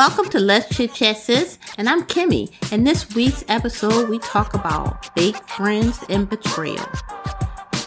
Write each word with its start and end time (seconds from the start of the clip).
Welcome 0.00 0.30
to 0.30 0.40
Let's 0.40 0.74
Chit 0.74 0.94
Chat 0.94 1.18
Sis, 1.18 1.58
and 1.76 1.86
I'm 1.86 2.04
Kimme. 2.04 2.48
In 2.72 2.84
this 2.84 3.14
week's 3.14 3.44
episode, 3.48 4.08
we 4.08 4.18
talk 4.20 4.54
about 4.54 5.14
fake 5.14 5.36
friends 5.46 6.02
and 6.08 6.26
betrayal. 6.26 6.82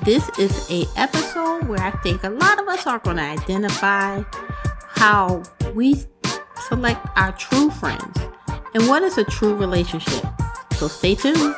This 0.04 0.30
is 0.38 0.70
a 0.70 0.86
episode 0.96 1.68
where 1.68 1.80
I 1.80 1.90
think 2.04 2.24
a 2.24 2.30
lot 2.30 2.62
of 2.62 2.68
us 2.68 2.86
are 2.86 3.00
going 3.00 3.18
to 3.18 3.24
identify 3.24 4.22
how 4.90 5.42
we 5.74 6.06
select 6.68 7.04
our 7.16 7.32
true 7.32 7.72
friends 7.72 8.20
and 8.76 8.88
what 8.88 9.02
is 9.02 9.18
a 9.18 9.24
true 9.24 9.56
relationship. 9.56 10.24
So 10.74 10.88
stay 10.88 11.16
tuned. 11.16 11.56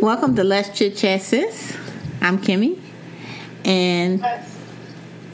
Welcome 0.00 0.34
to 0.34 0.42
Let's 0.42 0.76
Chit 0.76 0.96
Chat 0.96 1.22
Sis. 1.22 1.76
I'm 2.20 2.38
Kimme. 2.38 2.87
And 3.64 4.24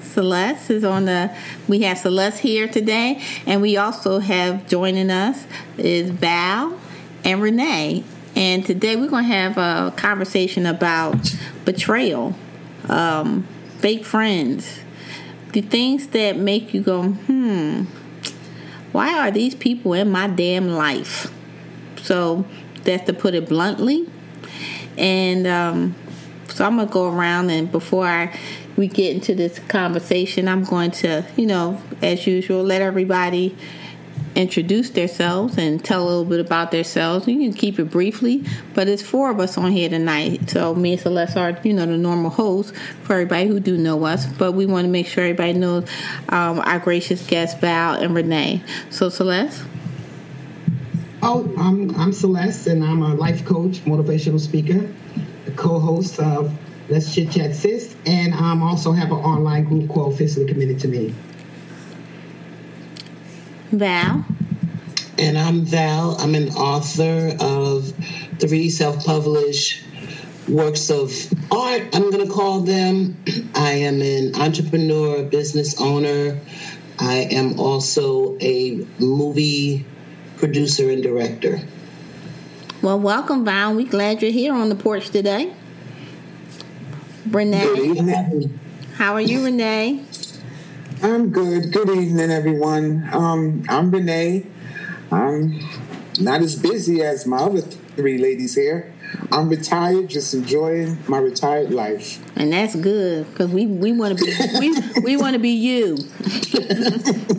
Celeste 0.02 0.70
is 0.70 0.84
on 0.84 1.06
the 1.06 1.36
we 1.68 1.80
have 1.80 1.98
Celeste 1.98 2.38
here 2.38 2.68
today 2.68 3.20
and 3.46 3.60
we 3.60 3.76
also 3.76 4.20
have 4.20 4.66
joining 4.68 5.10
us 5.10 5.44
is 5.76 6.10
Val 6.10 6.78
and 7.24 7.42
Renee. 7.42 8.04
And 8.36 8.64
today 8.64 8.96
we're 8.96 9.08
going 9.08 9.24
to 9.24 9.34
have 9.34 9.58
a 9.58 9.92
conversation 9.96 10.66
about 10.66 11.34
betrayal, 11.64 12.34
um, 12.88 13.46
fake 13.78 14.04
friends, 14.04 14.80
the 15.52 15.60
things 15.60 16.08
that 16.08 16.36
make 16.36 16.74
you 16.74 16.80
go, 16.80 17.02
hmm, 17.04 17.84
why 18.92 19.18
are 19.18 19.30
these 19.30 19.54
people 19.54 19.94
in 19.94 20.10
my 20.10 20.26
damn 20.26 20.68
life? 20.68 21.32
So 22.02 22.44
that's 22.82 23.06
to 23.06 23.12
put 23.12 23.34
it 23.34 23.48
bluntly. 23.48 24.08
And 24.96 25.46
um, 25.46 25.94
so 26.54 26.64
I'm 26.64 26.76
gonna 26.76 26.90
go 26.90 27.08
around 27.08 27.50
and 27.50 27.70
before 27.70 28.06
I 28.06 28.38
we 28.76 28.88
get 28.88 29.14
into 29.14 29.34
this 29.34 29.58
conversation, 29.60 30.48
I'm 30.48 30.64
going 30.64 30.90
to, 30.92 31.24
you 31.36 31.46
know, 31.46 31.80
as 32.02 32.26
usual, 32.26 32.62
let 32.64 32.82
everybody 32.82 33.56
introduce 34.34 34.90
themselves 34.90 35.58
and 35.58 35.84
tell 35.84 36.02
a 36.02 36.06
little 36.08 36.24
bit 36.24 36.40
about 36.40 36.70
themselves. 36.70 37.28
You 37.28 37.38
can 37.38 37.52
keep 37.52 37.78
it 37.78 37.90
briefly, 37.90 38.44
but 38.74 38.88
it's 38.88 39.02
four 39.02 39.30
of 39.30 39.38
us 39.38 39.56
on 39.56 39.70
here 39.70 39.88
tonight. 39.88 40.50
So 40.50 40.74
me 40.74 40.92
and 40.92 41.00
Celeste 41.00 41.36
are, 41.36 41.58
you 41.62 41.72
know, 41.72 41.86
the 41.86 41.96
normal 41.96 42.30
hosts 42.30 42.76
for 43.02 43.14
everybody 43.14 43.46
who 43.46 43.60
do 43.60 43.76
know 43.76 44.04
us. 44.04 44.26
But 44.26 44.52
we 44.52 44.66
want 44.66 44.86
to 44.86 44.90
make 44.90 45.06
sure 45.06 45.24
everybody 45.24 45.52
knows 45.52 45.88
um, 46.28 46.58
our 46.60 46.78
gracious 46.78 47.24
guests, 47.26 47.60
Val 47.60 47.94
and 47.94 48.14
Renee. 48.14 48.62
So 48.90 49.08
Celeste. 49.08 49.64
Oh, 51.22 51.50
I'm 51.56 51.94
I'm 51.96 52.12
Celeste, 52.12 52.66
and 52.66 52.84
I'm 52.84 53.02
a 53.02 53.14
life 53.14 53.46
coach, 53.46 53.82
motivational 53.86 54.38
speaker, 54.38 54.86
the 55.44 55.52
co-host 55.52 56.18
of 56.18 56.52
Let's 56.88 57.14
Chit 57.14 57.30
Chat 57.30 57.54
Sis, 57.54 57.96
and 58.06 58.34
I 58.34 58.52
um, 58.52 58.62
also 58.62 58.92
have 58.92 59.10
an 59.10 59.18
online 59.18 59.64
group 59.64 59.88
called 59.88 60.18
Physically 60.18 60.46
Committed 60.52 60.78
to 60.80 60.88
Me. 60.88 61.14
Val. 63.72 64.24
And 65.18 65.38
I'm 65.38 65.64
Val. 65.64 66.16
I'm 66.20 66.34
an 66.34 66.50
author 66.50 67.36
of 67.40 67.92
three 68.38 68.68
self-published 68.68 69.82
works 70.48 70.90
of 70.90 71.10
art. 71.50 71.82
I'm 71.94 72.10
going 72.10 72.26
to 72.26 72.32
call 72.32 72.60
them. 72.60 73.16
I 73.54 73.70
am 73.70 74.02
an 74.02 74.34
entrepreneur, 74.34 75.22
business 75.24 75.80
owner. 75.80 76.38
I 76.98 77.28
am 77.30 77.58
also 77.58 78.36
a 78.40 78.86
movie 78.98 79.86
producer 80.36 80.90
and 80.90 81.02
director. 81.02 81.60
Well, 82.84 83.00
welcome, 83.00 83.46
Val. 83.46 83.74
We're 83.74 83.88
glad 83.88 84.20
you're 84.20 84.30
here 84.30 84.52
on 84.52 84.68
the 84.68 84.74
porch 84.74 85.08
today. 85.08 85.54
Renee. 87.30 88.36
How 88.96 89.14
are 89.14 89.22
you, 89.22 89.42
Renee? 89.42 90.04
I'm 91.02 91.30
good. 91.30 91.72
Good 91.72 91.88
evening, 91.88 92.30
everyone. 92.30 93.08
Um, 93.10 93.64
I'm 93.70 93.90
Renee. 93.90 94.44
I'm 95.10 95.58
not 96.20 96.42
as 96.42 96.56
busy 96.56 97.00
as 97.00 97.24
my 97.24 97.38
other 97.38 97.62
three 97.62 98.18
ladies 98.18 98.54
here. 98.54 98.92
I'm 99.32 99.48
retired, 99.48 100.08
just 100.08 100.34
enjoying 100.34 100.98
my 101.08 101.18
retired 101.18 101.72
life. 101.72 102.22
And 102.36 102.52
that's 102.52 102.74
good 102.76 103.28
because 103.30 103.50
we, 103.50 103.66
we 103.66 103.92
want 103.92 104.18
to 104.18 104.24
be 104.24 104.32
we, 104.58 105.00
we 105.02 105.16
want 105.16 105.34
to 105.34 105.40
be 105.40 105.50
you. 105.50 105.98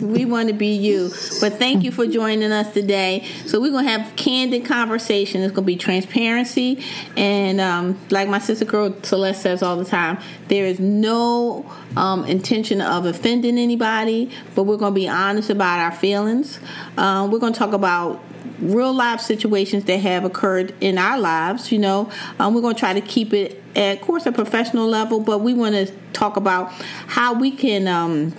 we 0.00 0.24
want 0.24 0.48
to 0.48 0.54
be 0.54 0.74
you. 0.74 1.10
But 1.40 1.54
thank 1.54 1.84
you 1.84 1.90
for 1.90 2.06
joining 2.06 2.52
us 2.52 2.72
today. 2.72 3.26
So 3.46 3.60
we're 3.60 3.72
gonna 3.72 3.88
have 3.88 4.14
candid 4.16 4.64
conversation. 4.64 5.42
It's 5.42 5.54
gonna 5.54 5.66
be 5.66 5.76
transparency, 5.76 6.84
and 7.16 7.60
um, 7.60 7.98
like 8.10 8.28
my 8.28 8.38
sister 8.38 8.64
girl 8.64 8.94
Celeste 9.02 9.42
says 9.42 9.62
all 9.62 9.76
the 9.76 9.84
time, 9.84 10.18
there 10.48 10.66
is 10.66 10.78
no 10.78 11.70
um, 11.96 12.24
intention 12.24 12.80
of 12.80 13.06
offending 13.06 13.58
anybody, 13.58 14.30
but 14.54 14.64
we're 14.64 14.76
gonna 14.76 14.94
be 14.94 15.08
honest 15.08 15.50
about 15.50 15.80
our 15.80 15.92
feelings. 15.92 16.58
Um, 16.96 17.30
we're 17.30 17.38
gonna 17.38 17.54
talk 17.54 17.72
about 17.72 18.22
real 18.58 18.92
life 18.92 19.20
situations 19.20 19.84
that 19.84 19.98
have 19.98 20.24
occurred 20.24 20.74
in 20.80 20.98
our 20.98 21.18
lives. 21.18 21.70
You 21.72 21.78
know, 21.78 22.10
um, 22.38 22.54
we're 22.54 22.60
going 22.60 22.74
to 22.74 22.80
try 22.80 22.92
to 22.92 23.00
keep 23.00 23.32
it 23.32 23.62
at, 23.74 23.98
of 23.98 24.02
course, 24.02 24.26
a 24.26 24.32
professional 24.32 24.88
level, 24.88 25.20
but 25.20 25.38
we 25.38 25.54
want 25.54 25.74
to 25.74 25.92
talk 26.12 26.36
about 26.36 26.72
how 27.06 27.34
we 27.34 27.50
can, 27.50 27.86
um, 27.86 28.32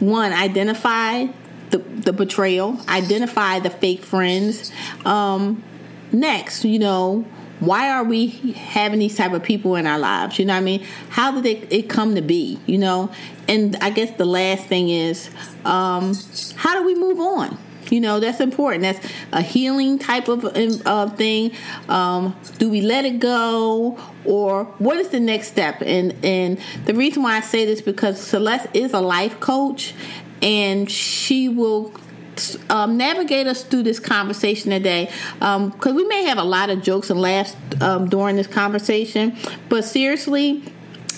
one, 0.00 0.32
identify 0.32 1.26
the, 1.70 1.78
the 1.78 2.12
betrayal, 2.12 2.78
identify 2.88 3.58
the 3.60 3.70
fake 3.70 4.02
friends. 4.02 4.72
Um, 5.04 5.62
next, 6.12 6.64
you 6.64 6.78
know, 6.78 7.24
why 7.60 7.88
are 7.88 8.04
we 8.04 8.28
having 8.52 8.98
these 8.98 9.16
type 9.16 9.32
of 9.32 9.42
people 9.42 9.76
in 9.76 9.86
our 9.86 9.98
lives? 9.98 10.38
You 10.38 10.44
know 10.44 10.52
what 10.54 10.60
I 10.60 10.64
mean? 10.64 10.86
How 11.08 11.32
did 11.32 11.46
it, 11.46 11.72
it 11.72 11.88
come 11.88 12.14
to 12.14 12.22
be? 12.22 12.60
You 12.66 12.78
know, 12.78 13.10
and 13.48 13.76
I 13.76 13.90
guess 13.90 14.16
the 14.16 14.26
last 14.26 14.66
thing 14.66 14.90
is, 14.90 15.30
um, 15.64 16.14
how 16.56 16.78
do 16.78 16.84
we 16.84 16.94
move 16.94 17.18
on? 17.18 17.58
You 17.90 18.00
know, 18.00 18.20
that's 18.20 18.40
important. 18.40 18.82
That's 18.82 19.12
a 19.32 19.42
healing 19.42 19.98
type 19.98 20.28
of 20.28 20.44
uh, 20.44 21.08
thing. 21.10 21.52
Um, 21.88 22.36
do 22.58 22.68
we 22.68 22.80
let 22.80 23.04
it 23.04 23.20
go, 23.20 23.98
or 24.24 24.64
what 24.78 24.96
is 24.98 25.10
the 25.10 25.20
next 25.20 25.48
step? 25.48 25.82
And 25.82 26.14
and 26.24 26.58
the 26.84 26.94
reason 26.94 27.22
why 27.22 27.36
I 27.36 27.40
say 27.40 27.64
this 27.64 27.80
because 27.80 28.20
Celeste 28.20 28.68
is 28.74 28.92
a 28.92 29.00
life 29.00 29.40
coach, 29.40 29.94
and 30.42 30.90
she 30.90 31.48
will 31.48 31.92
um, 32.70 32.96
navigate 32.96 33.46
us 33.46 33.62
through 33.62 33.82
this 33.82 33.98
conversation 33.98 34.70
today 34.70 35.10
because 35.34 35.86
um, 35.86 35.96
we 35.96 36.04
may 36.06 36.24
have 36.24 36.38
a 36.38 36.44
lot 36.44 36.70
of 36.70 36.82
jokes 36.82 37.10
and 37.10 37.20
laughs 37.20 37.56
um, 37.80 38.08
during 38.08 38.36
this 38.36 38.46
conversation, 38.46 39.36
but 39.68 39.84
seriously, 39.84 40.62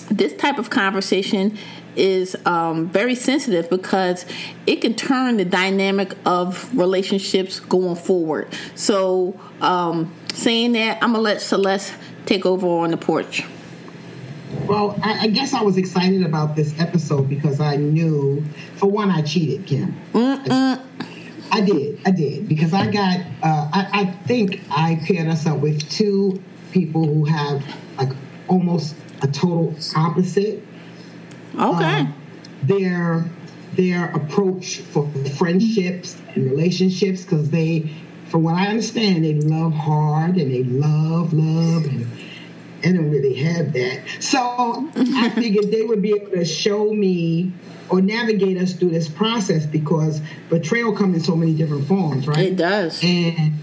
this 0.09 0.35
type 0.35 0.57
of 0.57 0.69
conversation 0.69 1.57
is 1.95 2.35
um, 2.45 2.87
very 2.89 3.15
sensitive 3.15 3.69
because 3.69 4.25
it 4.65 4.77
can 4.77 4.93
turn 4.93 5.37
the 5.37 5.45
dynamic 5.45 6.13
of 6.25 6.75
relationships 6.77 7.59
going 7.59 7.95
forward. 7.95 8.47
So, 8.75 9.39
um, 9.61 10.13
saying 10.33 10.73
that, 10.73 11.01
I'm 11.03 11.11
gonna 11.11 11.23
let 11.23 11.41
Celeste 11.41 11.93
take 12.25 12.45
over 12.45 12.67
on 12.67 12.91
the 12.91 12.97
porch. 12.97 13.43
Well, 14.65 14.99
I, 15.03 15.19
I, 15.21 15.27
guess 15.27 15.53
I 15.53 15.61
was 15.61 15.77
excited 15.77 16.23
about 16.23 16.55
this 16.55 16.79
episode 16.79 17.29
because 17.29 17.59
I 17.59 17.75
knew, 17.75 18.43
for 18.75 18.87
one, 18.87 19.11
I 19.11 19.21
cheated, 19.21 19.67
Kim. 19.67 19.95
I, 20.15 20.79
I, 21.51 21.61
did, 21.61 21.99
I 22.05 22.11
did, 22.11 22.47
because 22.47 22.73
I 22.73 22.89
got, 22.89 23.19
uh, 23.43 23.69
I, 23.71 23.89
I 23.93 24.05
think 24.27 24.61
I 24.71 24.99
paired 25.05 25.27
us 25.27 25.45
up 25.45 25.59
with 25.59 25.87
two 25.89 26.41
people 26.71 27.05
who 27.05 27.25
have 27.25 27.63
like 27.97 28.09
almost 28.47 28.95
a 29.21 29.27
total 29.27 29.75
opposite 29.95 30.63
Okay. 31.55 31.99
Um, 32.01 32.13
their 32.63 33.25
their 33.73 34.11
approach 34.11 34.79
for 34.79 35.09
friendships 35.37 36.19
and 36.35 36.51
relationships 36.51 37.23
because 37.23 37.49
they, 37.49 37.89
from 38.27 38.43
what 38.43 38.55
I 38.55 38.67
understand, 38.67 39.23
they 39.23 39.35
love 39.35 39.73
hard 39.73 40.37
and 40.37 40.51
they 40.51 40.63
love 40.63 41.33
love 41.33 41.85
and 41.85 42.07
I 42.83 42.91
don't 42.93 43.11
really 43.11 43.35
have 43.35 43.73
that. 43.73 44.01
So 44.19 44.89
I 44.95 45.29
figured 45.35 45.71
they 45.71 45.83
would 45.83 46.01
be 46.01 46.13
able 46.13 46.31
to 46.31 46.45
show 46.45 46.91
me 46.91 47.53
or 47.89 48.01
navigate 48.01 48.57
us 48.57 48.73
through 48.73 48.91
this 48.91 49.09
process 49.09 49.65
because 49.65 50.21
betrayal 50.49 50.95
comes 50.95 51.17
in 51.17 51.23
so 51.23 51.35
many 51.35 51.53
different 51.53 51.87
forms, 51.87 52.27
right? 52.27 52.47
It 52.47 52.55
does. 52.55 53.03
And 53.03 53.53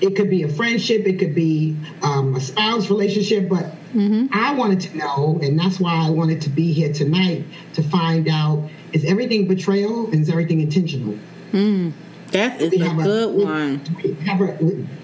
it 0.00 0.16
could 0.16 0.30
be 0.30 0.42
a 0.42 0.48
friendship, 0.48 1.06
it 1.06 1.18
could 1.18 1.34
be 1.34 1.76
um, 2.02 2.34
a 2.34 2.40
spouse 2.40 2.90
relationship, 2.90 3.48
but 3.48 3.64
mm-hmm. 3.92 4.26
I 4.32 4.54
wanted 4.54 4.80
to 4.80 4.96
know, 4.96 5.38
and 5.42 5.58
that's 5.58 5.78
why 5.78 6.06
I 6.06 6.10
wanted 6.10 6.40
to 6.42 6.48
be 6.48 6.72
here 6.72 6.92
tonight 6.92 7.44
to 7.74 7.82
find 7.82 8.28
out 8.28 8.68
is 8.92 9.04
everything 9.04 9.46
betrayal 9.46 10.06
and 10.06 10.22
is 10.22 10.30
everything 10.30 10.60
intentional? 10.60 11.18
Mm, 11.52 11.92
that 12.32 12.60
is 12.60 12.72
a 12.72 12.94
good 12.94 13.28
a, 13.28 13.44
one. 13.44 13.78
Do 13.78 13.94
we, 14.02 14.14
have 14.26 14.40
a, 14.40 14.56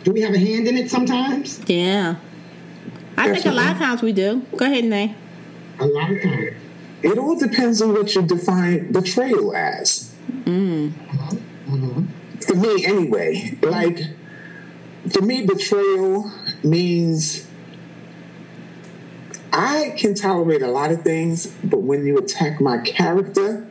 do 0.05 0.13
we 0.13 0.21
have 0.23 0.35
a 0.35 0.39
hand 0.39 0.69
in 0.69 0.77
it 0.77 0.91
sometimes? 0.91 1.61
Yeah. 1.67 2.17
I 3.17 3.33
think 3.33 3.47
a 3.47 3.53
lot 3.53 3.73
of 3.73 3.79
times 3.79 4.03
we 4.03 4.13
do. 4.13 4.45
Go 4.57 4.67
ahead, 4.67 4.85
Nay. 4.85 5.15
A 5.79 5.87
lot 5.87 6.11
of 6.11 6.23
times. 6.23 6.57
It 7.03 7.19
all 7.19 7.39
depends 7.39 7.81
on 7.83 7.93
what 7.93 8.15
you 8.15 8.23
define 8.23 8.93
betrayal 8.93 9.55
as. 9.55 10.13
Mm. 10.45 10.93
Mm-hmm. 10.93 12.07
For 12.41 12.55
me, 12.55 12.85
anyway, 12.85 13.59
like 13.63 14.01
for 15.11 15.21
me, 15.23 15.45
betrayal 15.47 16.31
means 16.63 17.47
I 19.53 19.95
can 19.97 20.15
tolerate 20.15 20.63
a 20.63 20.69
lot 20.69 20.91
of 20.91 21.03
things, 21.03 21.47
but 21.65 21.79
when 21.81 22.07
you 22.07 22.19
attack 22.19 22.61
my 22.61 22.79
character, 22.79 23.67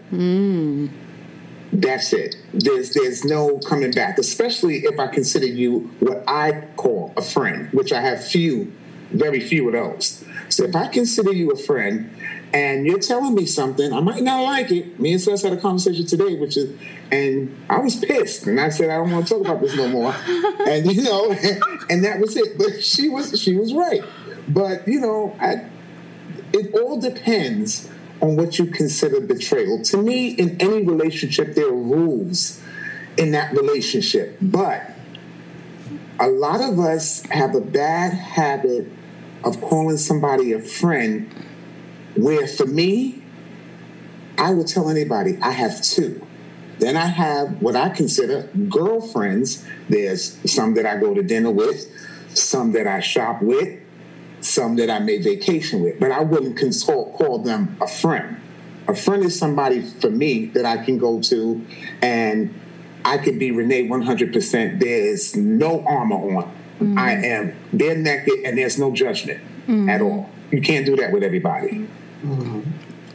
that's 1.71 2.13
it. 2.13 2.37
There's 2.53 2.93
there's 2.93 3.23
no 3.25 3.59
coming 3.59 3.91
back, 3.91 4.17
especially 4.17 4.85
if 4.85 4.99
I 4.99 5.07
consider 5.07 5.45
you 5.45 5.91
what 5.99 6.23
I 6.27 6.67
call 6.75 7.13
a 7.17 7.21
friend, 7.21 7.69
which 7.71 7.91
I 7.91 8.01
have 8.01 8.23
few, 8.23 8.71
very 9.11 9.39
few 9.41 9.67
of 9.67 9.73
those. 9.73 10.23
So 10.49 10.63
if 10.63 10.75
I 10.75 10.87
consider 10.87 11.33
you 11.33 11.51
a 11.51 11.57
friend 11.57 12.14
and 12.55 12.85
you're 12.87 12.99
telling 12.99 13.35
me 13.35 13.45
something, 13.45 13.91
I 13.91 13.99
might 13.99 14.23
not 14.23 14.41
like 14.41 14.71
it. 14.71 14.97
Me 14.97 15.11
and 15.11 15.21
Sus 15.21 15.41
had 15.41 15.51
a 15.51 15.57
conversation 15.57 16.05
today, 16.05 16.35
which 16.35 16.55
is, 16.55 16.73
and 17.11 17.53
I 17.69 17.79
was 17.79 17.97
pissed, 17.97 18.47
and 18.47 18.61
I 18.61 18.69
said 18.69 18.89
I 18.89 18.95
don't 18.95 19.11
want 19.11 19.27
to 19.27 19.33
talk 19.33 19.45
about 19.45 19.59
this 19.59 19.75
no 19.75 19.89
more. 19.89 20.15
and 20.65 20.89
you 20.89 21.03
know, 21.03 21.31
and 21.89 22.05
that 22.05 22.21
was 22.21 22.37
it. 22.37 22.57
But 22.57 22.81
she 22.81 23.09
was 23.09 23.37
she 23.41 23.57
was 23.57 23.73
right. 23.73 24.01
But 24.47 24.87
you 24.87 25.01
know, 25.01 25.35
I, 25.37 25.65
it 26.53 26.73
all 26.75 26.97
depends 26.97 27.89
on 28.21 28.37
what 28.37 28.57
you 28.57 28.67
consider 28.67 29.19
betrayal. 29.19 29.83
To 29.83 29.97
me, 29.97 30.29
in 30.29 30.55
any 30.61 30.81
relationship, 30.81 31.55
there 31.55 31.67
are 31.67 31.75
rules 31.75 32.61
in 33.17 33.31
that 33.31 33.51
relationship. 33.51 34.37
But 34.41 34.91
a 36.21 36.27
lot 36.27 36.61
of 36.61 36.79
us 36.79 37.21
have 37.23 37.53
a 37.53 37.59
bad 37.59 38.13
habit 38.13 38.87
of 39.43 39.59
calling 39.59 39.97
somebody 39.97 40.53
a 40.53 40.59
friend, 40.59 41.29
where 42.15 42.47
for 42.47 42.65
me, 42.65 43.23
I 44.37 44.51
will 44.53 44.65
tell 44.65 44.89
anybody 44.89 45.37
I 45.41 45.51
have 45.51 45.81
two. 45.81 46.25
Then 46.79 46.97
I 46.97 47.05
have 47.05 47.61
what 47.61 47.75
I 47.75 47.89
consider 47.89 48.49
girlfriends. 48.69 49.65
There's 49.87 50.37
some 50.51 50.73
that 50.75 50.85
I 50.85 50.97
go 50.97 51.13
to 51.13 51.23
dinner 51.23 51.51
with, 51.51 51.89
some 52.29 52.73
that 52.73 52.85
I 52.85 52.99
shop 52.99 53.41
with, 53.41 53.79
some 54.41 54.75
that 54.75 54.89
I 54.89 54.99
make 54.99 55.23
vacation 55.23 55.81
with, 55.81 55.99
but 55.99 56.11
I 56.11 56.21
wouldn't 56.21 56.57
consult, 56.57 57.13
call 57.13 57.39
them 57.39 57.77
a 57.81 57.87
friend. 57.87 58.41
A 58.87 58.95
friend 58.95 59.23
is 59.23 59.37
somebody 59.37 59.81
for 59.81 60.11
me 60.11 60.45
that 60.47 60.65
I 60.65 60.83
can 60.83 60.97
go 60.97 61.19
to 61.21 61.65
and 62.01 62.53
I 63.03 63.17
could 63.17 63.39
be 63.39 63.51
Renee 63.51 63.87
100%. 63.87 64.79
There's 64.79 65.35
no 65.35 65.83
armor 65.85 66.37
on. 66.37 66.55
Mm. 66.79 66.97
I 66.97 67.11
am 67.13 67.55
bare 67.71 67.95
naked 67.95 68.39
and 68.43 68.57
there's 68.57 68.77
no 68.77 68.91
judgment 68.91 69.41
mm. 69.67 69.89
at 69.89 70.01
all. 70.01 70.29
You 70.51 70.61
can't 70.61 70.85
do 70.85 70.95
that 70.97 71.11
with 71.11 71.23
everybody. 71.23 71.87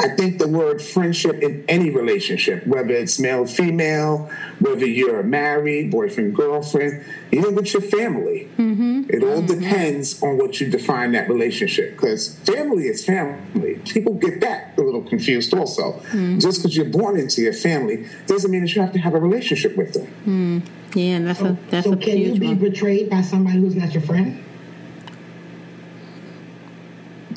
I 0.00 0.08
think 0.08 0.38
the 0.38 0.48
word 0.48 0.80
friendship 0.80 1.42
in 1.42 1.62
any 1.68 1.90
relationship, 1.90 2.66
whether 2.66 2.94
it's 2.94 3.18
male, 3.18 3.44
female, 3.44 4.30
whether 4.58 4.86
you're 4.86 5.22
married, 5.22 5.90
boyfriend, 5.90 6.34
girlfriend, 6.34 7.04
even 7.30 7.54
with 7.54 7.74
your 7.74 7.82
family, 7.82 8.48
mm-hmm. 8.56 9.02
it 9.10 9.22
all 9.22 9.42
mm-hmm. 9.42 9.60
depends 9.60 10.22
on 10.22 10.38
what 10.38 10.58
you 10.58 10.70
define 10.70 11.12
that 11.12 11.28
relationship. 11.28 11.96
Because 11.96 12.34
family 12.38 12.84
is 12.86 13.04
family. 13.04 13.74
People 13.84 14.14
get 14.14 14.40
that 14.40 14.72
a 14.78 14.80
little 14.80 15.02
confused 15.02 15.52
also. 15.52 16.00
Mm. 16.12 16.40
Just 16.40 16.62
because 16.62 16.74
you're 16.74 16.86
born 16.86 17.18
into 17.18 17.42
your 17.42 17.52
family 17.52 18.06
doesn't 18.26 18.50
mean 18.50 18.62
that 18.62 18.74
you 18.74 18.80
have 18.80 18.92
to 18.92 18.98
have 18.98 19.12
a 19.12 19.20
relationship 19.20 19.76
with 19.76 19.92
them. 19.92 20.06
Mm. 20.24 20.96
Yeah, 20.96 21.16
and 21.16 21.26
that's 21.26 21.40
a 21.42 21.58
that's 21.68 21.86
so 21.86 21.92
a 21.92 21.96
can 21.96 22.16
you 22.16 22.30
huge 22.30 22.40
be 22.40 22.46
one. 22.46 22.58
betrayed 22.58 23.10
by 23.10 23.20
somebody 23.20 23.58
who's 23.60 23.76
not 23.76 23.92
your 23.92 24.02
friend? 24.02 24.42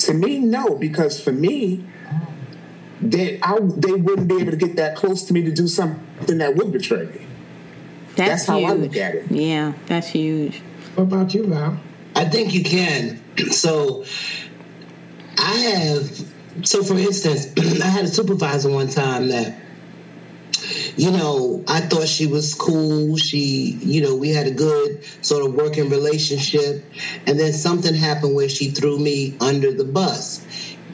To 0.03 0.13
me, 0.13 0.39
no, 0.39 0.75
because 0.75 1.21
for 1.21 1.31
me, 1.31 1.85
they 3.01 3.39
I, 3.41 3.57
they 3.61 3.93
wouldn't 3.93 4.27
be 4.27 4.39
able 4.41 4.51
to 4.51 4.57
get 4.57 4.75
that 4.75 4.95
close 4.97 5.23
to 5.23 5.33
me 5.33 5.43
to 5.43 5.51
do 5.51 5.67
something 5.67 6.37
that 6.39 6.55
would 6.55 6.71
betray 6.71 7.05
me. 7.05 7.25
That's, 8.15 8.45
that's 8.45 8.45
how 8.45 8.63
I 8.63 8.73
look 8.73 8.97
at 8.97 9.15
it. 9.15 9.31
Yeah, 9.31 9.73
that's 9.87 10.07
huge. 10.07 10.61
What 10.95 11.03
about 11.03 11.33
you, 11.33 11.47
Val? 11.47 11.79
I 12.15 12.25
think 12.25 12.53
you 12.53 12.63
can. 12.63 13.21
So 13.49 14.05
I 15.39 15.55
have 15.55 16.25
so 16.63 16.83
for 16.83 16.97
instance, 16.97 17.51
I 17.81 17.87
had 17.87 18.05
a 18.05 18.07
supervisor 18.07 18.69
one 18.69 18.89
time 18.89 19.29
that 19.29 19.55
you 20.95 21.11
know, 21.11 21.63
I 21.67 21.81
thought 21.81 22.07
she 22.07 22.27
was 22.27 22.53
cool. 22.53 23.17
She, 23.17 23.77
you 23.81 24.01
know, 24.01 24.15
we 24.15 24.29
had 24.29 24.47
a 24.47 24.51
good 24.51 25.03
sort 25.23 25.45
of 25.45 25.53
working 25.55 25.89
relationship. 25.89 26.83
And 27.27 27.39
then 27.39 27.53
something 27.53 27.93
happened 27.93 28.35
where 28.35 28.49
she 28.49 28.69
threw 28.69 28.99
me 28.99 29.35
under 29.41 29.71
the 29.71 29.85
bus. 29.85 30.45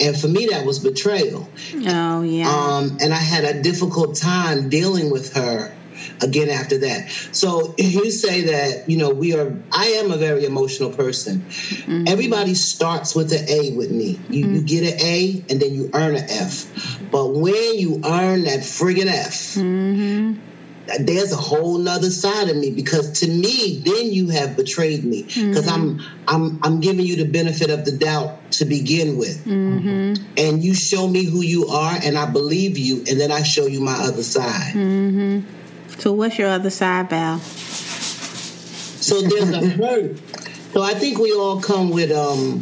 And 0.02 0.18
for 0.18 0.28
me, 0.28 0.48
that 0.48 0.66
was 0.66 0.80
betrayal. 0.80 1.50
Oh 1.88 2.22
yeah. 2.22 2.50
Um, 2.50 2.98
and 3.02 3.14
I 3.14 3.18
had 3.18 3.44
a 3.44 3.62
difficult 3.62 4.16
time 4.16 4.70
dealing 4.70 5.12
with 5.12 5.34
her 5.34 5.76
again 6.22 6.50
after 6.50 6.78
that. 6.80 7.10
So 7.32 7.76
you 7.78 8.12
say 8.12 8.42
that, 8.42 8.90
you 8.90 8.98
know, 8.98 9.10
we 9.10 9.36
are, 9.36 9.56
I 9.72 9.86
am 9.86 10.12
a 10.12 10.18
very 10.18 10.46
emotional 10.46 10.92
person. 10.92 11.42
Mm-hmm. 11.42 12.06
Everybody 12.08 12.54
starts 12.54 13.16
with 13.16 13.32
an 13.32 13.48
A 13.50 13.76
with 13.76 13.92
me. 13.92 14.20
You, 14.30 14.40
you 14.40 14.46
mm-hmm. 14.46 14.66
get 14.66 14.94
an 14.94 15.00
A 15.02 15.44
and 15.50 15.62
then 15.62 15.74
you 15.74 15.90
earn 15.94 16.16
an 16.16 16.26
F. 16.30 17.00
But 17.12 17.34
when 17.36 17.78
you 17.78 18.02
earn 18.06 18.44
that 18.44 18.60
friggin' 18.60 19.08
F, 19.08 19.56
mm-hmm. 19.56 20.40
there's 21.06 21.32
a 21.32 21.38
whole 21.38 21.78
nother 21.78 22.10
side 22.10 22.50
of 22.50 22.58
me 22.58 22.72
because 22.72 23.20
to 23.20 23.28
me 23.28 23.82
then 23.86 24.12
you 24.12 24.30
have 24.30 24.56
betrayed 24.56 25.04
me. 25.04 25.24
Because 25.24 25.68
i'm 25.68 26.02
i'm 26.28 26.60
i'm 26.64 26.80
giving 26.80 27.06
you 27.06 27.16
the 27.16 27.26
benefit 27.26 27.70
of 27.70 27.86
the 27.86 27.92
doubt 27.92 28.52
to 28.52 28.66
begin 28.66 29.18
with. 29.18 29.46
And 30.38 30.64
you 30.64 30.74
show 30.74 31.08
me 31.08 31.26
who 31.26 31.42
you 31.42 31.68
are 31.68 31.98
and 32.04 32.18
i 32.18 32.26
believe 32.26 32.78
you 32.78 32.98
and 33.10 33.20
then 33.20 33.32
i 33.32 33.44
show 33.44 33.66
you 33.66 33.82
my 33.82 33.96
other 33.96 34.24
side 34.24 34.74
so 36.00 36.14
what's 36.14 36.38
your 36.38 36.50
other 36.50 36.70
side, 36.70 37.10
Val? 37.10 37.40
so 37.40 39.22
there's 39.22 39.52
a 39.52 39.70
hurt 39.70 40.18
so 40.74 40.82
i 40.84 40.94
think 40.94 41.18
we 41.18 41.32
all 41.34 41.60
come 41.62 41.90
with 41.90 42.12
um 42.12 42.62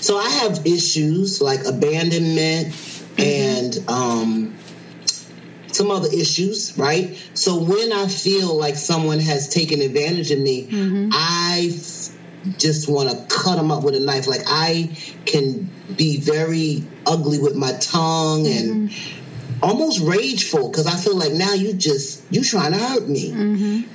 so 0.00 0.16
i 0.16 0.28
have 0.28 0.66
issues 0.66 1.40
like 1.42 1.64
abandonment 1.66 2.74
and 3.18 3.78
um 3.88 4.54
some 5.72 5.90
other 5.90 6.08
issues, 6.10 6.72
right? 6.78 7.14
So 7.34 7.62
when 7.62 7.92
I 7.92 8.06
feel 8.06 8.56
like 8.56 8.76
someone 8.76 9.20
has 9.20 9.46
taken 9.50 9.82
advantage 9.82 10.30
of 10.30 10.38
me, 10.38 10.68
I 11.12 11.70
f- 11.70 12.56
just 12.58 12.88
want 12.88 13.10
to 13.10 13.16
cut 13.28 13.56
them 13.56 13.70
up 13.70 13.84
with 13.84 13.94
a 13.94 14.00
knife. 14.00 14.26
Like 14.26 14.40
I 14.46 14.88
can 15.26 15.68
be 15.94 16.18
very 16.18 16.82
ugly 17.06 17.38
with 17.38 17.56
my 17.56 17.72
tongue 17.72 18.46
and 18.46 18.90
almost 19.62 20.00
rageful 20.00 20.68
because 20.70 20.86
I 20.86 20.96
feel 20.96 21.16
like 21.16 21.32
now 21.32 21.52
you 21.54 21.72
just 21.72 22.22
you 22.32 22.42
trying 22.42 22.72
to 22.72 22.78
hurt 22.78 23.08
me, 23.08 23.32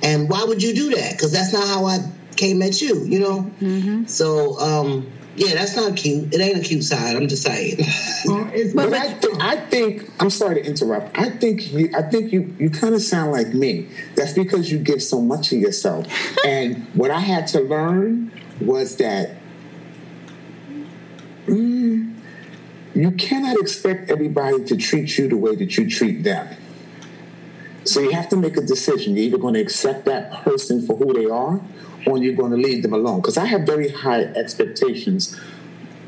and 0.02 0.28
why 0.28 0.44
would 0.44 0.62
you 0.62 0.74
do 0.74 0.94
that? 0.96 1.12
Because 1.12 1.32
that's 1.32 1.52
not 1.52 1.66
how 1.66 1.84
I 1.86 1.98
came 2.36 2.62
at 2.62 2.80
you, 2.80 3.04
you 3.04 3.20
know. 3.20 3.50
So 4.06 4.58
um, 4.58 5.10
yeah, 5.36 5.54
that's 5.54 5.76
not 5.76 5.96
cute. 5.96 6.32
It 6.34 6.40
ain't 6.40 6.58
a 6.58 6.60
cute 6.60 6.84
side. 6.84 7.16
I'm 7.16 7.28
just 7.28 7.42
saying. 7.42 7.78
Well, 8.24 8.48
it's, 8.54 8.72
But 8.72 8.92
I, 8.94 9.12
th- 9.14 9.34
I 9.40 9.56
think 9.56 10.08
I'm 10.20 10.30
sorry 10.30 10.62
to 10.62 10.64
interrupt. 10.64 11.18
I 11.18 11.28
think 11.28 11.72
you, 11.72 11.90
I 11.96 12.02
think 12.02 12.32
you, 12.32 12.54
you 12.56 12.70
kind 12.70 12.94
of 12.94 13.02
sound 13.02 13.32
like 13.32 13.48
me. 13.48 13.88
That's 14.14 14.32
because 14.32 14.70
you 14.70 14.78
give 14.78 15.02
so 15.02 15.20
much 15.20 15.50
of 15.50 15.58
yourself. 15.58 16.06
and 16.46 16.86
what 16.94 17.10
I 17.10 17.18
had 17.18 17.48
to 17.48 17.60
learn 17.60 18.30
was 18.60 18.96
that 18.98 19.38
mm, 21.46 22.11
you 22.94 23.10
cannot 23.12 23.58
expect 23.58 24.10
everybody 24.10 24.64
to 24.64 24.76
treat 24.76 25.16
you 25.18 25.28
the 25.28 25.36
way 25.36 25.54
that 25.56 25.76
you 25.76 25.88
treat 25.88 26.22
them. 26.22 26.56
So 27.84 28.00
you 28.00 28.10
have 28.10 28.28
to 28.28 28.36
make 28.36 28.56
a 28.56 28.60
decision. 28.60 29.16
You're 29.16 29.24
either 29.26 29.38
going 29.38 29.54
to 29.54 29.60
accept 29.60 30.04
that 30.04 30.32
person 30.44 30.86
for 30.86 30.96
who 30.96 31.12
they 31.12 31.26
are, 31.26 31.60
or 32.06 32.18
you're 32.18 32.34
going 32.34 32.52
to 32.52 32.56
leave 32.56 32.82
them 32.82 32.92
alone. 32.92 33.20
Because 33.20 33.36
I 33.36 33.46
have 33.46 33.62
very 33.62 33.88
high 33.88 34.22
expectations 34.22 35.38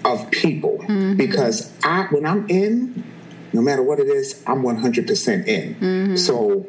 of 0.05 0.31
people 0.31 0.79
mm-hmm. 0.79 1.17
because 1.17 1.73
I 1.83 2.03
when 2.11 2.27
I'm 2.27 2.49
in, 2.49 3.05
no 3.53 3.63
matter 3.63 3.83
what 3.83 3.99
it 3.99 4.09
is, 4.09 4.43
I'm 4.47 4.63
100% 4.63 5.47
in. 5.47 5.75
Mm-hmm. 5.75 6.17
So 6.17 6.67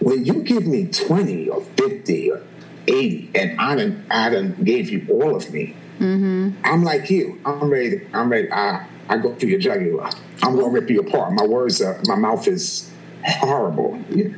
when 0.00 0.24
you 0.24 0.42
give 0.42 0.66
me 0.66 0.86
20 0.86 1.48
or 1.48 1.62
50 1.62 2.30
or 2.30 2.42
80 2.86 3.30
and 3.34 3.60
I 3.60 3.74
done, 3.76 4.06
I 4.10 4.28
done 4.28 4.56
gave 4.62 4.90
you 4.90 5.06
all 5.10 5.34
of 5.34 5.50
me, 5.52 5.74
Mm-hmm. 5.98 6.50
I'm 6.64 6.82
like 6.84 7.10
you. 7.10 7.40
I'm 7.44 7.70
ready. 7.70 7.98
To, 7.98 8.06
I'm 8.12 8.30
ready. 8.30 8.50
I, 8.50 8.86
I 9.08 9.18
go 9.18 9.34
through 9.34 9.50
your 9.50 9.60
jugular. 9.60 10.10
I'm 10.42 10.56
going 10.56 10.66
to 10.66 10.80
rip 10.80 10.90
you 10.90 11.00
apart. 11.00 11.32
My 11.32 11.46
words 11.46 11.80
are, 11.80 12.00
my 12.06 12.16
mouth 12.16 12.46
is 12.48 12.90
horrible. 13.24 13.94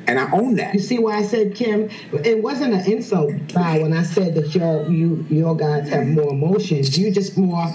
And 0.06 0.18
I 0.18 0.30
own 0.32 0.54
that. 0.56 0.74
You 0.74 0.80
see 0.80 0.98
why 0.98 1.16
I 1.16 1.22
said 1.22 1.54
Kim? 1.54 1.90
It 2.12 2.42
wasn't 2.42 2.74
an 2.74 2.90
insult, 2.90 3.32
Val, 3.52 3.82
when 3.82 3.92
I 3.92 4.02
said 4.02 4.34
that 4.34 4.54
your 4.54 4.88
you 4.90 5.26
your 5.28 5.56
guys 5.56 5.88
have 5.90 6.06
more 6.06 6.32
emotions. 6.32 6.96
You 6.98 7.10
just 7.10 7.36
more. 7.36 7.66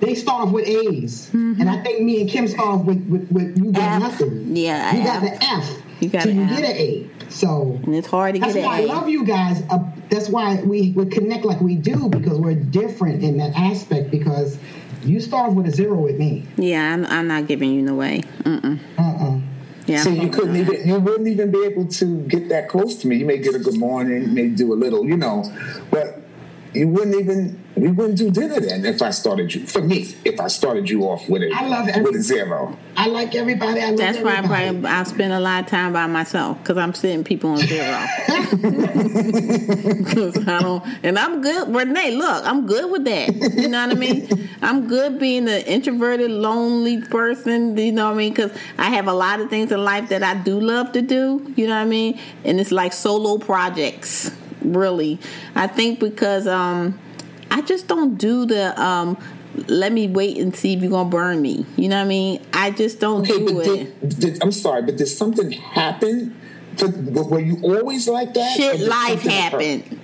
They 0.00 0.14
start 0.14 0.48
off 0.48 0.52
with 0.52 0.66
A's, 0.66 1.28
mm-hmm. 1.28 1.58
and 1.58 1.70
I 1.70 1.82
think 1.82 2.02
me 2.02 2.20
and 2.20 2.28
Kim 2.28 2.46
start 2.46 2.68
off 2.68 2.84
with 2.84 3.02
with, 3.08 3.30
with 3.32 3.56
you 3.58 3.72
got 3.72 4.02
F. 4.02 4.20
nothing. 4.20 4.54
Yeah, 4.54 4.94
you 4.94 5.04
got 5.04 5.22
F. 5.22 5.40
the 5.40 5.44
F. 5.44 5.82
You 6.00 6.08
got 6.08 6.22
so 6.22 6.28
you 6.28 6.46
get 6.46 6.58
an 6.58 6.64
A. 6.76 7.06
So 7.28 7.80
And 7.84 7.94
it's 7.94 8.06
hard 8.06 8.34
to 8.34 8.40
that's 8.40 8.54
get 8.54 8.64
why 8.64 8.76
I 8.76 8.80
an 8.80 8.84
A. 8.84 8.92
love 8.92 9.08
you 9.08 9.24
guys. 9.24 9.62
Uh, 9.70 9.78
that's 10.10 10.28
why 10.28 10.60
we 10.62 10.92
we 10.92 11.06
connect 11.06 11.44
like 11.44 11.60
we 11.60 11.74
do 11.74 12.08
because 12.08 12.38
we're 12.38 12.54
different 12.54 13.22
in 13.22 13.38
that 13.38 13.54
aspect. 13.56 14.10
Because 14.10 14.58
you 15.04 15.20
start 15.20 15.52
with 15.52 15.66
a 15.66 15.70
zero 15.70 15.96
with 15.96 16.18
me. 16.18 16.44
Yeah, 16.56 16.92
I'm, 16.94 17.06
I'm 17.06 17.28
not 17.28 17.46
giving 17.46 17.72
you 17.72 17.82
no 17.82 17.94
way. 17.94 18.22
Mm-mm. 18.42 18.78
Uh-uh. 18.98 19.40
Yeah. 19.86 20.02
So 20.02 20.10
you 20.10 20.28
couldn't 20.30 20.56
even, 20.56 20.88
you 20.88 20.98
wouldn't 20.98 21.28
even 21.28 21.52
be 21.52 21.64
able 21.64 21.86
to 21.86 22.20
get 22.22 22.48
that 22.48 22.68
close 22.68 22.96
to 22.96 23.06
me. 23.06 23.16
You 23.16 23.24
may 23.24 23.38
get 23.38 23.54
a 23.54 23.60
good 23.60 23.78
morning, 23.78 24.22
you 24.22 24.28
may 24.28 24.48
do 24.48 24.72
a 24.72 24.74
little, 24.74 25.06
you 25.06 25.16
know, 25.16 25.44
but 25.92 26.22
you 26.76 26.88
wouldn't 26.88 27.16
even 27.16 27.62
we 27.74 27.88
wouldn't 27.88 28.18
do 28.18 28.30
dinner 28.30 28.60
then 28.60 28.84
if 28.84 29.00
I 29.02 29.10
started 29.10 29.54
you 29.54 29.66
for 29.66 29.80
me 29.82 30.14
if 30.24 30.38
I 30.40 30.48
started 30.48 30.88
you 30.88 31.02
off 31.04 31.28
with 31.28 31.42
a 31.42 31.50
I 31.54 31.66
love 31.66 31.86
with 32.04 32.16
a 32.16 32.22
zero. 32.22 32.76
I 32.96 33.08
like 33.08 33.34
everybody. 33.34 33.80
I 33.82 33.90
love 33.90 33.98
That's 33.98 34.18
why 34.18 34.38
I, 34.38 34.40
probably, 34.46 34.88
I 34.88 35.02
spend 35.04 35.32
a 35.32 35.40
lot 35.40 35.64
of 35.64 35.70
time 35.70 35.92
by 35.92 36.06
myself 36.06 36.58
because 36.58 36.78
I'm 36.78 36.94
sitting 36.94 37.24
people 37.24 37.50
on 37.50 37.58
zero. 37.58 37.84
'Cause 40.06 40.48
I 40.48 40.58
don't, 40.62 40.82
and 41.02 41.18
I'm 41.18 41.42
good. 41.42 41.74
Renee, 41.74 42.12
look, 42.12 42.44
I'm 42.46 42.66
good 42.66 42.90
with 42.90 43.04
that. 43.04 43.34
You 43.54 43.68
know 43.68 43.86
what 43.86 43.96
I 43.96 43.98
mean? 43.98 44.48
I'm 44.62 44.88
good 44.88 45.18
being 45.18 45.48
an 45.48 45.62
introverted, 45.62 46.30
lonely 46.30 47.02
person. 47.02 47.76
You 47.76 47.92
know 47.92 48.06
what 48.06 48.14
I 48.14 48.16
mean? 48.16 48.32
Because 48.32 48.52
I 48.78 48.90
have 48.90 49.06
a 49.08 49.12
lot 49.12 49.40
of 49.40 49.50
things 49.50 49.70
in 49.72 49.84
life 49.84 50.08
that 50.08 50.22
I 50.22 50.34
do 50.34 50.58
love 50.60 50.92
to 50.92 51.02
do. 51.02 51.52
You 51.56 51.66
know 51.66 51.74
what 51.74 51.82
I 51.82 51.84
mean? 51.86 52.18
And 52.44 52.58
it's 52.60 52.72
like 52.72 52.92
solo 52.92 53.38
projects. 53.38 54.30
Really, 54.66 55.18
I 55.54 55.66
think 55.66 56.00
because 56.00 56.46
um, 56.46 56.98
I 57.50 57.62
just 57.62 57.88
don't 57.88 58.16
do 58.16 58.46
the 58.46 58.80
um. 58.80 59.16
Let 59.68 59.90
me 59.92 60.06
wait 60.06 60.36
and 60.36 60.54
see 60.54 60.74
if 60.74 60.82
you're 60.82 60.90
gonna 60.90 61.08
burn 61.08 61.40
me. 61.40 61.64
You 61.76 61.88
know 61.88 61.96
what 61.96 62.04
I 62.04 62.08
mean? 62.08 62.44
I 62.52 62.70
just 62.72 63.00
don't 63.00 63.22
Okay, 63.22 63.46
do 63.46 63.60
it. 63.60 64.00
did, 64.00 64.18
did, 64.20 64.42
I'm 64.42 64.52
sorry, 64.52 64.82
but 64.82 64.96
did 64.98 65.06
something 65.06 65.50
happen? 65.50 66.38
For, 66.76 66.88
were 66.88 67.40
you 67.40 67.56
always 67.62 68.06
like 68.06 68.34
that? 68.34 68.54
Shit, 68.54 68.80
life 68.80 69.22
happened. 69.22 69.98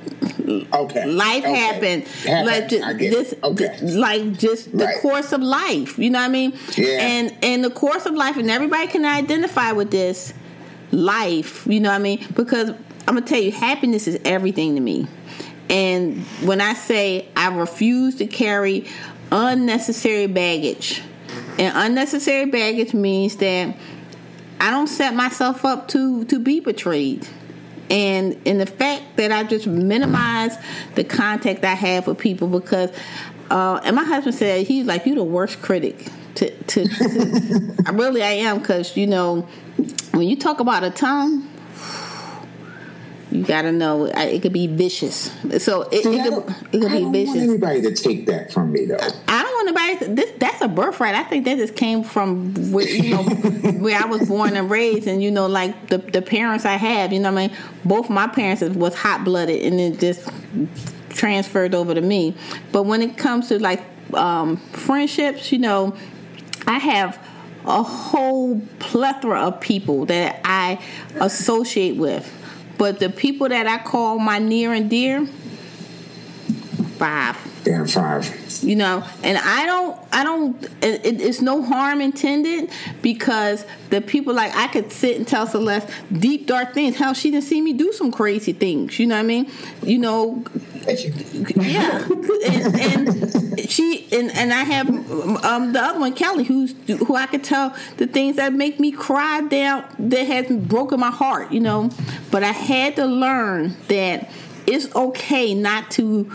Okay. 0.72 1.04
Life 1.06 1.44
okay. 1.44 1.54
happened. 1.54 2.06
Like 2.46 2.68
ju- 2.70 2.80
I 2.82 2.94
get 2.94 3.10
this. 3.12 3.34
Okay. 3.44 3.76
th- 3.78 3.92
like 3.94 4.38
just 4.38 4.72
the 4.76 4.86
Right. 4.86 5.00
course 5.02 5.32
of 5.32 5.42
life. 5.42 5.98
You 5.98 6.08
know 6.08 6.20
what 6.20 6.24
I 6.24 6.28
mean? 6.28 6.54
Yeah. 6.76 6.86
And 7.00 7.36
and 7.42 7.62
the 7.62 7.70
course 7.70 8.06
of 8.06 8.14
life, 8.14 8.38
and 8.38 8.50
everybody 8.50 8.86
can 8.86 9.04
identify 9.04 9.72
with 9.72 9.90
this 9.90 10.32
life. 10.92 11.66
You 11.66 11.80
know 11.80 11.90
what 11.90 11.96
I 11.96 12.02
mean? 12.02 12.26
Because 12.34 12.70
I'm 13.06 13.14
gonna 13.14 13.26
tell 13.26 13.40
you, 13.40 13.52
happiness 13.52 14.06
is 14.06 14.20
everything 14.24 14.74
to 14.76 14.80
me. 14.80 15.06
And 15.68 16.18
when 16.42 16.60
I 16.60 16.74
say 16.74 17.28
I 17.36 17.54
refuse 17.56 18.16
to 18.16 18.26
carry 18.26 18.86
unnecessary 19.30 20.26
baggage, 20.26 21.02
and 21.58 21.76
unnecessary 21.76 22.46
baggage 22.46 22.94
means 22.94 23.36
that 23.36 23.76
I 24.60 24.70
don't 24.70 24.86
set 24.86 25.14
myself 25.14 25.64
up 25.64 25.88
to 25.88 26.24
to 26.26 26.38
be 26.38 26.60
betrayed. 26.60 27.26
And 27.90 28.40
in 28.46 28.58
the 28.58 28.66
fact 28.66 29.16
that 29.16 29.32
I 29.32 29.42
just 29.42 29.66
minimize 29.66 30.56
the 30.94 31.04
contact 31.04 31.64
I 31.64 31.74
have 31.74 32.06
with 32.06 32.18
people 32.18 32.48
because 32.48 32.90
uh, 33.50 33.80
and 33.84 33.96
my 33.96 34.04
husband 34.04 34.34
said 34.34 34.66
he's 34.66 34.86
like 34.86 35.04
you're 35.04 35.16
the 35.16 35.24
worst 35.24 35.60
critic 35.60 36.06
to 36.36 36.50
to, 36.50 36.86
to 36.86 37.82
really 37.92 38.22
I 38.22 38.32
am 38.32 38.60
because 38.60 38.96
you 38.96 39.06
know 39.06 39.42
when 40.12 40.28
you 40.28 40.36
talk 40.36 40.60
about 40.60 40.84
a 40.84 40.90
tongue 40.90 41.48
you 43.32 43.44
gotta 43.44 43.72
know 43.72 44.06
I- 44.12 44.26
it 44.26 44.42
could 44.42 44.52
be 44.52 44.66
vicious 44.66 45.30
so 45.58 45.82
it, 45.82 46.02
See, 46.02 46.18
it 46.18 46.24
could, 46.24 46.54
it 46.72 46.80
could 46.80 46.92
I 46.92 46.96
be 46.96 47.00
don't 47.00 47.12
vicious 47.12 47.34
want 47.36 47.48
anybody 47.48 47.82
to 47.82 47.94
take 47.94 48.26
that 48.26 48.52
from 48.52 48.72
me, 48.72 48.84
though. 48.86 48.96
I 49.28 49.42
don't 49.42 49.52
want 49.66 49.76
anybody. 49.76 50.14
This 50.14 50.32
that's 50.38 50.60
a 50.60 50.68
birthright. 50.68 51.14
I 51.14 51.22
think 51.24 51.44
that 51.44 51.56
just 51.56 51.76
came 51.76 52.02
from 52.04 52.72
where 52.72 52.88
you 52.88 53.10
know 53.10 53.22
where 53.78 54.00
I 54.00 54.06
was 54.06 54.28
born 54.28 54.56
and 54.56 54.70
raised, 54.70 55.06
and 55.06 55.22
you 55.22 55.30
know, 55.30 55.46
like 55.46 55.88
the 55.88 55.98
the 55.98 56.22
parents 56.22 56.64
I 56.64 56.76
have. 56.76 57.12
You 57.12 57.20
know, 57.20 57.32
what 57.32 57.38
I 57.40 57.48
mean, 57.48 57.56
both 57.84 58.10
my 58.10 58.26
parents 58.26 58.62
was 58.62 58.94
hot 58.94 59.24
blooded, 59.24 59.62
and 59.62 59.80
it 59.80 59.98
just 60.00 60.28
transferred 61.10 61.74
over 61.74 61.94
to 61.94 62.00
me. 62.00 62.34
But 62.72 62.84
when 62.84 63.02
it 63.02 63.16
comes 63.16 63.48
to 63.48 63.58
like 63.58 63.82
um, 64.14 64.56
friendships, 64.56 65.52
you 65.52 65.58
know, 65.58 65.94
I 66.66 66.78
have 66.78 67.18
a 67.64 67.82
whole 67.82 68.60
plethora 68.80 69.40
of 69.42 69.60
people 69.60 70.06
that 70.06 70.40
I 70.44 70.82
associate 71.20 71.96
with. 71.96 72.30
But 72.82 72.98
the 72.98 73.10
people 73.10 73.48
that 73.48 73.68
I 73.68 73.78
call 73.78 74.18
my 74.18 74.40
near 74.40 74.72
and 74.72 74.90
dear, 74.90 75.24
five 76.98 77.36
Damn 77.64 77.86
five. 77.86 78.26
you 78.64 78.74
know 78.74 79.04
and 79.22 79.38
i 79.38 79.64
don't 79.66 79.96
i 80.12 80.24
don't 80.24 80.60
it, 80.82 81.06
it- 81.06 81.20
it's 81.20 81.40
no 81.40 81.62
harm 81.62 82.00
intended 82.00 82.70
because 83.02 83.64
the 83.90 84.00
people 84.00 84.34
like 84.34 84.52
i 84.56 84.66
could 84.66 84.90
sit 84.90 85.16
and 85.16 85.28
tell 85.28 85.46
celeste 85.46 85.88
deep 86.12 86.46
dark 86.48 86.74
things. 86.74 86.96
How 86.96 87.12
she 87.12 87.30
didn't 87.30 87.44
see 87.44 87.60
me 87.60 87.72
do 87.72 87.92
some 87.92 88.10
crazy 88.10 88.52
things 88.52 88.98
you 88.98 89.06
know 89.06 89.14
what 89.14 89.20
i 89.20 89.22
mean? 89.22 89.50
You 89.82 89.98
know 89.98 90.44
yeah. 91.56 92.04
And, 92.44 92.76
and 92.76 93.70
she 93.70 94.08
and, 94.10 94.30
and 94.32 94.52
i 94.52 94.64
have 94.64 94.88
um 95.44 95.72
the 95.72 95.80
other 95.80 96.00
one 96.00 96.12
kelly 96.14 96.42
who's 96.44 96.74
who 96.88 97.14
i 97.14 97.26
could 97.26 97.44
tell 97.44 97.76
the 97.98 98.06
things 98.08 98.36
that 98.36 98.52
make 98.52 98.80
me 98.80 98.90
cry 98.90 99.40
down 99.42 99.84
that 100.00 100.26
has 100.26 100.48
broken 100.66 100.98
my 100.98 101.10
heart 101.10 101.52
you 101.52 101.60
know? 101.60 101.90
But 102.32 102.42
i 102.42 102.50
had 102.52 102.96
to 102.96 103.06
learn 103.06 103.76
that 103.88 104.30
it's 104.66 104.92
okay 104.94 105.54
not 105.54 105.90
to 105.92 106.30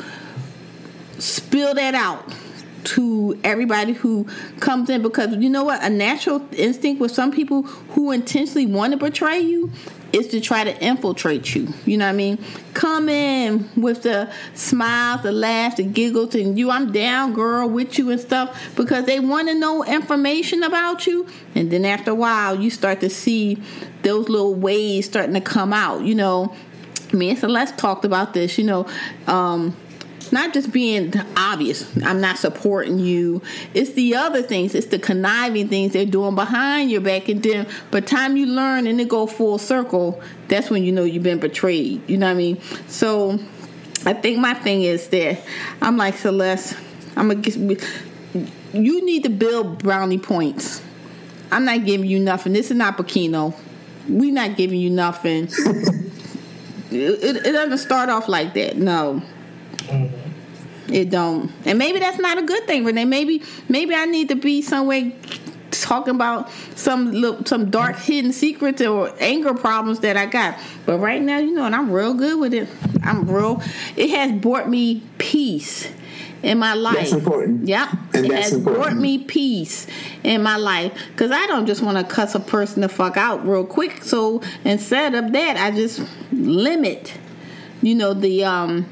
spill 1.20 1.74
that 1.76 1.96
out 1.96 2.34
to 2.84 3.38
everybody 3.44 3.92
who 3.92 4.26
comes 4.60 4.90
in 4.90 5.02
because 5.02 5.36
you 5.36 5.50
know 5.50 5.66
what? 5.66 5.84
A 5.84 5.90
natural 5.90 6.42
instinct 6.54 7.02
with 7.02 7.12
some 7.12 7.32
people 7.32 7.64
who 7.64 8.12
intentionally 8.12 8.66
want 8.66 8.94
to 8.94 8.98
betray 8.98 9.40
you 9.40 9.72
is 10.14 10.28
to 10.30 10.40
try 10.40 10.64
to 10.64 10.82
infiltrate 10.82 11.54
you. 11.54 11.68
You 11.86 11.98
know 11.98 12.06
what 12.06 12.12
i 12.12 12.16
mean? 12.16 12.44
Come 12.74 13.10
in 13.10 13.70
with 13.76 14.04
the 14.04 14.32
smiles 14.54 15.24
the 15.24 15.34
laughs 15.34 15.76
the 15.76 15.84
giggles 15.84 16.34
and 16.34 16.58
you 16.58 16.72
i'm 16.72 16.94
down 16.94 17.34
girl 17.34 17.68
with 17.68 17.98
you 17.98 18.10
and 18.10 18.22
stuff 18.22 18.58
because 18.76 19.06
they 19.06 19.20
want 19.20 19.50
to 19.50 19.56
know 19.56 19.84
information 19.84 20.64
about 20.64 21.06
you. 21.06 21.28
And 21.56 21.70
then 21.70 21.84
after 21.84 22.12
a 22.12 22.16
while 22.16 22.56
you 22.56 22.70
start 22.70 23.02
to 23.02 23.10
see 23.10 23.62
those 24.04 24.30
little 24.30 24.56
ways 24.56 25.08
starting 25.08 25.34
to 25.34 25.42
come 25.42 25.74
out 25.74 26.04
you 26.04 26.16
know. 26.16 26.56
Me 27.14 27.30
and 27.30 27.40
celeste 27.40 27.78
talked 27.78 28.04
about 28.04 28.34
this 28.34 28.58
you 28.58 28.66
know 28.66 28.86
um 29.28 29.76
not 30.32 30.54
just 30.54 30.72
being 30.72 31.14
obvious. 31.36 31.86
I'm 32.04 32.22
not 32.22 32.38
supporting 32.38 33.00
you. 33.00 33.42
It's 33.74 33.92
the 33.94 34.16
other 34.16 34.42
things. 34.42 34.76
It's 34.76 34.88
the 34.88 35.00
conniving 35.00 35.68
things 35.70 35.94
they're 35.94 36.06
doing 36.06 36.36
behind 36.36 36.92
your 36.92 37.02
back. 37.02 37.30
And 37.30 37.42
then 37.44 37.66
by 37.92 38.00
the 38.00 38.08
time 38.08 38.38
you 38.38 38.46
learn 38.46 38.88
and 38.88 39.00
it 39.00 39.10
go 39.10 39.28
full 39.28 39.58
circle 39.58 40.22
that's 40.48 40.70
when 40.70 40.84
you 40.84 40.92
know 40.92 41.04
you've 41.04 41.24
been 41.24 41.40
betrayed. 41.40 42.10
You 42.10 42.18
know 42.18 42.28
what 42.28 42.32
i 42.32 42.36
mean? 42.36 42.62
So 42.88 43.40
i 44.06 44.14
think 44.14 44.40
my 44.40 44.54
thing 44.54 44.84
is 44.84 45.08
that 45.10 45.42
i'm 45.82 45.98
like 45.98 46.16
celeste 46.16 46.78
i'm 47.16 47.30
gonna 47.30 47.42
get 47.42 47.56
you 48.74 49.06
need 49.06 49.24
to 49.24 49.30
build 49.30 49.80
brownie 49.80 50.20
points. 50.20 50.82
I'm 51.52 51.66
not 51.66 51.86
giving 51.86 52.08
you 52.08 52.20
nothing. 52.20 52.54
This 52.54 52.70
is 52.70 52.78
not 52.78 52.98
Bikino. 52.98 53.56
we 54.10 54.32
not 54.32 54.58
giving 54.58 54.80
you 54.80 54.90
nothing. 54.90 55.50
It, 56.90 57.22
it, 57.22 57.46
it 57.46 57.52
doesn't 57.52 57.80
start 57.80 58.08
off 58.08 58.30
like 58.30 58.54
that. 58.54 58.78
No 58.78 59.22
mm-hmm. 59.76 60.17
It 60.90 61.10
don't. 61.10 61.52
And 61.66 61.78
maybe 61.78 62.00
that's 62.00 62.20
not 62.20 62.38
a 62.38 62.44
good 62.44 62.66
thing, 62.66 62.86
Renee. 62.86 63.06
Maybe 63.06 63.44
maybe 63.70 63.96
I 63.96 64.06
need 64.06 64.30
to 64.30 64.36
be 64.36 64.62
somewhere 64.62 65.12
talking 65.72 66.16
about 66.16 66.50
some 66.76 67.12
little, 67.12 67.46
some 67.46 67.70
dark 67.70 67.98
hidden 67.98 68.32
secrets 68.32 68.82
or 68.82 69.14
anger 69.20 69.54
problems 69.54 70.00
that 70.02 70.18
I 70.18 70.26
got. 70.26 70.58
But 70.86 71.00
right 71.00 71.22
now, 71.22 71.38
you 71.40 71.54
know, 71.54 71.66
and 71.66 71.76
I'm 71.76 71.92
real 71.92 72.14
good 72.14 72.40
with 72.40 72.54
it. 72.54 72.68
I'm 73.04 73.30
real. 73.30 73.62
It 73.96 74.10
has 74.12 74.32
brought 74.42 74.70
me 74.70 75.04
peace 75.18 75.92
in 76.44 76.60
my 76.60 76.74
life. 76.74 76.96
That's 76.96 77.12
important. 77.14 77.68
Yep. 77.68 77.90
And 78.14 78.26
it 78.26 78.30
that's 78.30 78.44
has 78.44 78.54
important. 78.54 78.84
brought 78.84 78.96
me 78.96 79.18
peace 79.20 79.88
in 80.24 80.44
my 80.44 80.58
life 80.58 80.94
because 81.12 81.32
I 81.32 81.48
don't 81.48 81.66
just 81.66 81.82
want 81.82 81.98
to 81.98 82.04
cuss 82.04 82.36
a 82.36 82.40
person 82.40 82.82
the 82.82 82.90
fuck 82.90 83.18
out 83.18 83.46
real 83.48 83.66
quick. 83.66 84.04
So 84.04 84.42
instead 84.64 85.16
of 85.16 85.32
that, 85.34 85.58
I 85.58 85.72
just 85.72 86.02
limit, 86.32 87.14
you 87.82 87.96
know, 87.96 88.14
the 88.14 88.44
um, 88.44 88.86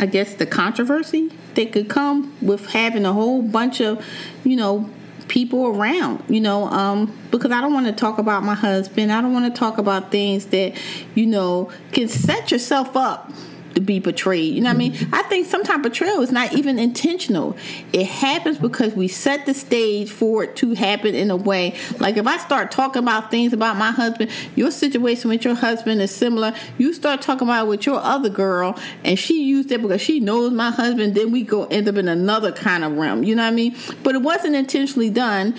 I 0.00 0.06
guess 0.06 0.34
the 0.34 0.46
controversy 0.46 1.32
that 1.54 1.72
could 1.72 1.88
come 1.88 2.36
with 2.40 2.66
having 2.66 3.04
a 3.04 3.12
whole 3.12 3.42
bunch 3.42 3.80
of, 3.80 4.04
you 4.44 4.56
know, 4.56 4.88
people 5.28 5.66
around, 5.66 6.22
you 6.28 6.40
know, 6.40 6.64
um, 6.66 7.16
because 7.30 7.50
I 7.50 7.60
don't 7.60 7.72
want 7.72 7.86
to 7.86 7.92
talk 7.92 8.18
about 8.18 8.42
my 8.42 8.54
husband. 8.54 9.12
I 9.12 9.20
don't 9.20 9.32
want 9.32 9.52
to 9.52 9.58
talk 9.58 9.78
about 9.78 10.10
things 10.10 10.46
that, 10.46 10.74
you 11.14 11.26
know, 11.26 11.70
can 11.92 12.08
set 12.08 12.50
yourself 12.50 12.96
up 12.96 13.30
be 13.80 13.98
betrayed. 13.98 14.54
You 14.54 14.60
know 14.60 14.70
what 14.70 14.76
I 14.76 14.78
mean? 14.78 14.92
Mm-hmm. 14.92 15.14
I 15.14 15.22
think 15.22 15.46
sometimes 15.46 15.82
betrayal 15.82 16.20
is 16.20 16.32
not 16.32 16.52
even 16.52 16.78
intentional. 16.78 17.56
It 17.92 18.06
happens 18.06 18.58
because 18.58 18.94
we 18.94 19.08
set 19.08 19.46
the 19.46 19.54
stage 19.54 20.10
for 20.10 20.44
it 20.44 20.56
to 20.56 20.74
happen 20.74 21.14
in 21.14 21.30
a 21.30 21.36
way. 21.36 21.76
Like 21.98 22.16
if 22.16 22.26
I 22.26 22.38
start 22.38 22.70
talking 22.70 23.02
about 23.02 23.30
things 23.30 23.52
about 23.52 23.76
my 23.76 23.90
husband, 23.90 24.30
your 24.56 24.70
situation 24.70 25.30
with 25.30 25.44
your 25.44 25.54
husband 25.54 26.00
is 26.00 26.14
similar. 26.14 26.54
You 26.78 26.92
start 26.92 27.22
talking 27.22 27.46
about 27.46 27.66
it 27.66 27.68
with 27.68 27.86
your 27.86 28.00
other 28.00 28.28
girl, 28.28 28.78
and 29.04 29.18
she 29.18 29.44
used 29.44 29.70
it 29.72 29.82
because 29.82 30.00
she 30.00 30.20
knows 30.20 30.52
my 30.52 30.70
husband. 30.70 31.14
Then 31.14 31.32
we 31.32 31.42
go 31.42 31.64
end 31.64 31.88
up 31.88 31.96
in 31.96 32.08
another 32.08 32.52
kind 32.52 32.84
of 32.84 32.92
realm. 32.92 33.24
You 33.24 33.34
know 33.34 33.42
what 33.42 33.48
I 33.48 33.54
mean? 33.54 33.76
But 34.02 34.14
it 34.14 34.22
wasn't 34.22 34.54
intentionally 34.54 35.10
done 35.10 35.54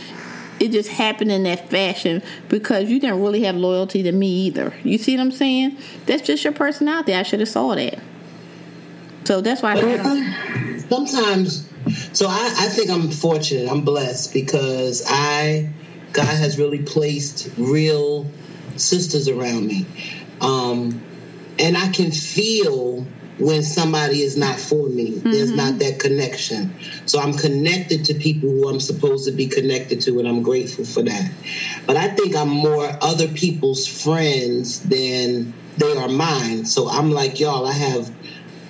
it 0.60 0.72
just 0.72 0.90
happened 0.90 1.32
in 1.32 1.44
that 1.44 1.70
fashion 1.70 2.22
because 2.50 2.90
you 2.90 3.00
didn't 3.00 3.22
really 3.22 3.44
have 3.44 3.56
loyalty 3.56 4.04
to 4.04 4.12
me 4.12 4.28
either. 4.28 4.74
You 4.84 4.98
see 4.98 5.16
what 5.16 5.24
I'm 5.24 5.32
saying? 5.32 5.78
That's 6.06 6.22
just 6.22 6.44
your 6.44 6.54
personality. 6.54 7.14
I 7.14 7.24
should 7.24 7.40
have 7.40 7.50
saw 7.50 7.76
that. 7.76 8.00
So 9.26 9.42
that's 9.42 9.62
why 9.62 9.74
I 9.74 10.80
sometimes 10.90 11.70
so 12.14 12.28
I, 12.28 12.54
I 12.58 12.68
think 12.68 12.90
i'm 12.90 13.10
fortunate 13.10 13.70
i'm 13.70 13.82
blessed 13.82 14.34
because 14.34 15.04
i 15.08 15.70
god 16.14 16.26
has 16.26 16.58
really 16.58 16.82
placed 16.82 17.50
real 17.58 18.30
sisters 18.76 19.28
around 19.28 19.68
me 19.68 19.86
um, 20.42 21.02
and 21.58 21.78
i 21.78 21.88
can 21.90 22.12
feel 22.12 23.06
when 23.40 23.64
somebody 23.64 24.22
is 24.22 24.38
not 24.38 24.60
for 24.60 24.88
me. 24.90 25.12
Mm-hmm. 25.12 25.32
There's 25.32 25.52
not 25.52 25.80
that 25.80 26.00
connection. 26.00 26.74
So 27.06 27.20
I'm 27.20 27.34
connected 27.34 28.06
to 28.06 28.14
people 28.14 28.50
who 28.50 28.70
I'm 28.70 28.80
supposed 28.80 29.26
to 29.28 29.32
be 29.32 29.48
connected 29.48 30.02
to, 30.02 30.20
and 30.20 30.28
I'm 30.28 30.44
grateful 30.44 30.86
for 30.86 31.02
that. 31.04 31.32
But 31.86 31.98
I 31.98 32.10
think 32.10 32.36
I'm 32.36 32.50
more 32.50 32.90
other 33.02 33.28
people's 33.28 33.88
friends 33.88 34.82
than 34.82 35.54
they 35.78 35.98
are 35.98 36.10
mine. 36.10 36.66
So 36.66 36.90
I'm 36.90 37.12
like 37.12 37.40
y'all. 37.40 37.66
I 37.66 37.74
have 37.74 38.14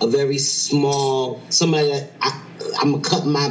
a 0.01 0.07
very 0.07 0.37
small 0.37 1.41
somebody 1.49 1.89
that 1.89 2.11
I, 2.21 2.41
I'm 2.79 2.91
gonna 2.91 3.03
cut 3.03 3.25
my 3.25 3.49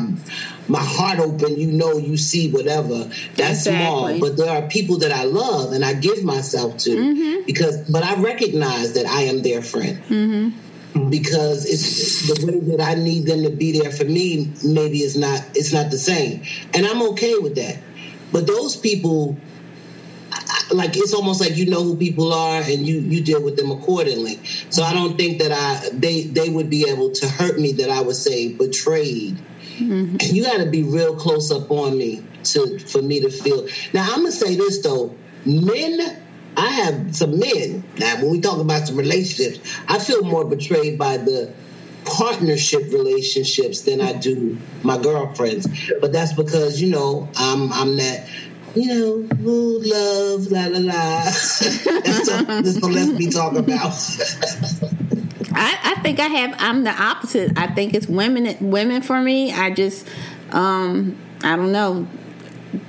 my 0.69 0.83
heart 0.83 1.19
open, 1.19 1.57
you 1.57 1.73
know, 1.73 1.97
you 1.97 2.17
see 2.17 2.51
whatever. 2.51 3.05
That's 3.37 3.67
exactly. 3.67 3.73
small, 3.73 4.21
but 4.21 4.37
there 4.37 4.51
are 4.51 4.69
people 4.69 4.99
that 4.99 5.13
I 5.13 5.25
love 5.25 5.73
and 5.73 5.85
I 5.85 5.95
give 5.95 6.23
myself 6.25 6.77
to 6.79 6.91
mm-hmm. 6.91 7.47
because, 7.47 7.89
but 7.91 8.05
I 8.05 8.21
recognize 8.21 8.93
that 8.93 9.07
I 9.07 9.23
am 9.23 9.43
their 9.43 9.63
friend. 9.63 9.99
Mm-hmm. 10.05 10.68
Because 11.11 11.65
it's 11.65 12.27
the 12.27 12.47
way 12.47 12.61
that 12.77 12.81
I 12.81 12.95
need 12.95 13.27
them 13.27 13.43
to 13.45 13.51
be 13.51 13.79
there 13.79 13.91
for 13.93 14.05
me. 14.05 14.53
Maybe 14.65 14.99
it's 14.99 15.17
not. 15.17 15.45
It's 15.55 15.73
not 15.73 15.91
the 15.91 15.99
same, 15.99 16.43
and 16.75 16.87
I'm 16.87 17.03
okay 17.11 17.35
with 17.39 17.55
that. 17.57 17.79
But 18.33 18.47
those 18.47 18.75
people, 18.75 19.37
like 20.73 20.97
it's 20.97 21.15
almost 21.15 21.41
like 21.41 21.57
you 21.57 21.67
know 21.67 21.85
who 21.85 21.97
people 21.97 22.33
are 22.33 22.63
and 22.63 22.87
you 22.87 23.01
you 23.01 23.23
deal 23.23 23.43
with 23.43 23.57
them 23.57 23.71
accordingly. 23.71 24.41
So 24.71 24.83
I 24.83 24.93
don't 24.93 25.17
think 25.17 25.41
that 25.41 25.53
I 25.53 25.91
they 25.93 26.23
they 26.23 26.49
would 26.49 26.71
be 26.71 26.89
able 26.89 27.13
to 27.13 27.29
hurt 27.29 27.61
me 27.61 27.73
that 27.73 27.91
I 27.91 28.01
would 28.01 28.17
say 28.17 28.53
betrayed 28.55 29.39
Mm-hmm. 29.79 30.35
You 30.35 30.43
got 30.43 30.59
to 30.59 30.67
be 30.67 30.83
real 30.83 31.15
close 31.15 31.53
up 31.53 31.71
on 31.71 31.97
me 31.97 32.23
to 32.45 32.79
for 32.81 33.01
me 33.01 33.21
to 33.21 33.31
feel. 33.31 33.67
Now 33.93 34.09
I'm 34.11 34.21
gonna 34.21 34.33
say 34.33 34.57
this 34.57 34.83
though, 34.83 35.15
men. 35.45 36.23
I 36.59 36.69
have 36.69 37.15
some 37.15 37.39
men 37.39 37.85
now. 37.99 38.17
When 38.17 38.31
we 38.31 38.41
talk 38.41 38.61
about 38.61 38.89
some 38.89 38.97
relationships, 38.97 39.61
I 39.89 39.99
feel 39.99 40.23
more 40.25 40.45
betrayed 40.45 40.99
by 40.99 41.17
the 41.19 41.53
partnership 42.05 42.93
relationships 42.93 43.83
than 43.83 44.01
I 44.01 44.15
do 44.15 44.59
my 44.83 44.99
girlfriends. 44.99 45.69
But 46.01 46.13
that's 46.13 46.33
because 46.33 46.83
you 46.83 46.91
know 46.91 47.29
I'm 47.37 47.73
I'm 47.73 47.97
that 47.97 48.29
you 48.75 48.87
know, 48.87 49.29
ooh, 49.49 49.81
love, 49.81 50.51
la 50.53 50.67
la 50.67 50.79
la. 50.79 51.25
that's 51.25 52.81
what 52.81 52.93
let's 52.93 53.13
be 53.13 53.29
talking 53.29 53.59
about. 53.59 53.93
I, 55.53 55.79
I 55.83 56.01
think 56.03 56.21
I 56.21 56.27
have. 56.27 56.55
I'm 56.59 56.85
the 56.85 56.91
opposite. 56.91 57.59
I 57.59 57.67
think 57.69 57.95
it's 57.95 58.07
women. 58.07 58.71
Women 58.71 59.03
for 59.03 59.21
me. 59.21 59.53
I 59.53 59.71
just, 59.71 60.07
um, 60.53 61.17
I 61.43 61.57
don't 61.57 61.73
know. 61.73 62.07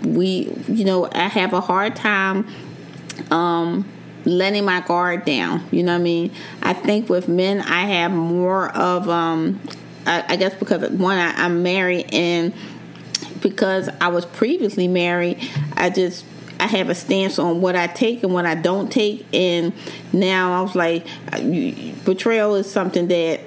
We, 0.04 0.54
you 0.68 0.86
know, 0.86 1.10
I 1.14 1.28
have 1.28 1.54
a 1.54 1.62
hard 1.62 1.96
time, 1.96 2.48
um, 3.32 3.86
letting 4.26 4.66
my 4.66 4.82
guard 4.82 5.26
down. 5.26 5.68
You 5.72 5.84
know 5.84 5.94
what 5.94 6.02
I 6.02 6.04
mean? 6.04 6.32
I 6.62 6.74
think 6.74 7.10
with 7.10 7.28
men, 7.28 7.62
I 7.62 7.86
have 7.86 8.12
more 8.12 8.70
of, 8.76 9.10
um, 9.10 9.60
I, 10.06 10.24
I 10.30 10.36
guess 10.36 10.54
because 10.56 10.90
one, 10.92 11.18
I, 11.18 11.34
I'm 11.44 11.64
married 11.64 12.14
and 12.14 12.54
because 13.42 13.90
I 14.02 14.10
was 14.10 14.26
previously 14.26 14.88
married, 14.88 15.40
I 15.76 15.90
just 15.90 16.26
I 16.60 16.68
have 16.68 16.90
a 16.90 16.96
stance 16.96 17.40
on 17.40 17.62
what 17.62 17.76
I 17.76 17.88
take 17.88 18.22
and 18.24 18.34
what 18.34 18.46
I 18.46 18.56
don't 18.56 18.92
take, 18.92 19.26
and 19.34 19.72
now 20.12 20.60
I 20.60 20.62
was 20.62 20.76
like, 20.76 21.06
betrayal 22.04 22.56
is 22.56 22.70
something 22.70 23.08
that 23.08 23.40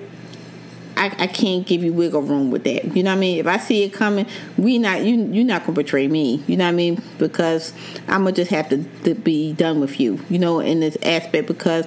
I, 0.97 1.07
I, 1.19 1.27
can't 1.27 1.67
give 1.67 1.83
you 1.83 1.93
wiggle 1.93 2.23
room 2.23 2.51
with 2.51 2.65
that. 2.65 2.97
You 2.97 3.03
know 3.03 3.11
what 3.11 3.17
I 3.17 3.21
mean? 3.21 3.39
If 3.39 3.47
I 3.47 3.59
see 3.59 3.83
it 3.83 3.91
coming, 3.91 4.27
we 4.57 4.79
not 4.79 5.03
you 5.03 5.25
you're 5.25 5.45
not 5.45 5.63
gonna 5.63 5.73
betray 5.75 6.09
me. 6.09 6.43
You 6.47 6.57
know 6.57 6.65
what 6.65 6.71
I 6.71 6.75
mean? 6.75 7.03
Because 7.19 7.73
I'm 8.09 8.25
gonna 8.25 8.33
just 8.33 8.51
have 8.51 8.69
to, 8.71 8.85
to 9.05 9.15
be 9.15 9.53
done 9.53 9.81
with 9.81 10.01
you. 10.01 10.21
You 10.29 10.39
know, 10.39 10.61
in 10.61 10.81
this 10.81 10.97
aspect 11.03 11.47
because. 11.47 11.87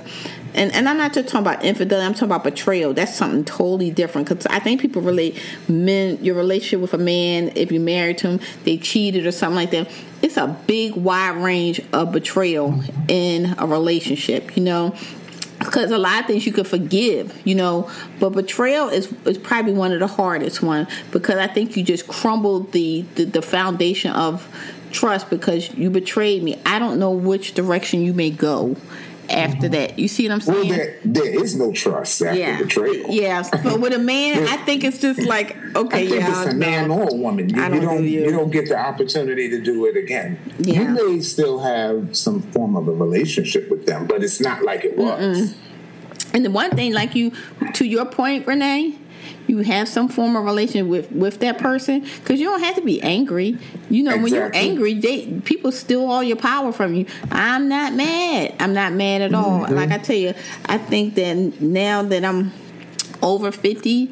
And, 0.58 0.72
and 0.74 0.88
I'm 0.88 0.96
not 0.96 1.12
just 1.12 1.28
talking 1.28 1.46
about 1.46 1.66
infidelity. 1.66 2.06
I'm 2.06 2.14
talking 2.14 2.30
about 2.30 2.46
betrayal. 2.46 2.94
That's 2.94 3.14
something 3.14 3.44
totally 3.44 3.92
different. 3.92 4.30
Because 4.30 4.46
I 4.46 4.60
think 4.60 4.80
people 4.80 5.02
relate 5.02 5.38
men 5.68 6.18
your 6.24 6.36
relationship 6.36 6.80
with 6.80 6.94
a 6.94 6.98
man. 6.98 7.52
If 7.56 7.74
you 7.74 7.82
married 7.82 8.20
to 8.20 8.30
him, 8.30 8.40
they 8.64 8.78
cheated 8.78 9.26
or 9.26 9.34
something 9.34 9.58
like 9.58 9.72
that. 9.72 9.92
It's 10.22 10.38
a 10.38 10.48
big 10.66 10.96
wide 10.96 11.36
range 11.36 11.82
of 11.92 12.14
betrayal 12.14 12.82
in 13.10 13.54
a 13.58 13.68
relationship. 13.68 14.56
You 14.56 14.64
know, 14.64 14.96
because 15.66 15.92
a 15.92 15.98
lot 15.98 16.22
of 16.22 16.28
things 16.28 16.46
you 16.46 16.54
could 16.54 16.68
forgive, 16.68 17.40
you 17.46 17.56
know, 17.56 17.90
but 18.20 18.30
betrayal 18.30 18.90
is, 18.90 19.12
is 19.26 19.38
probably 19.38 19.74
one 19.74 19.92
of 19.92 20.00
the 20.00 20.08
hardest 20.08 20.62
one 20.62 20.88
because 21.12 21.36
I 21.36 21.48
think 21.48 21.76
you 21.76 21.84
just 21.84 22.08
crumbled 22.08 22.72
the, 22.72 23.02
the, 23.16 23.26
the 23.26 23.42
foundation 23.42 24.12
of 24.12 24.48
trust 24.92 25.30
because 25.30 25.74
you 25.74 25.90
betrayed 25.90 26.42
me. 26.44 26.60
I 26.66 26.80
don't 26.80 27.00
know 27.00 27.12
which 27.12 27.54
direction 27.54 28.02
you 28.02 28.14
may 28.14 28.30
go 28.30 28.76
after 29.30 29.70
that. 29.70 29.98
You 30.00 30.08
see 30.08 30.28
what 30.28 30.34
I'm 30.36 30.42
saying? 30.42 30.70
Well, 30.70 30.78
there, 30.78 31.00
there 31.04 31.44
is 31.44 31.56
no 31.56 31.72
trust 31.72 32.22
after 32.22 32.40
yeah. 32.40 32.58
betrayal. 32.58 33.10
Yeah, 33.10 33.44
but 33.64 33.80
with 33.80 33.94
a 33.94 34.00
man, 34.00 34.48
I 34.48 34.58
think 34.58 34.84
it's 34.84 35.00
just 35.00 35.22
like 35.22 35.56
okay, 35.76 36.08
yeah, 36.08 36.44
it's 36.44 36.54
a 36.54 36.56
man 36.56 36.92
or 36.92 37.10
a 37.10 37.16
woman. 37.16 37.50
You, 37.50 37.62
I 37.62 37.70
don't, 37.70 37.82
you 37.82 37.88
don't, 37.88 37.98
do 37.98 38.04
you. 38.04 38.22
you. 38.26 38.32
don't 38.32 38.52
get 38.52 38.70
the 38.70 38.78
opportunity 38.78 39.50
to 39.50 39.62
do 39.62 39.86
it 39.86 39.98
again. 39.98 40.40
Yeah. 40.60 40.82
You 40.82 40.88
may 40.90 41.22
still 41.22 41.60
have 41.60 42.16
some 42.16 42.42
form 42.42 42.76
of 42.76 42.88
a 42.88 42.94
relationship 42.94 43.70
with 43.70 43.86
them, 43.86 44.08
but 44.08 44.24
it's 44.24 44.40
not 44.40 44.64
like 44.64 44.86
it 44.86 44.98
was. 44.98 45.52
Mm-mm. 45.52 45.56
And 46.34 46.44
the 46.44 46.52
one 46.52 46.72
thing, 46.72 46.94
like 46.94 47.16
you, 47.16 47.32
to 47.74 47.86
your 47.86 48.06
point, 48.06 48.46
Renee, 48.46 48.98
you 49.48 49.60
have 49.60 49.88
some 49.88 50.08
form 50.08 50.36
of 50.36 50.44
relation 50.44 50.88
with 50.88 51.12
with 51.12 51.40
that 51.40 51.58
person 51.58 52.02
because 52.02 52.40
you 52.40 52.48
don't 52.48 52.62
have 52.62 52.76
to 52.76 52.82
be 52.82 53.02
angry. 53.02 53.58
You 53.90 54.04
know, 54.04 54.12
exactly. 54.12 54.22
when 54.22 54.34
you're 54.34 54.56
angry, 54.56 54.94
they 54.96 55.28
people 55.42 55.72
steal 55.72 56.10
all 56.10 56.24
your 56.24 56.38
power 56.38 56.72
from 56.72 56.94
you. 56.94 57.06
I'm 57.32 57.70
not 57.70 57.94
mad. 57.94 58.56
I'm 58.60 58.74
not 58.74 58.94
mad 58.94 59.22
at 59.22 59.34
all. 59.34 59.62
Mm-hmm. 59.62 59.74
Like 59.74 59.92
I 59.92 59.98
tell 59.98 60.16
you, 60.16 60.34
I 60.66 60.78
think 60.78 61.16
that 61.16 61.62
now 61.62 62.04
that 62.04 62.24
I'm 62.24 62.52
over 63.22 63.52
fifty, 63.52 64.12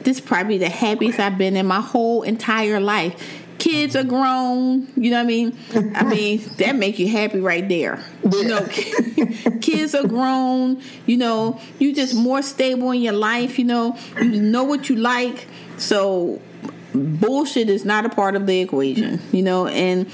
this 0.00 0.18
is 0.18 0.20
probably 0.20 0.58
the 0.58 0.68
happiest 0.68 1.18
I've 1.18 1.38
been 1.38 1.56
in 1.56 1.66
my 1.66 1.80
whole 1.80 2.22
entire 2.22 2.80
life 2.80 3.41
kids 3.62 3.94
are 3.94 4.02
grown. 4.02 4.88
You 4.96 5.10
know 5.10 5.18
what 5.18 5.22
I 5.22 5.26
mean? 5.26 5.58
I 5.94 6.02
mean, 6.14 6.42
that 6.58 6.74
make 6.74 6.98
you 6.98 7.08
happy 7.08 7.38
right 7.38 7.66
there. 7.68 8.02
You 8.30 8.44
know, 8.44 8.66
kids 9.60 9.94
are 9.94 10.06
grown. 10.06 10.82
You 11.06 11.16
know, 11.16 11.60
you 11.78 11.94
just 11.94 12.14
more 12.14 12.42
stable 12.42 12.90
in 12.90 13.00
your 13.02 13.12
life. 13.12 13.58
You 13.58 13.64
know, 13.64 13.96
you 14.20 14.42
know 14.42 14.64
what 14.64 14.88
you 14.88 14.96
like. 14.96 15.46
So 15.78 16.40
bullshit 16.92 17.70
is 17.70 17.84
not 17.84 18.04
a 18.04 18.08
part 18.08 18.34
of 18.34 18.46
the 18.46 18.60
equation, 18.60 19.20
you 19.32 19.42
know, 19.42 19.66
and 19.66 20.10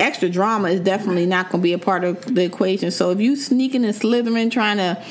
extra 0.00 0.30
drama 0.30 0.68
is 0.68 0.80
definitely 0.80 1.26
not 1.26 1.50
going 1.50 1.60
to 1.60 1.62
be 1.62 1.72
a 1.74 1.78
part 1.78 2.04
of 2.04 2.24
the 2.34 2.42
equation. 2.44 2.90
So 2.90 3.10
if 3.10 3.20
you 3.20 3.36
sneaking 3.36 3.84
and 3.84 3.94
slithering 3.94 4.48
trying 4.48 4.78
to 4.78 5.02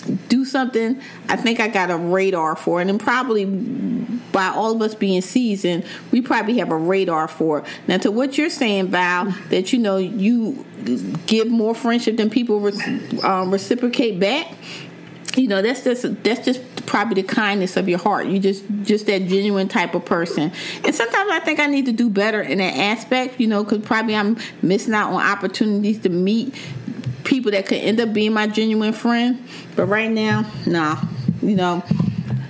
do 0.00 0.44
something, 0.44 1.00
I 1.28 1.36
think 1.36 1.60
I 1.60 1.68
got 1.68 1.90
a 1.90 1.96
radar 1.96 2.56
for 2.56 2.80
it. 2.80 2.88
And 2.88 2.98
probably 2.98 3.44
by 4.32 4.46
all 4.46 4.72
of 4.72 4.82
us 4.82 4.94
being 4.94 5.20
seasoned, 5.22 5.84
we 6.10 6.20
probably 6.20 6.58
have 6.58 6.70
a 6.70 6.76
radar 6.76 7.28
for 7.28 7.60
it. 7.60 7.64
Now, 7.86 7.98
to 7.98 8.10
what 8.10 8.38
you're 8.38 8.50
saying, 8.50 8.88
Val, 8.88 9.34
that 9.50 9.72
you 9.72 9.78
know, 9.78 9.96
you 9.96 10.64
give 11.26 11.48
more 11.48 11.74
friendship 11.74 12.16
than 12.16 12.30
people 12.30 12.60
re- 12.60 13.20
um, 13.22 13.50
reciprocate 13.50 14.18
back. 14.18 14.54
You 15.36 15.46
know, 15.46 15.62
that's 15.62 15.84
just 15.84 16.24
that's 16.24 16.44
just 16.44 16.86
probably 16.86 17.22
the 17.22 17.28
kindness 17.28 17.76
of 17.76 17.88
your 17.88 18.00
heart. 18.00 18.26
You 18.26 18.40
just 18.40 18.64
just 18.82 19.06
that 19.06 19.26
genuine 19.26 19.68
type 19.68 19.94
of 19.94 20.04
person. 20.04 20.50
And 20.84 20.92
sometimes 20.92 21.30
I 21.30 21.38
think 21.38 21.60
I 21.60 21.66
need 21.66 21.86
to 21.86 21.92
do 21.92 22.10
better 22.10 22.42
in 22.42 22.58
that 22.58 22.76
aspect. 22.76 23.38
You 23.38 23.46
know, 23.46 23.62
because 23.62 23.78
probably 23.78 24.16
I'm 24.16 24.36
missing 24.60 24.92
out 24.92 25.12
on 25.12 25.22
opportunities 25.22 26.00
to 26.00 26.08
meet 26.08 26.54
people 27.30 27.52
that 27.52 27.64
could 27.64 27.78
end 27.78 28.00
up 28.00 28.12
being 28.12 28.34
my 28.34 28.48
genuine 28.48 28.92
friend. 28.92 29.42
But 29.76 29.86
right 29.86 30.10
now, 30.10 30.44
nah. 30.66 31.00
You 31.40 31.56
know, 31.56 31.82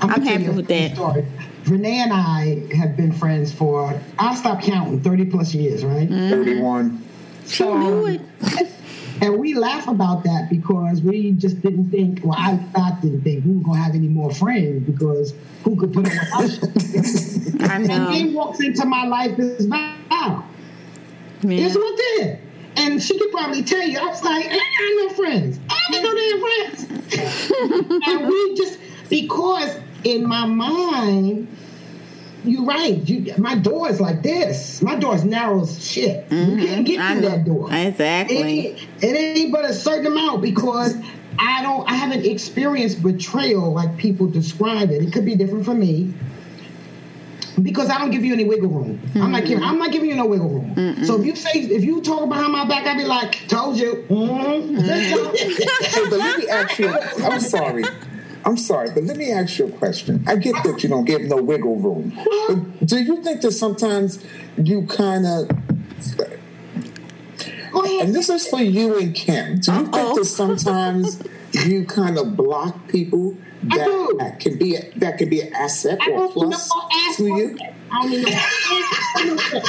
I'm, 0.00 0.10
I'm 0.10 0.22
happy 0.22 0.48
with 0.48 0.66
that. 0.66 0.94
Story. 0.94 1.24
Renee 1.66 1.98
and 1.98 2.12
I 2.12 2.74
have 2.74 2.96
been 2.96 3.12
friends 3.12 3.52
for 3.52 4.00
I 4.18 4.34
stopped 4.34 4.64
counting 4.64 5.00
thirty 5.00 5.26
plus 5.26 5.54
years, 5.54 5.84
right? 5.84 6.08
Mm-hmm. 6.08 6.30
Thirty-one. 6.30 7.04
So 7.44 7.76
knew 7.78 8.06
it. 8.06 8.20
And 9.22 9.38
we 9.38 9.52
laugh 9.52 9.86
about 9.86 10.24
that 10.24 10.48
because 10.48 11.02
we 11.02 11.32
just 11.32 11.60
didn't 11.60 11.90
think, 11.90 12.24
well, 12.24 12.38
I, 12.38 12.58
I 12.74 12.98
didn't 13.02 13.20
think 13.20 13.44
we 13.44 13.52
were 13.52 13.62
going 13.62 13.76
to 13.76 13.82
have 13.82 13.94
any 13.94 14.08
more 14.08 14.32
friends 14.32 14.82
because 14.90 15.34
who 15.62 15.76
could 15.76 15.92
put 15.92 16.06
up 16.06 16.40
with 16.40 16.64
us? 16.96 17.54
I 17.70 17.78
know. 17.78 18.08
And 18.08 18.14
he 18.14 18.34
walks 18.34 18.60
into 18.60 18.86
my 18.86 19.04
life 19.04 19.38
as 19.38 19.66
Val. 19.66 20.48
It's 21.42 21.74
what 21.74 21.96
did. 21.98 22.38
And 22.80 23.02
she 23.02 23.18
could 23.18 23.30
probably 23.30 23.62
tell 23.62 23.86
you, 23.86 23.98
I 23.98 24.06
was 24.06 24.22
like, 24.22 24.46
I 24.46 24.54
ain't 24.54 24.96
no 24.96 25.08
friends. 25.14 25.60
I 25.68 25.94
ain't 25.94 26.02
no 26.02 26.14
damn 26.14 26.40
friends. 26.40 28.00
and 28.08 28.26
we 28.26 28.54
just, 28.56 28.78
because 29.10 29.76
in 30.04 30.26
my 30.26 30.46
mind, 30.46 31.48
you're 32.44 32.64
right. 32.64 33.06
You, 33.06 33.34
my 33.36 33.54
door 33.56 33.90
is 33.90 34.00
like 34.00 34.22
this. 34.22 34.80
My 34.80 34.96
door 34.96 35.14
is 35.14 35.24
narrow 35.24 35.60
as 35.60 35.86
shit. 35.86 36.26
Mm-hmm. 36.30 36.58
You 36.58 36.66
can't 36.66 36.86
get 36.86 37.12
through 37.12 37.28
that 37.28 37.44
door. 37.44 37.68
Exactly. 37.70 38.68
It, 38.68 38.88
it 39.02 39.14
ain't 39.14 39.52
but 39.52 39.66
a 39.66 39.74
certain 39.74 40.06
amount 40.06 40.40
because 40.40 40.96
I 41.38 41.62
don't. 41.62 41.86
I 41.88 41.94
haven't 41.94 42.24
experienced 42.24 43.02
betrayal 43.02 43.72
like 43.72 43.96
people 43.98 44.26
describe 44.26 44.90
it. 44.90 45.02
It 45.02 45.12
could 45.12 45.26
be 45.26 45.36
different 45.36 45.66
for 45.66 45.74
me 45.74 46.14
because 47.62 47.90
I 47.90 47.98
don't 47.98 48.10
give 48.10 48.24
you 48.24 48.32
any 48.32 48.44
wiggle 48.44 48.68
room. 48.68 48.98
Mm-hmm. 48.98 49.22
I'm 49.22 49.32
not 49.32 49.44
giving. 49.44 49.64
I'm 49.64 49.78
not 49.78 49.92
giving 49.92 50.08
you 50.08 50.16
no 50.16 50.26
wiggle 50.26 50.48
room. 50.48 50.74
Mm-mm. 50.74 51.06
So 51.06 51.18
if 51.18 51.26
you 51.26 51.36
say 51.36 51.52
if 51.52 51.84
you 51.84 52.00
talk 52.02 52.28
behind 52.28 52.52
my 52.52 52.66
back, 52.66 52.86
I'd 52.86 52.96
be 52.96 53.04
like, 53.04 53.46
"Told 53.48 53.78
you." 53.78 54.06
Mm-hmm. 54.08 54.76
hey, 54.76 56.10
but 56.10 56.18
let 56.18 56.38
me 56.38 56.48
ask 56.48 56.78
you. 56.78 56.88
I'm 57.24 57.40
sorry. 57.40 57.84
I'm 58.42 58.56
sorry, 58.56 58.90
but 58.94 59.04
let 59.04 59.18
me 59.18 59.30
ask 59.30 59.58
you 59.58 59.66
a 59.66 59.70
question. 59.70 60.24
I 60.26 60.36
get 60.36 60.54
that 60.64 60.82
you 60.82 60.88
don't 60.88 61.04
give 61.04 61.20
no 61.22 61.36
wiggle 61.36 61.76
room, 61.76 62.18
but 62.48 62.86
do 62.86 63.02
you 63.02 63.22
think 63.22 63.42
that 63.42 63.52
sometimes 63.52 64.24
you 64.56 64.86
kind 64.86 65.26
of 65.26 65.50
and 67.74 68.14
this 68.14 68.28
is 68.28 68.46
for 68.48 68.60
you 68.60 68.98
and 68.98 69.14
Kim. 69.14 69.60
Do 69.60 69.72
you 69.72 69.78
Uh-oh. 69.78 69.90
think 69.92 70.18
that 70.18 70.24
sometimes 70.24 71.22
you 71.52 71.84
kind 71.84 72.18
of 72.18 72.36
block 72.36 72.88
people 72.88 73.36
that, 73.62 74.16
that 74.18 74.40
can 74.40 74.58
be 74.58 74.76
a, 74.76 74.90
that 74.96 75.18
can 75.18 75.28
be 75.28 75.40
an 75.40 75.52
asset 75.54 75.98
or 76.08 76.32
plus 76.32 76.70
to 77.16 77.24
you? 77.24 77.58
I 77.92 78.08
don't 78.08 78.22
know. 78.22 79.62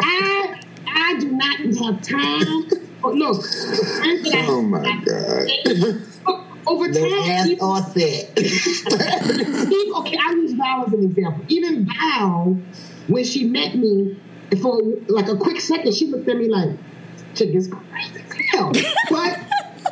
I 0.00 0.60
I 0.86 1.16
do 1.18 1.30
not 1.30 1.58
have 1.58 2.02
time. 2.02 2.68
Oh, 3.02 3.10
but 3.10 3.14
look, 3.14 3.44
oh 4.48 4.62
my 4.62 5.02
god. 5.04 5.48
Over 6.66 6.92
time, 6.92 7.48
people, 7.48 7.70
offset. 7.72 8.36
people, 8.36 9.96
okay, 10.00 10.18
I 10.22 10.32
use 10.32 10.52
Val 10.52 10.84
as 10.86 10.92
an 10.92 11.04
example. 11.04 11.44
Even 11.48 11.86
Val, 11.86 12.58
when 13.08 13.24
she 13.24 13.44
met 13.44 13.74
me, 13.74 14.20
for 14.60 14.80
like 15.08 15.28
a 15.28 15.36
quick 15.36 15.60
second, 15.60 15.94
she 15.94 16.06
looked 16.06 16.28
at 16.28 16.36
me 16.36 16.48
like, 16.48 16.70
"Chick 17.34 17.54
is 17.54 17.68
crazy 17.68 18.22
hell." 18.52 18.72
but 19.10 19.38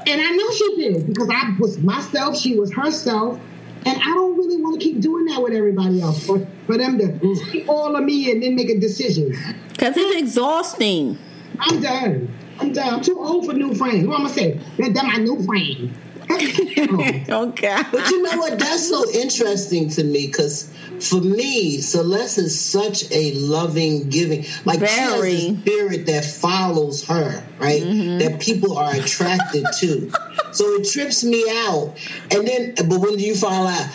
and 0.09 0.21
I 0.21 0.31
know 0.31 0.51
she 0.53 0.77
did 0.77 1.07
because 1.07 1.29
I 1.31 1.57
was 1.59 1.79
myself, 1.79 2.38
she 2.38 2.59
was 2.59 2.73
herself, 2.73 3.38
and 3.85 3.97
I 3.97 4.14
don't 4.14 4.37
really 4.37 4.61
want 4.61 4.81
to 4.81 4.85
keep 4.85 5.01
doing 5.01 5.27
that 5.27 5.42
with 5.42 5.53
everybody 5.53 6.01
else. 6.01 6.25
For 6.25 6.47
for 6.66 6.77
them 6.79 6.99
to 6.99 7.05
mm. 7.05 7.51
see 7.51 7.64
all 7.66 7.97
of 7.97 8.05
me 8.05 8.31
and 8.31 8.42
then 8.42 8.55
make 8.55 8.71
a 8.71 8.79
decision. 8.79 9.37
Because 9.71 9.97
it's 9.97 10.21
exhausting. 10.21 11.18
I'm 11.61 11.81
done. 11.81 12.35
I'm 12.61 12.73
done. 12.73 12.94
I'm 12.94 13.03
too 13.03 13.18
old 13.18 13.47
for 13.47 13.53
new 13.53 13.75
friends. 13.75 14.07
What 14.07 14.21
am 14.21 14.27
I 14.27 14.29
gonna 14.29 14.35
say? 14.35 14.61
They're 14.79 15.05
my 15.05 15.16
new 15.16 15.42
friend. 15.44 15.94
okay. 17.28 17.82
But 17.90 18.10
you 18.10 18.22
know 18.22 18.38
what? 18.38 18.58
That's 18.58 18.88
so 18.88 19.10
interesting 19.12 19.88
to 19.90 20.04
me 20.04 20.26
because 20.26 20.72
for 21.00 21.20
me, 21.20 21.80
Celeste 21.80 22.38
is 22.38 22.60
such 22.60 23.10
a 23.12 23.32
loving, 23.34 24.08
giving, 24.10 24.44
like 24.64 24.80
Very. 24.80 25.36
she 25.36 25.48
has 25.48 25.56
a 25.56 25.60
spirit 25.60 26.06
that 26.06 26.24
follows 26.24 27.04
her, 27.06 27.44
right? 27.58 27.82
Mm-hmm. 27.82 28.18
That 28.18 28.40
people 28.40 28.76
are 28.76 28.94
attracted 28.94 29.64
to. 29.80 30.10
So 30.52 30.64
it 30.74 30.88
trips 30.90 31.24
me 31.24 31.44
out. 31.66 31.96
And 32.30 32.46
then, 32.46 32.74
but 32.76 33.00
when 33.00 33.16
do 33.16 33.24
you 33.24 33.34
find 33.34 33.68
out? 33.68 33.90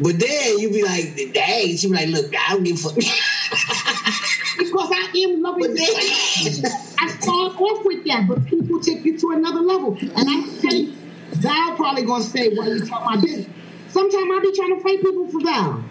But 0.00 0.18
then 0.18 0.58
you 0.58 0.70
be 0.70 0.82
like, 0.82 1.32
dang, 1.32 1.76
she 1.76 1.86
be 1.86 1.94
like, 1.94 2.08
look, 2.08 2.34
I 2.36 2.54
don't 2.54 2.64
give 2.64 2.76
a 2.76 2.78
fuck. 2.78 2.94
because 4.58 4.90
I 4.90 5.12
am 5.24 5.42
loving 5.42 5.74
the 5.74 6.96
I 6.98 7.08
start 7.08 7.60
off 7.60 7.84
with 7.84 8.04
that, 8.06 8.26
but 8.26 8.44
people 8.46 8.80
take 8.80 9.04
you 9.04 9.18
to 9.18 9.30
another 9.30 9.60
level. 9.60 9.96
And 10.00 10.28
I 10.28 10.42
say, 10.46 10.92
Val 11.34 11.76
probably 11.76 12.02
gonna 12.04 12.24
say, 12.24 12.54
"Why 12.54 12.66
you 12.68 12.84
talk 12.86 13.04
my 13.04 13.16
business?" 13.16 13.46
Sometimes 13.88 14.30
I 14.32 14.40
be 14.40 14.52
trying 14.56 14.76
to 14.76 14.82
fight 14.82 15.00
people 15.00 15.28
for 15.28 15.40
Val. 15.40 15.84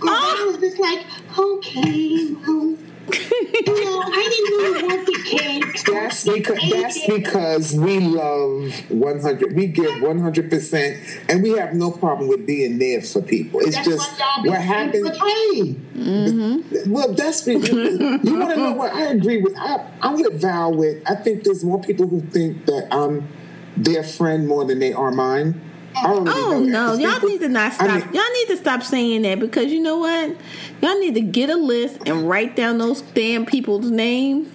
Cause 0.00 0.10
I 0.10 0.44
was 0.46 0.58
just 0.58 0.78
like, 0.78 1.04
okay, 1.38 2.32
well, 2.32 2.76
you 3.10 3.84
know, 3.84 4.02
I 4.02 4.28
didn't 4.30 4.56
really 4.56 4.82
want 4.88 5.06
the 5.06 5.18
cake. 5.24 5.84
That's 5.84 6.24
because 6.24 6.70
that's 6.70 7.06
because 7.06 7.74
we 7.74 8.00
love 8.00 8.90
one 8.90 9.20
hundred. 9.20 9.54
We 9.54 9.66
give 9.66 10.00
one 10.00 10.18
hundred 10.20 10.48
percent, 10.48 10.96
and 11.28 11.42
we 11.42 11.50
have 11.52 11.74
no 11.74 11.90
problem 11.90 12.28
with 12.28 12.46
being 12.46 12.78
there 12.78 13.02
for 13.02 13.20
people. 13.20 13.60
It's 13.60 13.76
that's 13.76 13.88
just 13.88 14.20
what 14.44 14.60
happens. 14.60 15.10
Mm-hmm. 15.10 16.90
Well, 16.90 17.12
that's 17.12 17.46
you, 17.46 17.58
you 17.58 18.38
want 18.38 18.50
to 18.50 18.56
know 18.56 18.72
what 18.72 18.94
I 18.94 19.08
agree 19.08 19.42
with. 19.42 19.54
I, 19.58 19.86
I'm 20.00 20.14
with 20.14 20.40
Val. 20.40 20.72
With 20.72 21.02
I 21.06 21.16
think 21.16 21.44
there's 21.44 21.64
more 21.64 21.80
people 21.82 22.08
who 22.08 22.20
think 22.22 22.64
that 22.66 22.88
I'm 22.90 23.28
their 23.76 24.02
friend 24.02 24.46
more 24.46 24.64
than 24.64 24.78
they 24.78 24.92
are 24.92 25.10
mine. 25.10 25.60
oh 25.96 26.62
no, 26.64 26.94
y'all 26.94 27.20
need 27.26 27.40
to 27.40 27.48
not 27.48 27.72
stop. 27.72 27.88
I 27.88 27.98
mean, 27.98 28.14
y'all 28.14 28.32
need 28.32 28.46
to 28.48 28.56
stop 28.56 28.82
saying 28.82 29.22
that 29.22 29.40
because 29.40 29.66
you 29.72 29.80
know 29.80 29.98
what? 29.98 30.36
Y'all 30.80 30.98
need 30.98 31.14
to 31.14 31.20
get 31.20 31.50
a 31.50 31.56
list 31.56 31.98
and 32.06 32.28
write 32.28 32.56
down 32.56 32.78
those 32.78 33.02
damn 33.02 33.44
people's 33.44 33.90
names 33.90 34.48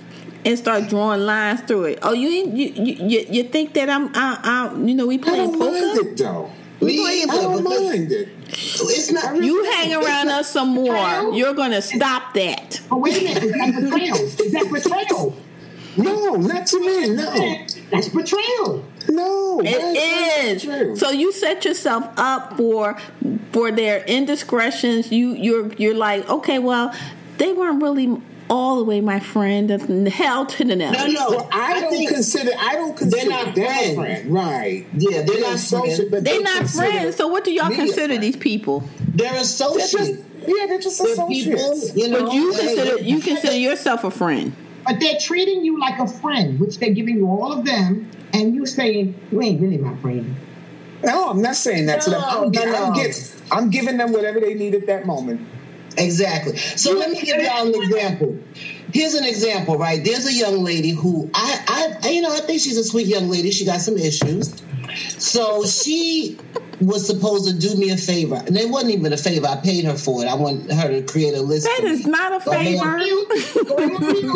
and 0.46 0.58
start 0.58 0.88
drawing 0.88 1.22
lines 1.22 1.62
through 1.62 1.86
it. 1.86 2.00
Oh, 2.04 2.14
you 2.14 2.30
you 2.30 2.72
you, 2.76 3.26
you 3.30 3.44
think 3.44 3.74
that 3.74 3.90
I'm 3.90 4.10
I, 4.14 4.40
I 4.44 4.76
you 4.78 4.96
know 4.96 5.08
we 5.08 5.18
playing 5.18 5.42
I 5.42 5.46
don't 5.46 5.60
poker? 5.60 5.72
Mind 5.72 5.98
it, 6.00 6.18
though. 6.18 6.52
We 6.80 6.98
playing 7.02 7.30
I 7.30 7.34
don't 7.36 7.64
mind 7.64 8.12
it. 8.12 8.30
It's 8.48 9.12
not. 9.12 9.36
You 9.44 9.64
hang 9.72 9.94
around 9.94 10.30
us 10.30 10.50
some 10.50 10.70
more. 10.70 11.34
You're 11.34 11.54
gonna 11.54 11.82
stop 11.82 12.34
that. 12.36 12.82
Oh 12.92 12.98
wait 12.98 13.18
a 13.18 13.24
minute! 13.24 13.44
Is 13.44 13.52
that 13.52 13.82
betrayal? 13.82 14.16
Is 14.18 14.52
that 14.52 14.72
betrayal? 14.72 15.36
No, 15.98 16.36
not 16.36 16.68
to 16.68 16.80
me. 16.80 17.10
No, 17.10 17.66
that's 17.92 18.10
betrayal. 18.10 18.86
No, 19.10 19.62
it 19.64 20.64
is. 20.64 21.00
So 21.00 21.10
you 21.10 21.32
set 21.32 21.66
yourself 21.66 22.06
up 22.18 22.58
for 22.58 22.98
for 23.52 23.72
their 23.72 24.04
indiscretions. 24.06 25.12
You 25.12 25.34
you're 25.34 25.74
you're 25.74 25.96
like, 25.96 26.28
okay, 26.30 26.60
well, 26.60 26.94
they 27.38 27.54
weren't 27.54 27.82
really 27.82 28.22
all 28.50 28.78
the 28.78 28.84
way 28.84 29.02
my 29.02 29.20
friend. 29.20 29.70
Hell 30.08 30.46
to 30.46 30.64
the 30.64 30.76
no. 30.76 30.92
No, 30.92 31.08
no. 31.08 31.30
Well, 31.30 31.50
I, 31.52 31.74
I, 31.74 31.82
don't 31.82 32.08
consider. 32.08 32.52
I 32.58 32.76
don't 32.76 32.96
consider 32.96 33.30
they're 33.30 33.46
not 33.46 33.54
friends. 33.54 33.96
Friend. 33.96 34.34
Right? 34.34 34.88
Yeah, 34.94 35.10
they're, 35.12 35.26
they're 35.26 35.42
not 35.42 35.60
social, 35.60 36.10
but 36.10 36.24
they're 36.24 36.38
they 36.38 36.44
not 36.44 36.68
friends. 36.68 37.16
So 37.16 37.28
what 37.28 37.44
do 37.44 37.52
y'all 37.52 37.72
consider 37.72 38.18
these 38.18 38.38
people? 38.38 38.84
They're 39.00 39.36
associates. 39.36 39.94
They're 39.94 40.16
just, 40.16 40.24
yeah, 40.48 40.66
they're 40.68 40.80
just 40.80 41.02
associates. 41.02 41.92
People, 41.92 42.04
you 42.04 42.10
know, 42.10 42.26
but 42.26 42.34
you 42.34 42.52
consider 42.52 43.02
you 43.02 43.20
consider 43.20 43.58
yourself 43.58 44.04
a 44.04 44.12
friend. 44.12 44.56
But 44.86 45.00
they're 45.00 45.18
treating 45.20 45.66
you 45.66 45.80
like 45.80 45.98
a 45.98 46.08
friend, 46.08 46.60
which 46.60 46.78
they're 46.78 46.94
giving 46.94 47.18
you 47.18 47.28
all 47.28 47.52
of 47.52 47.66
them, 47.66 48.10
and 48.36 48.54
you 48.54 48.66
saying, 48.66 49.16
You 49.32 49.42
ain't 49.42 49.62
really 49.62 49.78
my 49.78 49.96
friend. 49.98 50.36
No, 51.04 51.30
I'm 51.30 51.42
not 51.42 51.56
saying 51.56 51.86
that 51.88 52.00
no, 52.00 52.04
to 52.04 52.10
them. 52.12 52.24
I'm, 52.24 52.52
no, 52.52 52.66
no. 52.66 52.94
I'm, 52.94 53.12
I'm, 53.52 53.70
giving 53.70 53.98
them 53.98 54.12
whatever 54.12 54.40
they 54.40 54.54
need 54.56 54.74
at 54.76 54.88
that 54.88 55.06
moment. 55.06 55.48
Exactly. 55.98 56.58
So 56.58 56.94
let 56.94 57.12
me 57.12 57.22
give 57.22 57.42
y'all 57.42 57.68
an 57.68 57.76
example. 57.76 58.38
Here's 58.92 59.14
an 59.14 59.24
example, 59.26 59.78
right? 59.78 60.04
There's 60.04 60.26
a 60.26 60.34
young 60.34 60.64
lady 60.64 60.90
who 60.90 61.30
I, 61.34 61.98
I, 62.04 62.10
you 62.10 62.22
know, 62.22 62.34
I 62.34 62.40
think 62.40 62.62
she's 62.62 62.78
a 62.78 62.84
sweet 62.84 63.08
young 63.08 63.30
lady. 63.30 63.52
She 63.52 63.66
got 63.66 63.82
some 63.82 63.98
issues. 63.98 64.62
So 65.18 65.66
she 65.66 66.38
was 66.82 67.06
supposed 67.06 67.48
to 67.48 67.58
do 67.58 67.76
me 67.78 67.92
a 67.92 67.98
favor, 67.98 68.36
and 68.36 68.58
it 68.58 68.70
wasn't 68.70 68.94
even 68.94 69.14
a 69.14 69.18
favor. 69.18 69.48
I 69.48 69.58
paid 69.58 69.86
her 69.86 69.96
for 69.96 70.24
it. 70.24 70.28
I 70.28 70.36
want 70.36 70.72
her 70.72 70.90
to 70.90 71.02
create 71.04 71.34
a 71.34 71.42
list. 71.42 71.66
That 71.66 71.84
is 71.86 72.06
not 72.08 72.34
a 72.34 72.40
favor. 72.40 72.86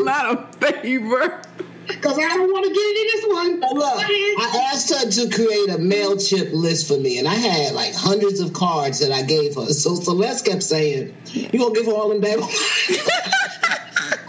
not 0.04 0.32
a 0.32 0.58
favor. 0.58 1.42
Because 1.88 2.18
I 2.20 2.38
don't 2.38 2.52
want 2.52 2.66
to 2.66 2.72
get 2.72 2.88
into 2.88 2.99
this 2.99 2.99
one. 3.40 3.60
look, 3.60 3.96
I 4.00 4.70
asked 4.72 4.90
her 4.94 5.10
to 5.10 5.36
create 5.36 5.70
a 5.70 5.78
MailChimp 5.78 6.54
list 6.54 6.88
for 6.88 6.98
me, 6.98 7.20
and 7.20 7.28
I 7.28 7.34
had 7.34 7.74
like 7.74 7.94
hundreds 7.94 8.40
of 8.40 8.54
cards 8.54 9.00
that 9.00 9.12
I 9.12 9.24
gave 9.24 9.56
her. 9.56 9.68
So 9.68 9.96
Celeste 9.96 10.46
kept 10.46 10.64
saying, 10.64 11.16
You 11.34 11.60
gonna 11.60 11.74
give 11.74 11.86
her 11.86 11.94
all 11.94 12.10
them 12.10 12.22
back? 12.22 12.38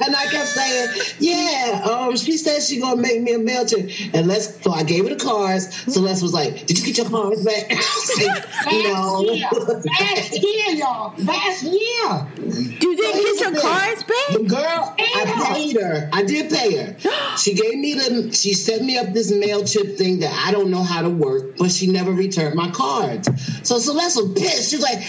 And 0.02 0.16
I 0.16 0.26
kept 0.26 0.48
saying, 0.48 0.88
yeah, 1.18 1.82
um, 1.84 2.16
she 2.16 2.36
said 2.36 2.62
she 2.62 2.80
gonna 2.80 3.00
make 3.00 3.20
me 3.22 3.34
a 3.34 3.38
MailChimp. 3.38 4.14
And 4.14 4.26
Les, 4.26 4.60
so 4.62 4.72
I 4.72 4.82
gave 4.82 5.04
her 5.04 5.14
the 5.14 5.22
cards. 5.22 5.92
So 5.92 6.00
Les 6.00 6.22
was 6.22 6.32
like, 6.32 6.66
did 6.66 6.78
you 6.78 6.86
get 6.86 6.98
your 6.98 7.08
cards 7.08 7.44
back? 7.44 7.70
like, 8.66 8.84
no. 8.84 9.20
Year. 9.20 9.48
Last 9.52 10.42
year, 10.42 10.74
y'all. 10.76 11.14
Last 11.18 11.62
year. 11.64 12.28
You 12.36 12.96
didn't 12.96 13.22
get 13.22 13.40
your 13.40 13.60
cards 13.60 14.02
back? 14.04 14.28
The 14.32 14.44
girl, 14.48 14.94
I 14.98 15.52
paid 15.54 15.80
her. 15.80 16.08
I 16.12 16.22
did 16.22 16.50
pay 16.50 16.76
her. 16.76 16.96
She 17.40 17.54
gave 17.54 17.78
me 17.78 17.94
the, 17.94 18.32
she 18.32 18.52
set 18.52 18.82
me 18.82 18.98
up 18.98 19.12
this 19.14 19.32
MailChimp 19.32 19.96
thing 19.96 20.18
that 20.18 20.32
I 20.46 20.50
don't 20.50 20.70
know 20.70 20.82
how 20.82 21.00
to 21.00 21.08
work, 21.08 21.56
but 21.56 21.70
she 21.70 21.86
never 21.86 22.12
returned 22.12 22.54
my 22.54 22.70
cards. 22.70 23.28
So 23.66 23.78
Celeste 23.78 24.16
was 24.16 24.32
pissed. 24.34 24.70
She's 24.70 24.82
like, 24.82 25.00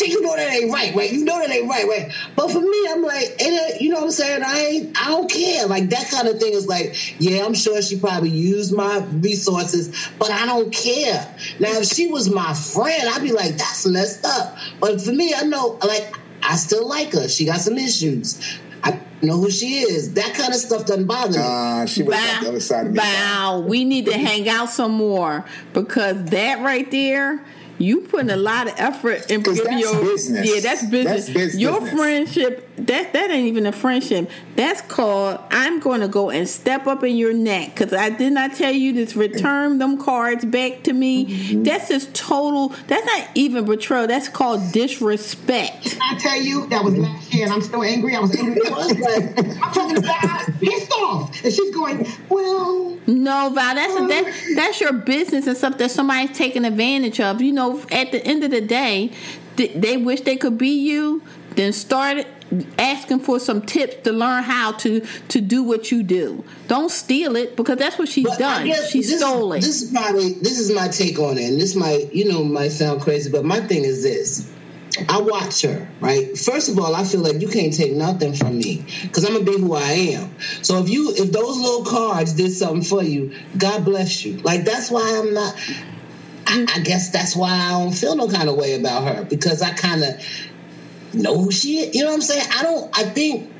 you 0.00 0.20
know 0.22 0.36
that 0.36 0.52
ain't 0.52 0.72
right, 0.72 0.94
right? 0.94 1.12
You 1.12 1.24
know 1.24 1.38
that 1.38 1.50
ain't 1.50 1.68
right, 1.68 1.86
right? 1.86 2.12
But 2.34 2.50
for 2.50 2.60
me, 2.60 2.86
I'm 2.90 3.02
like, 3.02 3.36
it, 3.38 3.80
you 3.80 3.90
know 3.90 3.96
what 3.96 4.04
I'm 4.04 4.10
saying? 4.10 4.35
I 4.42 4.58
ain't, 4.58 5.00
I 5.00 5.08
don't 5.08 5.30
care. 5.30 5.66
Like 5.66 5.90
that 5.90 6.08
kind 6.10 6.28
of 6.28 6.38
thing 6.38 6.52
is 6.52 6.66
like, 6.66 7.20
yeah, 7.20 7.44
I'm 7.44 7.54
sure 7.54 7.80
she 7.82 7.98
probably 7.98 8.30
used 8.30 8.74
my 8.74 8.98
resources, 8.98 10.08
but 10.18 10.30
I 10.30 10.46
don't 10.46 10.72
care. 10.72 11.34
Now, 11.60 11.72
if 11.72 11.86
she 11.86 12.08
was 12.08 12.30
my 12.30 12.54
friend, 12.54 13.08
I'd 13.08 13.22
be 13.22 13.32
like, 13.32 13.56
that's 13.56 13.86
messed 13.86 14.24
up. 14.24 14.56
But 14.80 15.00
for 15.00 15.12
me, 15.12 15.34
I 15.34 15.42
know, 15.42 15.78
like, 15.86 16.14
I 16.42 16.56
still 16.56 16.86
like 16.88 17.12
her. 17.12 17.28
She 17.28 17.44
got 17.46 17.60
some 17.60 17.78
issues. 17.78 18.58
I 18.84 19.00
know 19.22 19.38
who 19.38 19.50
she 19.50 19.78
is. 19.78 20.14
That 20.14 20.34
kind 20.34 20.50
of 20.52 20.60
stuff 20.60 20.86
doesn't 20.86 21.06
bother 21.06 21.38
me. 21.38 21.44
Uh, 21.44 21.86
she 21.86 22.02
was 22.02 22.14
wow. 22.14 22.36
on 22.36 22.42
the 22.44 22.48
other 22.50 22.60
side 22.60 22.86
of 22.86 22.92
me. 22.92 22.98
Wow, 22.98 23.64
we 23.66 23.84
need 23.84 24.06
to 24.06 24.16
hang 24.16 24.48
out 24.48 24.70
some 24.70 24.92
more 24.92 25.44
because 25.72 26.24
that 26.26 26.60
right 26.60 26.88
there 26.90 27.44
you 27.78 28.00
putting 28.02 28.30
a 28.30 28.36
lot 28.36 28.68
of 28.68 28.74
effort 28.78 29.30
in 29.30 29.42
'Cause 29.42 29.60
giving 29.60 29.78
your 29.78 30.00
business. 30.00 30.46
yeah 30.48 30.60
that's 30.60 30.84
business. 30.86 31.26
That's 31.26 31.30
business. 31.30 31.56
Your 31.56 31.84
friendship 31.86 32.65
that 32.76 33.12
that 33.12 33.30
ain't 33.30 33.46
even 33.48 33.66
a 33.66 33.72
friendship. 33.72 34.30
That's 34.54 34.80
called 34.82 35.40
I'm 35.50 35.80
going 35.80 36.00
to 36.00 36.08
go 36.08 36.30
and 36.30 36.48
step 36.48 36.86
up 36.86 37.02
in 37.02 37.16
your 37.16 37.32
neck 37.32 37.74
because 37.74 37.92
I 37.92 38.10
did 38.10 38.32
not 38.32 38.54
tell 38.54 38.72
you 38.72 39.04
to 39.04 39.18
return 39.18 39.78
them 39.78 39.98
cards 39.98 40.44
back 40.44 40.82
to 40.84 40.92
me. 40.92 41.26
Mm-hmm. 41.26 41.62
That's 41.62 41.88
just 41.88 42.14
total. 42.14 42.68
That's 42.86 43.06
not 43.06 43.28
even 43.34 43.64
betrayal. 43.64 44.06
That's 44.06 44.28
called 44.28 44.72
disrespect. 44.72 45.96
I 46.02 46.18
tell 46.18 46.40
you, 46.40 46.66
that 46.68 46.84
was 46.84 46.96
last 46.96 47.32
year, 47.34 47.44
and 47.44 47.52
I'm 47.52 47.62
still 47.62 47.82
angry. 47.82 48.14
I 48.14 48.20
was 48.20 48.36
angry. 48.36 48.60
I'm 48.66 49.72
talking 49.72 49.96
about 49.96 50.46
pissed 50.60 50.92
off, 50.92 51.44
and 51.44 51.52
she's 51.52 51.74
going, 51.74 52.06
"Well, 52.28 52.98
No, 53.06 53.50
Val, 53.54 53.74
that's 53.74 53.94
that, 53.94 54.54
that's 54.54 54.80
your 54.80 54.92
business 54.92 55.46
and 55.46 55.56
stuff 55.56 55.78
that 55.78 55.90
somebody's 55.90 56.36
taking 56.36 56.64
advantage 56.64 57.20
of. 57.20 57.40
You 57.40 57.52
know, 57.52 57.82
at 57.90 58.12
the 58.12 58.24
end 58.24 58.44
of 58.44 58.50
the 58.50 58.60
day, 58.60 59.12
th- 59.56 59.72
they 59.74 59.96
wish 59.96 60.20
they 60.22 60.36
could 60.36 60.58
be 60.58 60.70
you. 60.70 61.22
Then 61.56 61.72
start 61.72 62.26
asking 62.78 63.20
for 63.20 63.40
some 63.40 63.62
tips 63.62 63.96
to 64.04 64.12
learn 64.12 64.42
how 64.42 64.72
to 64.72 65.00
to 65.28 65.40
do 65.40 65.62
what 65.62 65.90
you 65.90 66.02
do. 66.02 66.44
Don't 66.68 66.90
steal 66.90 67.36
it 67.36 67.56
because 67.56 67.78
that's 67.78 67.98
what 67.98 68.08
she's 68.08 68.26
But 68.26 68.38
done. 68.38 68.66
She 68.88 69.00
this, 69.00 69.18
stole 69.18 69.52
it. 69.52 69.60
This 69.60 69.82
is 69.82 69.90
probably 69.90 70.34
this 70.34 70.58
is 70.58 70.70
my 70.72 70.88
take 70.88 71.18
on 71.18 71.38
it, 71.38 71.44
and 71.44 71.60
this 71.60 71.74
might 71.74 72.12
you 72.14 72.30
know 72.30 72.44
might 72.44 72.72
sound 72.72 73.00
crazy, 73.00 73.30
but 73.30 73.44
my 73.44 73.60
thing 73.60 73.84
is 73.84 74.02
this. 74.02 74.52
I 75.10 75.20
watch 75.20 75.60
her, 75.62 75.86
right? 76.00 76.38
First 76.38 76.70
of 76.70 76.78
all, 76.78 76.94
I 76.94 77.04
feel 77.04 77.20
like 77.20 77.40
you 77.40 77.48
can't 77.48 77.74
take 77.74 77.92
nothing 77.92 78.32
from 78.32 78.56
me 78.56 78.82
because 79.02 79.24
I'm 79.26 79.32
gonna 79.34 79.44
be 79.44 79.58
who 79.58 79.74
I 79.74 79.82
am. 79.82 80.34
So 80.62 80.78
if 80.78 80.88
you, 80.88 81.10
if 81.10 81.32
those 81.32 81.58
little 81.58 81.84
cards 81.84 82.32
did 82.32 82.52
something 82.52 82.82
for 82.82 83.02
you, 83.02 83.34
God 83.58 83.84
bless 83.84 84.24
you. 84.24 84.38
Like 84.38 84.64
that's 84.64 84.90
why 84.90 85.02
I'm 85.18 85.34
not. 85.34 85.54
I, 86.46 86.64
I 86.76 86.80
guess 86.80 87.10
that's 87.10 87.36
why 87.36 87.50
I 87.50 87.70
don't 87.72 87.92
feel 87.92 88.16
no 88.16 88.28
kind 88.28 88.48
of 88.48 88.56
way 88.56 88.74
about 88.74 89.02
her 89.02 89.24
because 89.24 89.60
I 89.62 89.72
kind 89.72 90.02
of 90.02 90.24
know 91.14 91.38
who 91.38 91.50
she 91.50 91.78
is. 91.78 91.94
You 91.94 92.02
know 92.02 92.08
what 92.10 92.14
I'm 92.16 92.22
saying? 92.22 92.46
I 92.56 92.62
don't. 92.62 92.98
I 92.98 93.02
think. 93.04 93.52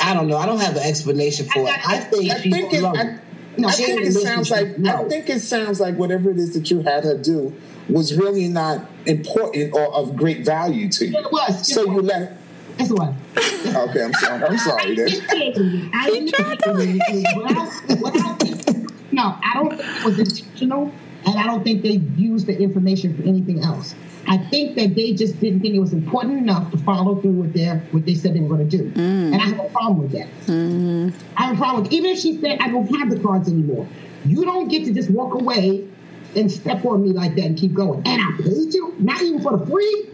I 0.00 0.14
don't 0.14 0.28
know. 0.28 0.36
I 0.36 0.46
don't 0.46 0.60
have 0.60 0.76
an 0.76 0.82
explanation 0.82 1.46
for 1.46 1.60
it. 1.64 1.86
I 1.88 1.98
think 1.98 2.30
I 2.32 2.40
she's 2.40 2.52
think 2.52 2.72
it, 2.72 2.78
alone. 2.82 2.96
I, 2.96 3.18
No, 3.58 3.68
I 3.68 3.70
she 3.72 3.84
think 3.84 4.00
ain't 4.00 4.08
it 4.08 4.12
sounds 4.12 4.50
like 4.50 4.60
relationship. 4.62 4.94
I 4.94 5.02
No. 5.02 5.08
think 5.08 5.28
it 5.28 5.40
sounds 5.40 5.80
like 5.80 5.96
whatever 5.96 6.30
it 6.30 6.38
is 6.38 6.54
that 6.54 6.70
you 6.70 6.82
had 6.82 7.02
her 7.04 7.18
do 7.18 7.52
was 7.88 8.16
really 8.16 8.46
not 8.46 8.86
important 9.06 9.74
or 9.74 9.92
of 9.92 10.14
great 10.14 10.44
value 10.44 10.88
to 10.90 11.06
you. 11.06 11.18
It 11.18 11.32
was. 11.32 11.66
So 11.72 11.84
you 11.84 12.00
let. 12.02 12.36
guess 12.78 12.90
what? 12.90 13.12
Okay, 13.36 14.04
I'm 14.04 14.12
sorry. 14.14 14.44
I'm 14.44 14.58
sorry. 14.58 14.94
Then. 14.94 15.08
I 15.94 16.10
didn't 16.10 16.38
what 16.38 17.56
I, 17.56 17.94
what 17.96 18.16
I 18.16 18.34
think, 18.34 19.12
no, 19.12 19.36
I 19.42 19.50
don't 19.54 19.70
think 19.76 19.80
it 19.82 20.04
was 20.04 20.18
intentional, 20.18 20.92
and 21.26 21.38
I 21.38 21.44
don't 21.44 21.64
think 21.64 21.82
they 21.82 22.00
used 22.16 22.46
the 22.46 22.56
information 22.56 23.16
for 23.16 23.22
anything 23.24 23.64
else. 23.64 23.94
I 24.28 24.36
think 24.36 24.76
that 24.76 24.94
they 24.94 25.14
just 25.14 25.40
didn't 25.40 25.60
think 25.60 25.74
it 25.74 25.80
was 25.80 25.94
important 25.94 26.38
enough 26.38 26.70
to 26.72 26.78
follow 26.78 27.16
through 27.20 27.32
with 27.32 27.54
their 27.54 27.78
what 27.92 28.04
they 28.04 28.14
said 28.14 28.34
they 28.34 28.40
were 28.40 28.56
going 28.56 28.68
to 28.68 28.76
do, 28.76 28.90
mm. 28.90 29.32
and 29.32 29.34
I 29.36 29.46
have 29.46 29.60
a 29.60 29.68
problem 29.70 30.02
with 30.02 30.12
that. 30.12 30.28
Mm-hmm. 30.46 31.10
I 31.36 31.44
have 31.44 31.54
a 31.54 31.58
problem 31.58 31.82
with 31.84 31.92
even 31.92 32.10
if 32.10 32.18
she 32.18 32.38
said 32.40 32.58
I 32.60 32.68
don't 32.68 32.86
have 32.96 33.10
the 33.10 33.18
cards 33.20 33.48
anymore. 33.48 33.88
You 34.26 34.44
don't 34.44 34.68
get 34.68 34.84
to 34.84 34.92
just 34.92 35.10
walk 35.10 35.34
away 35.34 35.88
and 36.36 36.52
step 36.52 36.84
on 36.84 37.02
me 37.02 37.10
like 37.10 37.34
that 37.36 37.44
and 37.44 37.56
keep 37.56 37.72
going. 37.72 38.02
And 38.06 38.20
I 38.20 38.36
paid 38.36 38.74
you, 38.74 38.94
not 38.98 39.22
even 39.22 39.40
for 39.40 39.56
the 39.56 39.66
free. 39.66 40.10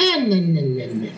And 0.00 0.28
no, 0.28 0.36
no, 0.36 0.60
no, 0.60 0.86
no. 0.92 1.10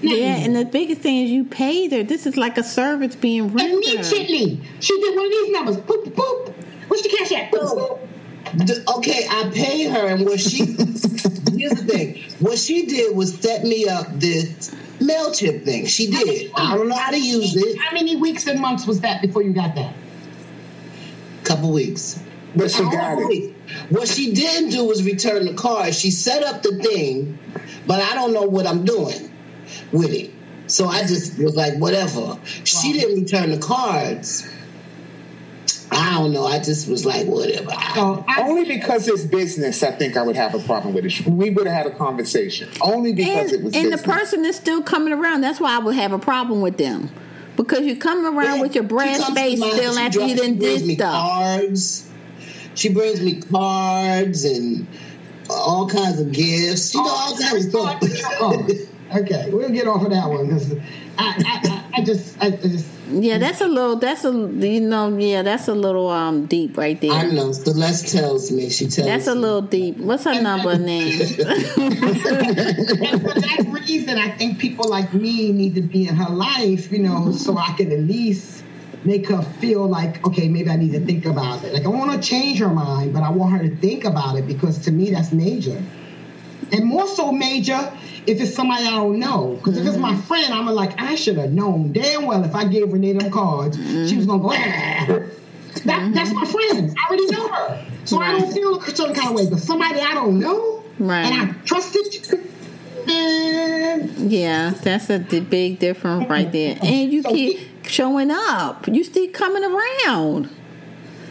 yeah, 0.00 0.36
and 0.36 0.54
the 0.54 0.64
biggest 0.64 1.00
thing 1.00 1.24
is 1.24 1.30
you 1.30 1.44
paid 1.44 1.92
her. 1.92 2.02
This 2.02 2.26
is 2.26 2.36
like 2.36 2.56
a 2.56 2.62
service 2.62 3.16
being 3.16 3.52
rendered. 3.52 3.84
Immediately, 3.84 4.60
she 4.80 5.00
did 5.00 5.16
one 5.16 5.26
of 5.26 5.30
these 5.32 5.50
numbers. 5.50 5.76
Boop, 5.78 6.04
boop. 6.14 6.54
What's 6.88 7.02
the 7.02 7.08
cash 7.08 7.32
at? 7.32 7.50
Boop, 7.50 7.76
boop. 7.76 8.08
D- 8.58 8.74
okay, 8.96 9.26
I 9.28 9.50
pay 9.52 9.84
her, 9.84 10.06
and 10.06 10.24
what 10.24 10.40
she 10.40 10.64
here's 11.56 11.72
the 11.72 11.84
thing: 11.86 12.22
what 12.38 12.58
she 12.58 12.86
did 12.86 13.16
was 13.16 13.38
set 13.38 13.64
me 13.64 13.88
up 13.88 14.06
this 14.14 14.74
Mailchimp 15.00 15.64
thing. 15.64 15.86
She 15.86 16.10
did. 16.10 16.52
I 16.56 16.76
don't 16.76 16.88
know 16.88 16.96
how 16.96 17.10
to 17.10 17.20
use 17.20 17.56
it. 17.56 17.78
How 17.78 17.92
many 17.92 18.16
weeks 18.16 18.46
and 18.46 18.60
months 18.60 18.86
was 18.86 19.00
that 19.00 19.22
before 19.22 19.42
you 19.42 19.52
got 19.52 19.74
that? 19.74 19.94
Couple 21.42 21.72
weeks. 21.72 22.22
But 22.56 22.70
she 22.70 22.82
got 22.84 23.18
it. 23.18 23.26
weeks. 23.26 23.54
What 23.90 24.08
she 24.08 24.32
didn't 24.32 24.70
do 24.70 24.84
was 24.84 25.04
return 25.04 25.46
the 25.46 25.54
card. 25.54 25.94
She 25.94 26.10
set 26.10 26.42
up 26.42 26.62
the 26.62 26.76
thing, 26.76 27.38
but 27.86 28.00
I 28.00 28.14
don't 28.14 28.32
know 28.32 28.42
what 28.42 28.66
I'm 28.66 28.84
doing 28.84 29.30
with 29.92 30.10
it. 30.10 30.30
So 30.66 30.86
I 30.86 31.02
just 31.02 31.38
was 31.38 31.56
like, 31.56 31.76
whatever. 31.76 32.38
She 32.64 32.92
didn't 32.92 33.22
return 33.22 33.50
the 33.50 33.58
cards. 33.58 34.48
I 35.94 36.14
don't 36.18 36.32
know. 36.32 36.44
I 36.46 36.58
just 36.58 36.88
was 36.88 37.04
like, 37.06 37.26
whatever. 37.26 37.70
I- 37.70 37.92
oh, 37.96 38.24
So 38.36 38.42
Only 38.42 38.64
because 38.64 39.06
it's 39.08 39.24
business, 39.24 39.82
I 39.82 39.92
think 39.92 40.16
I 40.16 40.22
would 40.22 40.36
have 40.36 40.54
a 40.54 40.58
problem 40.60 40.94
with 40.94 41.04
it. 41.04 41.26
We 41.26 41.50
would 41.50 41.66
have 41.66 41.76
had 41.76 41.86
a 41.86 41.94
conversation. 41.96 42.68
Only 42.80 43.12
because 43.12 43.52
and, 43.52 43.60
it 43.60 43.64
was 43.64 43.74
and 43.76 43.92
the 43.92 43.98
person 43.98 44.44
is 44.44 44.56
still 44.56 44.82
coming 44.82 45.12
around. 45.12 45.40
That's 45.42 45.60
why 45.60 45.74
I 45.74 45.78
would 45.78 45.94
have 45.94 46.12
a 46.12 46.18
problem 46.18 46.60
with 46.60 46.76
them. 46.78 47.10
Because 47.56 47.82
you 47.82 47.96
come 47.96 48.26
around 48.26 48.56
Yeah, 48.56 48.62
with 48.62 48.74
your 48.74 48.84
she 48.84 48.88
brass 48.88 49.24
comes 49.24 49.38
face 49.38 49.58
my- 49.60 49.70
still 49.70 49.94
she 49.94 50.00
after 50.00 50.20
you 50.20 50.26
drops- 50.34 50.40
she 50.42 50.48
done 50.48 50.58
brings 50.58 50.80
did 50.80 50.88
me 50.88 50.94
stuff. 50.96 51.14
Cards. 51.14 52.10
She 52.74 52.88
brings 52.88 53.20
me 53.20 53.40
cards 53.40 54.44
and 54.44 54.86
all 55.48 55.88
kinds 55.88 56.18
of 56.20 56.32
gifts. 56.32 56.92
You 56.94 57.02
know, 57.04 57.08
all 57.08 57.38
kinds 57.38 57.66
of 57.66 57.74
oh, 57.76 58.66
stuff. 58.66 58.88
Okay, 59.14 59.50
we'll 59.50 59.70
get 59.70 59.86
off 59.86 60.02
of 60.04 60.10
that 60.10 60.28
one 60.28 60.46
because 60.46 60.72
I, 60.72 60.78
I, 61.18 61.60
I, 61.68 61.84
I 62.00 62.04
just, 62.04 62.36
I 62.42 62.50
just. 62.50 62.90
Yeah, 63.10 63.38
that's 63.38 63.60
a 63.60 63.66
little. 63.66 63.96
That's 63.96 64.24
a 64.24 64.32
you 64.32 64.80
know. 64.80 65.16
Yeah, 65.16 65.42
that's 65.42 65.68
a 65.68 65.74
little 65.74 66.08
um 66.08 66.46
deep 66.46 66.76
right 66.76 66.98
there. 67.00 67.12
I 67.12 67.24
know. 67.30 67.52
Celeste 67.52 68.08
tells 68.12 68.50
me. 68.50 68.70
She 68.70 68.86
tells 68.86 69.06
That's 69.06 69.26
a 69.26 69.34
little 69.34 69.62
deep. 69.62 69.98
What's 69.98 70.24
her 70.24 70.40
number 70.40 70.78
name? 70.92 71.12
And 71.12 71.28
for 73.22 73.34
that 73.40 73.66
reason, 73.86 74.18
I 74.18 74.30
think 74.30 74.58
people 74.58 74.88
like 74.88 75.12
me 75.12 75.52
need 75.52 75.74
to 75.74 75.82
be 75.82 76.08
in 76.08 76.16
her 76.16 76.32
life, 76.34 76.90
you 76.90 77.00
know, 77.00 77.30
so 77.32 77.58
I 77.58 77.72
can 77.76 77.92
at 77.92 78.00
least 78.00 78.64
make 79.04 79.28
her 79.28 79.42
feel 79.42 79.86
like, 79.86 80.26
okay, 80.26 80.48
maybe 80.48 80.70
I 80.70 80.76
need 80.76 80.92
to 80.92 81.00
think 81.00 81.26
about 81.26 81.62
it. 81.62 81.74
Like 81.74 81.84
I 81.84 81.88
want 81.88 82.12
to 82.12 82.26
change 82.26 82.58
her 82.60 82.68
mind, 82.68 83.12
but 83.12 83.22
I 83.22 83.30
want 83.30 83.52
her 83.52 83.68
to 83.68 83.76
think 83.76 84.04
about 84.04 84.36
it 84.36 84.46
because 84.46 84.78
to 84.80 84.90
me 84.90 85.10
that's 85.10 85.32
major, 85.32 85.80
and 86.74 86.84
more 86.84 87.06
so 87.06 87.30
major 87.32 87.92
if 88.26 88.40
it's 88.40 88.54
somebody 88.54 88.84
I 88.86 88.90
don't 88.90 89.18
know. 89.18 89.54
Because 89.56 89.76
if 89.78 89.86
it's 89.86 89.96
my 89.98 90.16
friend, 90.16 90.52
I'm 90.52 90.66
like, 90.66 91.00
I 91.00 91.14
should 91.14 91.36
have 91.38 91.52
known 91.52 91.92
damn 91.92 92.24
well 92.26 92.42
if 92.44 92.54
I 92.54 92.64
gave 92.66 92.92
Renee 92.92 93.12
them 93.12 93.30
cards, 93.30 93.76
she 94.08 94.16
was 94.16 94.26
gonna 94.26 94.42
go. 94.42 94.50
"Ah." 94.52 95.20
That, 95.84 96.14
That's 96.14 96.32
my 96.32 96.44
friend. 96.44 96.94
I 96.98 97.08
already 97.08 97.26
know 97.26 97.48
her, 97.48 97.84
so 98.04 98.20
I 98.20 98.32
don't 98.32 98.52
feel 98.52 98.78
a 98.80 98.84
certain 98.94 99.14
kind 99.14 99.28
of 99.30 99.34
way. 99.34 99.50
But 99.50 99.58
somebody 99.58 100.00
I 100.00 100.14
don't 100.14 100.38
know, 100.38 100.82
Right. 100.98 101.26
and 101.26 101.50
I 101.50 101.54
trusted. 101.64 102.40
Yeah, 103.06 104.70
that's 104.82 105.10
a 105.10 105.18
big 105.18 105.78
difference 105.78 106.28
right 106.30 106.50
there. 106.50 106.78
And 106.82 107.12
you 107.12 107.22
So 107.22 107.30
keep 107.30 107.58
he- 107.58 107.68
showing 107.88 108.30
up. 108.30 108.86
You 108.88 109.04
still 109.04 109.28
coming 109.28 109.62
around. 109.64 110.48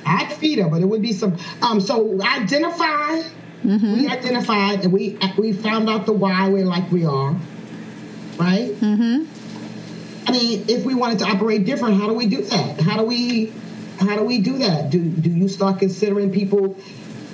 I'd 0.06 0.32
feed 0.34 0.60
her, 0.60 0.68
but 0.70 0.82
it 0.82 0.86
would 0.86 1.02
be 1.02 1.14
some. 1.14 1.38
Um, 1.62 1.80
so 1.80 2.22
identify. 2.22 3.22
We 3.64 4.08
identified, 4.08 4.84
and 4.84 4.92
we 4.92 5.18
we 5.38 5.54
found 5.54 5.90
out 5.90 6.06
the 6.06 6.14
why 6.14 6.50
we're 6.50 6.66
like 6.66 6.92
we 6.92 7.06
are, 7.06 7.32
right? 8.38 8.72
Mm-hmm. 8.72 9.26
I 10.28 10.32
mean, 10.32 10.66
if 10.68 10.86
we 10.86 10.96
wanted 10.96 11.20
to 11.20 11.26
operate 11.26 11.66
different, 11.66 11.98
how 11.98 12.08
do 12.08 12.14
we 12.14 12.28
do 12.28 12.42
that? 12.42 12.82
How 12.82 12.98
do 12.98 13.04
we 13.04 13.54
how 14.00 14.16
do 14.16 14.24
we 14.24 14.40
do 14.40 14.58
that? 14.60 14.90
Do 14.90 15.00
do 15.00 15.30
you 15.30 15.48
start 15.48 15.80
considering 15.80 16.32
people 16.32 16.78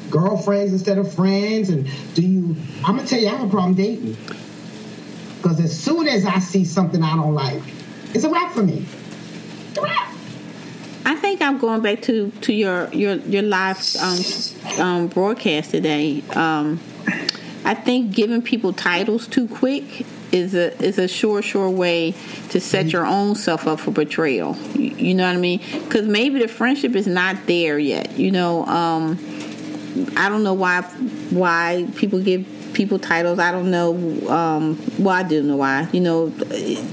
girlfriends 0.09 0.73
instead 0.73 0.97
of 0.97 1.13
friends? 1.13 1.69
And 1.69 1.89
do 2.13 2.21
you? 2.21 2.55
I'm 2.85 2.97
gonna 2.97 3.07
tell 3.07 3.19
you, 3.19 3.27
I 3.27 3.31
have 3.31 3.47
a 3.47 3.49
problem 3.49 3.75
dating 3.75 4.17
because 5.37 5.59
as 5.59 5.77
soon 5.77 6.07
as 6.07 6.25
I 6.25 6.39
see 6.39 6.65
something 6.65 7.01
I 7.01 7.15
don't 7.15 7.33
like, 7.33 7.61
it's 8.13 8.23
a 8.23 8.29
wrap 8.29 8.51
for 8.51 8.63
me. 8.63 8.85
It's 9.69 9.77
a 9.77 9.81
wrap. 9.81 10.08
I 11.05 11.15
think 11.15 11.41
I'm 11.41 11.57
going 11.57 11.81
back 11.81 12.01
to 12.03 12.31
to 12.41 12.53
your 12.53 12.89
your 12.93 13.15
your 13.15 13.41
live 13.43 13.79
um, 14.01 14.19
um, 14.79 15.07
broadcast 15.07 15.71
today. 15.71 16.23
Um, 16.35 16.79
I 17.65 17.73
think 17.73 18.13
giving 18.13 18.41
people 18.41 18.73
titles 18.73 19.27
too 19.27 19.47
quick 19.47 20.05
is 20.31 20.53
a 20.55 20.77
is 20.83 20.97
a 20.99 21.07
sure 21.07 21.41
sure 21.41 21.69
way 21.69 22.13
to 22.49 22.59
set 22.59 22.87
your 22.87 23.05
own 23.05 23.35
self 23.35 23.67
up 23.67 23.79
for 23.79 23.91
betrayal. 23.91 24.55
You, 24.75 24.89
you 24.91 25.13
know 25.13 25.25
what 25.25 25.35
I 25.35 25.39
mean? 25.39 25.59
Because 25.59 26.07
maybe 26.07 26.39
the 26.39 26.47
friendship 26.47 26.95
is 26.95 27.07
not 27.07 27.47
there 27.47 27.79
yet. 27.79 28.17
You 28.17 28.31
know, 28.31 28.65
um, 28.65 29.17
I 30.15 30.29
don't 30.29 30.43
know 30.43 30.53
why 30.53 30.81
why 31.31 31.87
people 31.95 32.21
give 32.21 32.45
people 32.79 32.97
titles. 32.97 33.39
I 33.39 33.51
don't 33.51 33.69
know. 33.69 33.93
Um, 34.29 34.81
well, 34.97 35.13
I 35.13 35.23
do 35.23 35.43
know 35.43 35.57
why. 35.57 35.89
You 35.91 35.99
know, 35.99 36.29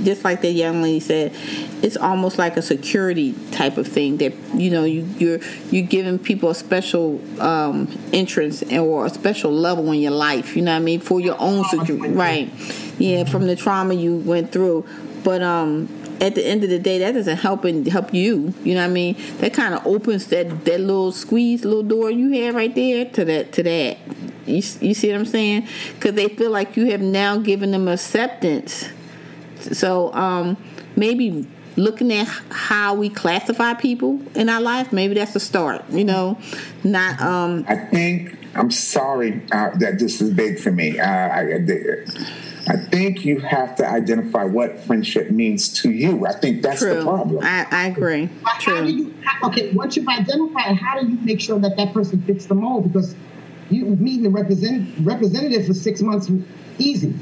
just 0.03 0.25
like 0.25 0.42
that 0.42 0.51
young 0.51 0.83
lady 0.83 0.99
said, 0.99 1.33
it's 1.81 1.96
almost 1.96 2.38
like 2.38 2.57
a 2.57 2.62
security 2.62 3.35
type 3.53 3.79
of 3.79 3.87
thing 3.87 4.16
that 4.16 4.35
you 4.53 4.68
know 4.68 4.83
you 4.83 5.03
you're 5.16 5.38
you're 5.70 5.87
giving 5.87 6.18
people 6.18 6.51
a 6.51 6.57
special 6.57 7.20
um, 7.40 7.87
entrance 8.12 8.64
or 8.72 9.07
a 9.07 9.11
special 9.11 9.53
level 9.53 9.92
in 9.92 10.01
your 10.01 10.11
life. 10.11 10.57
You 10.57 10.62
know 10.62 10.72
what 10.72 10.79
I 10.79 10.81
mean 10.81 10.99
for 10.99 11.20
your 11.20 11.37
own 11.38 11.64
security, 11.66 12.12
right? 12.12 12.51
Yeah, 12.99 13.22
from 13.22 13.46
the 13.46 13.55
trauma 13.55 13.94
you 13.94 14.16
went 14.16 14.51
through, 14.51 14.85
but 15.22 15.40
um 15.40 15.88
at 16.20 16.35
the 16.35 16.44
end 16.44 16.64
of 16.64 16.70
the 16.70 16.79
day, 16.79 16.99
that 16.99 17.12
doesn't 17.12 17.37
help 17.37 17.64
and 17.64 17.87
help 17.87 18.14
you. 18.14 18.55
You 18.64 18.75
know 18.75 18.81
what 18.81 18.90
I 18.90 18.92
mean? 18.92 19.16
That 19.38 19.53
kind 19.53 19.75
of 19.75 19.87
opens 19.87 20.27
that 20.29 20.64
that 20.64 20.81
little 20.81 21.12
squeeze 21.12 21.64
little 21.64 21.83
door 21.83 22.11
you 22.11 22.42
have 22.42 22.55
right 22.55 22.75
there 22.75 23.05
to 23.05 23.25
that 23.27 23.53
to 23.53 23.62
that. 23.62 23.99
You, 24.46 24.62
you 24.80 24.94
see 24.94 25.11
what 25.11 25.20
I'm 25.20 25.26
saying? 25.26 25.68
Because 25.94 26.14
they 26.14 26.28
feel 26.28 26.50
like 26.50 26.76
you 26.76 26.90
have 26.90 27.00
now 27.00 27.38
given 27.38 27.70
them 27.70 27.88
acceptance. 27.88 28.88
So 29.61 30.12
um, 30.14 30.56
maybe 30.94 31.46
looking 31.76 32.12
at 32.12 32.26
how 32.50 32.94
we 32.94 33.09
classify 33.09 33.74
people 33.74 34.20
in 34.35 34.48
our 34.48 34.61
life, 34.61 34.92
maybe 34.92 35.14
that's 35.14 35.37
a 35.37 35.40
start. 35.40 35.88
You 35.90 36.04
know, 36.04 36.38
not. 36.85 37.20
Um, 37.20 37.64
I 37.68 37.76
think 37.76 38.37
I'm 38.54 38.70
sorry 38.70 39.42
uh, 39.52 39.70
that 39.78 39.98
this 39.98 40.20
is 40.20 40.32
big 40.32 40.59
for 40.59 40.70
me. 40.70 40.98
Uh, 40.98 41.06
I, 41.06 41.59
I 42.68 42.76
think 42.76 43.24
you 43.24 43.40
have 43.40 43.76
to 43.76 43.88
identify 43.88 44.44
what 44.44 44.80
friendship 44.80 45.30
means 45.30 45.72
to 45.82 45.90
you. 45.90 46.26
I 46.26 46.32
think 46.32 46.62
that's 46.62 46.80
true. 46.80 46.96
the 46.96 47.02
problem. 47.02 47.44
I, 47.44 47.66
I 47.70 47.87
agree. 47.87 48.26
But 48.42 48.61
true. 48.61 48.74
How 48.74 48.85
do 48.85 48.92
you, 48.92 49.14
okay, 49.44 49.72
once 49.72 49.96
you've 49.96 50.09
identified, 50.09 50.76
how 50.76 51.00
do 51.00 51.06
you 51.06 51.18
make 51.22 51.40
sure 51.40 51.59
that 51.61 51.76
that 51.76 51.92
person 51.92 52.22
fits 52.22 52.46
the 52.46 52.54
mold? 52.54 52.92
Because 52.92 53.14
you 53.70 53.85
meeting 53.85 54.26
a 54.26 54.31
represent, 54.31 54.94
representative 55.00 55.66
for 55.66 55.74
six 55.74 56.00
months 56.00 56.31
easy. 56.79 57.14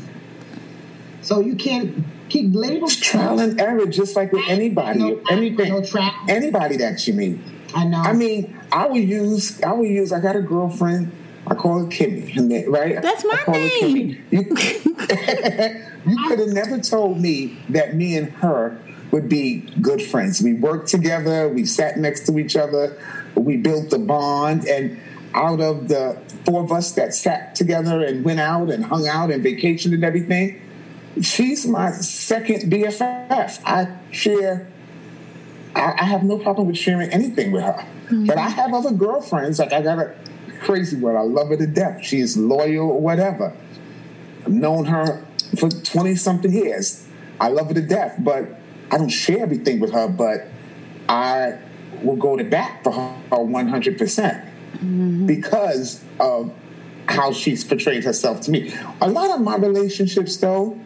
So 1.23 1.41
you 1.41 1.55
can't 1.57 2.05
keep 2.29 2.55
labeling. 2.55 2.91
Trial 2.91 3.41
and 3.41 3.61
error, 3.61 3.87
just 3.87 4.15
like 4.17 4.33
with 4.33 4.45
anybody, 4.49 4.99
No, 4.99 5.23
anything, 5.31 5.71
no 5.71 5.83
trial. 5.83 6.13
anybody 6.29 6.77
that 6.79 7.07
you 7.07 7.15
meet. 7.15 7.41
I 7.75 7.85
know. 7.85 7.99
I 7.99 8.13
mean, 8.13 8.59
I 8.71 8.87
would 8.87 9.03
use, 9.03 9.61
I 9.63 9.73
would 9.73 9.89
use. 9.89 10.13
I 10.13 10.21
got 10.21 10.37
a 10.37 10.43
girlfriend. 10.43 11.13
I 11.47 11.55
call 11.55 11.81
her 11.81 11.87
Kimmy, 11.87 12.67
right? 12.69 13.01
That's 13.03 13.25
my 13.25 13.35
I 13.35 13.45
call 13.45 13.55
her 13.55 13.61
name. 13.61 14.25
Kimmy. 14.31 14.33
You, 14.33 16.11
you 16.11 16.29
could 16.29 16.39
have 16.39 16.49
never 16.49 16.79
told 16.79 17.21
me 17.21 17.59
that 17.71 17.95
me 17.95 18.17
and 18.17 18.31
her 18.37 18.79
would 19.11 19.29
be 19.29 19.61
good 19.81 20.03
friends. 20.03 20.43
We 20.43 20.55
worked 20.55 20.89
together. 20.89 21.49
We 21.49 21.65
sat 21.67 21.99
next 21.99 22.27
to 22.27 22.39
each 22.39 22.57
other. 22.57 22.99
We 23.35 23.57
built 23.57 23.93
a 23.93 23.99
bond, 23.99 24.67
and 24.67 24.99
out 25.35 25.61
of 25.61 25.89
the 25.89 26.17
four 26.45 26.63
of 26.63 26.73
us 26.73 26.93
that 26.93 27.13
sat 27.13 27.55
together 27.55 28.03
and 28.03 28.25
went 28.25 28.41
out 28.41 28.71
and 28.71 28.85
hung 28.85 29.09
out 29.09 29.31
and 29.31 29.45
vacationed 29.45 29.93
and 29.93 30.05
everything, 30.05 30.61
she's 31.21 31.67
my 31.67 31.91
second 31.91 32.71
BFF. 32.73 33.61
I 33.67 33.99
share, 34.13 34.69
I, 35.75 35.95
I 35.99 36.05
have 36.05 36.23
no 36.23 36.39
problem 36.39 36.69
with 36.69 36.79
sharing 36.79 37.11
anything 37.11 37.51
with 37.51 37.65
her. 37.65 37.85
Mm-hmm. 38.05 38.27
But 38.27 38.39
I 38.39 38.49
have 38.49 38.73
other 38.73 38.93
girlfriends, 38.93 39.59
like 39.59 39.73
I 39.73 39.83
got 39.83 39.99
a 39.99 40.15
crazy 40.61 40.97
one, 40.97 41.17
I 41.17 41.23
love 41.23 41.49
her 41.49 41.57
to 41.57 41.67
death. 41.67 42.05
She 42.05 42.21
is 42.21 42.37
loyal 42.37 42.91
or 42.91 43.01
whatever. 43.01 43.57
I've 44.47 44.53
known 44.53 44.85
her 44.87 45.27
for 45.59 45.69
20 45.69 46.15
something 46.15 46.53
years. 46.53 47.07
I 47.41 47.49
love 47.49 47.69
her 47.69 47.75
to 47.75 47.83
death, 47.83 48.17
but 48.21 48.61
I 48.91 48.99
don't 48.99 49.09
share 49.09 49.41
everything 49.41 49.81
with 49.81 49.93
her, 49.93 50.07
but 50.07 50.47
I 51.09 51.59
will 52.03 52.17
go 52.17 52.37
to 52.37 52.45
bat 52.45 52.85
for 52.85 52.93
her 52.93 53.17
100% 53.31 54.51
mm-hmm. 54.75 55.27
because 55.27 56.05
of 56.21 56.53
how 57.09 57.33
she's 57.33 57.65
portrayed 57.65 58.05
herself 58.05 58.41
to 58.43 58.51
me. 58.51 58.73
A 59.01 59.09
lot 59.09 59.31
of 59.31 59.41
my 59.41 59.57
relationships, 59.57 60.37
though, 60.37 60.79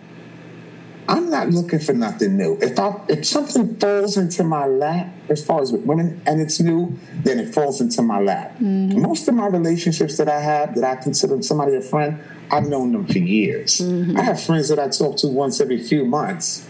I'm 1.09 1.31
not 1.31 1.49
looking 1.49 1.79
for 1.79 1.95
nothing 1.95 2.37
new. 2.37 2.59
If 2.61 2.79
I 2.79 3.01
if 3.09 3.27
something 3.27 3.77
falls 3.77 4.19
into 4.19 4.45
my 4.45 4.67
lap, 4.67 5.11
as 5.31 5.45
far 5.45 5.63
as 5.63 5.73
with 5.73 5.83
women 5.87 6.21
and 6.27 6.39
it's 6.39 6.61
new, 6.61 6.99
then 7.23 7.39
it 7.39 7.55
falls 7.55 7.81
into 7.81 8.03
my 8.03 8.21
lap. 8.21 8.53
Mm-hmm. 8.57 9.01
Most 9.01 9.27
of 9.27 9.35
my 9.35 9.47
relationships 9.47 10.19
that 10.19 10.29
I 10.29 10.41
have 10.41 10.75
that 10.75 10.85
I 10.85 10.97
consider 10.97 11.41
somebody 11.41 11.77
a 11.77 11.81
friend, 11.81 12.21
I've 12.51 12.67
known 12.67 12.93
them 12.93 13.07
for 13.07 13.19
years. 13.19 13.81
Mm-hmm. 13.81 14.19
I 14.19 14.23
have 14.23 14.43
friends 14.43 14.69
that 14.69 14.79
I 14.79 14.89
talk 14.89 15.17
to 15.19 15.29
once 15.29 15.63
every 15.63 15.79
few 15.79 16.05
months, 16.05 16.69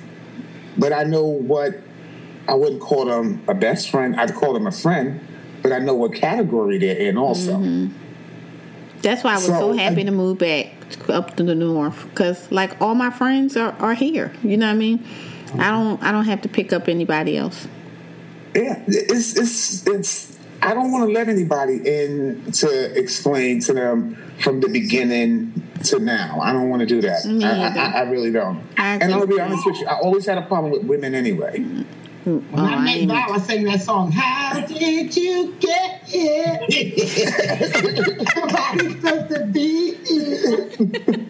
but 0.76 0.92
I 0.92 1.02
know 1.02 1.24
what 1.24 1.80
I 2.46 2.54
wouldn't 2.54 2.80
call 2.80 3.06
them 3.06 3.42
a 3.48 3.54
best 3.54 3.90
friend. 3.90 4.14
I'd 4.14 4.34
call 4.34 4.52
them 4.52 4.68
a 4.68 4.72
friend 4.72 5.20
but 5.62 5.72
I 5.72 5.78
know 5.78 5.94
what 5.94 6.14
category 6.14 6.78
they're 6.78 6.96
in 6.96 7.16
also. 7.16 7.56
Mm-hmm. 7.56 7.96
That's 9.02 9.22
why 9.22 9.32
I 9.32 9.34
was 9.34 9.46
so, 9.46 9.52
So, 9.52 9.70
uh, 9.70 9.74
happy 9.74 10.02
I- 10.02 10.04
to 10.04 10.10
move 10.10 10.38
back 10.38 10.74
up 11.08 11.36
to 11.36 11.42
the 11.44 11.54
north 11.54 12.04
because, 12.08 12.50
like, 12.50 12.80
all 12.80 12.94
my 12.94 13.10
friends 13.10 13.56
are, 13.56 13.72
are 13.78 13.94
here. 13.94 14.32
You 14.42 14.56
know 14.56 14.66
what 14.66 14.72
I 14.72 14.76
mean? 14.76 14.98
I 14.98 15.50
mm-hmm. 15.50 15.60
don't 15.60 16.02
I 16.02 16.12
don't 16.12 16.24
have 16.24 16.42
to 16.42 16.48
pick 16.48 16.72
up 16.72 16.88
anybody 16.88 17.36
else. 17.36 17.68
Yeah, 18.54 18.82
it's 18.86 19.36
it's 19.36 19.86
it's. 19.86 20.38
I 20.60 20.74
don't 20.74 20.90
want 20.90 21.08
to 21.08 21.12
let 21.12 21.28
anybody 21.28 21.76
in 21.76 22.50
to 22.52 22.98
explain 22.98 23.60
to 23.60 23.72
them 23.72 24.16
from 24.40 24.60
the 24.60 24.68
beginning 24.68 25.62
to 25.84 26.00
now. 26.00 26.40
I 26.40 26.52
don't 26.52 26.68
want 26.68 26.80
to 26.80 26.86
do 26.86 27.00
that. 27.02 27.24
I. 27.24 27.80
I, 27.80 28.00
I 28.00 28.02
really 28.10 28.32
don't. 28.32 28.64
I 28.76 28.94
and 28.94 29.14
I'll 29.14 29.22
agree. 29.22 29.36
be 29.36 29.40
honest 29.40 29.64
with 29.64 29.78
you. 29.80 29.86
I 29.86 30.00
always 30.00 30.26
had 30.26 30.36
a 30.38 30.42
problem 30.42 30.72
with 30.72 30.82
women 30.82 31.14
anyway. 31.14 31.58
Mm-hmm. 31.58 31.97
When 32.24 32.44
Oh, 32.54 32.64
I 32.64 32.74
I 32.74 32.84
met 32.84 32.96
ain't- 32.98 33.10
I 33.12 33.38
sang 33.38 33.64
that 33.64 33.82
song. 33.82 34.12
How 34.12 34.60
did 34.60 35.16
you 35.16 35.54
get 35.60 36.02
here? 36.06 36.60
Nobody's 38.36 39.00
supposed 39.00 39.28
to 39.34 39.46
be 39.52 39.94
here. 40.04 40.70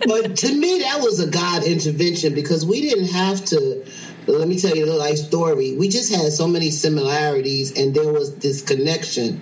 But 0.07 0.37
to 0.39 0.55
me, 0.55 0.81
that 0.81 1.01
was 1.01 1.21
a 1.21 1.31
God 1.31 1.65
intervention 1.65 2.35
because 2.35 2.65
we 2.67 2.81
didn't 2.81 3.09
have 3.09 3.45
to. 3.47 3.85
Let 4.27 4.49
me 4.49 4.59
tell 4.59 4.77
you 4.77 4.87
the 4.87 4.95
life 4.95 5.17
story. 5.19 5.77
We 5.77 5.89
just 5.89 6.15
had 6.15 6.33
so 6.33 6.47
many 6.47 6.71
similarities, 6.71 7.77
and 7.79 7.95
there 7.95 8.13
was 8.13 8.35
this 8.37 8.63
connection. 8.63 9.41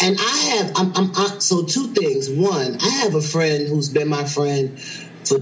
And 0.00 0.16
I 0.20 0.36
have, 0.56 0.72
I'm, 0.76 0.92
I'm, 0.96 1.12
I, 1.16 1.38
so 1.38 1.64
two 1.64 1.88
things. 1.94 2.28
One, 2.28 2.76
I 2.82 2.88
have 2.88 3.14
a 3.14 3.22
friend 3.22 3.68
who's 3.68 3.88
been 3.88 4.08
my 4.08 4.24
friend 4.24 4.78
for, 5.24 5.36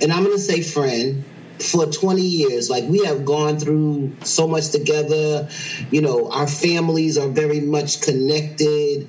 and 0.00 0.12
I'm 0.12 0.24
going 0.24 0.36
to 0.36 0.42
say 0.42 0.62
friend 0.62 1.24
for 1.60 1.86
20 1.86 2.20
years. 2.20 2.70
Like 2.70 2.84
we 2.84 3.04
have 3.04 3.24
gone 3.24 3.58
through 3.58 4.12
so 4.22 4.46
much 4.46 4.70
together. 4.70 5.48
You 5.90 6.02
know, 6.02 6.30
our 6.30 6.46
families 6.46 7.18
are 7.18 7.28
very 7.28 7.60
much 7.60 8.02
connected. 8.02 9.08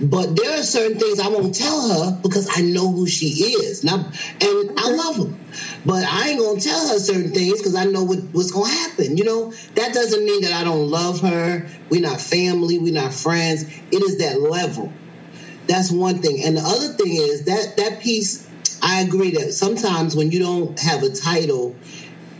But 0.00 0.34
there 0.34 0.58
are 0.58 0.62
certain 0.64 0.98
things 0.98 1.20
I 1.20 1.28
won't 1.28 1.54
tell 1.54 1.88
her 1.88 2.18
because 2.22 2.48
I 2.56 2.62
know 2.62 2.90
who 2.90 3.06
she 3.06 3.26
is. 3.26 3.84
Now, 3.84 4.04
and 4.40 4.78
I 4.78 4.90
love 4.90 5.16
her. 5.18 5.34
But 5.86 6.04
I 6.04 6.30
ain't 6.30 6.40
gonna 6.40 6.60
tell 6.60 6.88
her 6.88 6.98
certain 6.98 7.30
things 7.32 7.58
because 7.58 7.76
I 7.76 7.84
know 7.84 8.02
what, 8.02 8.18
what's 8.32 8.50
gonna 8.50 8.68
happen. 8.68 9.16
You 9.16 9.24
know, 9.24 9.52
that 9.74 9.94
doesn't 9.94 10.24
mean 10.24 10.42
that 10.42 10.54
I 10.54 10.64
don't 10.64 10.90
love 10.90 11.20
her. 11.20 11.68
We're 11.88 12.00
not 12.00 12.20
family, 12.20 12.78
we're 12.78 12.94
not 12.94 13.12
friends. 13.12 13.62
It 13.92 14.02
is 14.02 14.18
that 14.18 14.40
level. 14.40 14.92
That's 15.68 15.92
one 15.92 16.18
thing. 16.18 16.42
And 16.44 16.56
the 16.56 16.62
other 16.62 16.88
thing 16.94 17.14
is 17.14 17.44
that 17.44 17.76
that 17.76 18.00
piece, 18.00 18.48
I 18.82 19.00
agree 19.02 19.30
that 19.32 19.52
sometimes 19.52 20.16
when 20.16 20.32
you 20.32 20.40
don't 20.40 20.78
have 20.80 21.02
a 21.02 21.10
title 21.10 21.76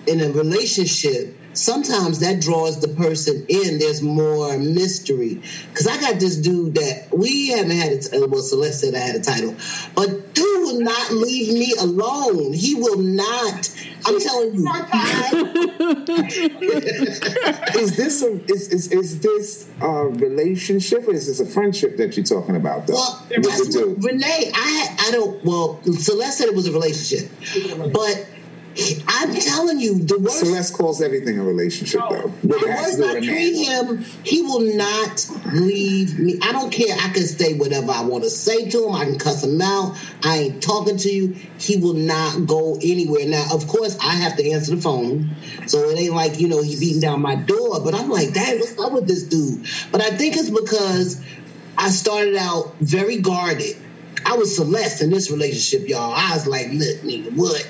in 0.07 0.21
a 0.21 0.31
relationship, 0.33 1.37
sometimes 1.55 2.21
that 2.21 2.41
draws 2.41 2.81
the 2.81 2.89
person 2.89 3.45
in. 3.49 3.79
There's 3.79 4.03
more 4.03 4.57
mystery. 4.59 5.43
Because 5.71 5.87
I 5.87 6.01
got 6.01 6.21
this 6.21 6.37
dude 6.37 6.75
that 6.75 7.09
we 7.17 7.49
haven't 7.49 7.77
had 7.77 7.93
it. 7.93 8.07
Uh, 8.13 8.27
well, 8.29 8.43
Celeste 8.43 8.81
said 8.81 8.95
I 8.95 8.99
had 8.99 9.17
a 9.17 9.21
title, 9.21 9.55
but 9.95 10.35
dude 10.35 10.63
will 10.63 10.81
not 10.81 11.13
leave 11.13 11.53
me 11.53 11.75
alone. 11.81 12.53
He 12.53 12.75
will 12.75 12.99
not. 12.99 13.69
I'm 14.05 14.21
telling 14.21 14.55
you. 14.55 14.63
Is 17.75 17.97
this 17.97 18.23
a 18.23 18.33
is 18.53 18.69
is, 18.69 18.93
is 18.93 19.21
this 19.21 19.69
a 19.81 20.07
relationship 20.07 21.07
or 21.07 21.13
is 21.13 21.27
this 21.27 21.41
a 21.41 21.47
friendship 21.47 21.97
that 21.97 22.17
you're 22.17 22.25
talking 22.25 22.57
about? 22.57 22.87
Though? 22.87 22.95
Well. 22.95 23.27
Renee, 24.01 24.51
I 24.55 24.97
I 24.99 25.11
don't. 25.13 25.45
Well, 25.45 25.81
Celeste 25.85 26.39
said 26.39 26.49
it 26.49 26.55
was 26.55 26.67
a 26.67 26.73
relationship, 26.73 27.31
but 27.93 28.27
I'm 29.07 29.35
telling 29.35 29.81
you, 29.81 29.99
the 29.99 30.19
worst. 30.19 30.41
Celeste 30.41 30.75
calls 30.75 31.03
everything 31.03 31.39
a 31.39 31.45
relationship, 31.45 32.01
though. 32.09 32.33
The 32.43 32.59
worst 32.67 33.01
I 33.03 33.21
treat 33.21 33.67
him, 33.67 34.05
he 34.25 34.43
will 34.43 34.75
not 34.77 35.29
leave 35.53 36.19
me. 36.19 36.39
I 36.43 36.53
don't 36.53 36.73
care. 36.73 36.95
I 36.99 37.11
can 37.13 37.25
say 37.25 37.55
whatever 37.55 37.93
I 37.93 38.03
want 38.03 38.25
to 38.25 38.31
say 38.31 38.71
to 38.71 38.89
him. 38.89 38.95
I 38.95 39.05
can 39.05 39.19
cuss 39.19 39.45
him 39.45 39.61
out. 39.61 39.97
I 40.25 40.39
ain't 40.39 40.63
talking 40.63 40.97
to 40.97 41.11
you. 41.11 41.37
He 41.59 41.77
will 41.77 41.95
not 41.95 42.47
go 42.47 42.77
anywhere. 42.77 43.27
Now, 43.27 43.47
of 43.53 43.67
course, 43.69 43.99
I 43.99 44.15
have 44.15 44.37
to 44.37 44.51
answer 44.51 44.75
the 44.75 44.81
phone, 44.83 45.35
so 45.67 45.91
it 45.91 45.99
ain't 45.99 46.15
like 46.15 46.41
you 46.41 46.49
know 46.49 46.63
he 46.63 46.79
beating 46.79 47.01
down 47.01 47.21
my 47.21 47.35
door. 47.35 47.81
But 47.85 47.95
I'm 47.95 48.09
like, 48.09 48.33
dang, 48.33 48.59
what's 48.59 48.79
up 48.79 48.93
with 48.93 49.07
this 49.07 49.25
dude? 49.25 49.67
But 49.91 50.01
I 50.01 50.17
think 50.17 50.37
it's 50.37 50.51
because 50.51 51.23
I 51.77 51.91
started 51.91 52.37
out 52.37 52.75
very 52.81 53.19
guarded. 53.21 53.77
I 54.25 54.37
was 54.37 54.55
Celeste 54.55 55.03
in 55.03 55.11
this 55.11 55.31
relationship, 55.31 55.89
y'all. 55.89 56.13
I 56.15 56.35
was 56.35 56.47
like, 56.47 56.69
look, 56.69 56.99
nigga, 57.01 57.33
what? 57.35 57.69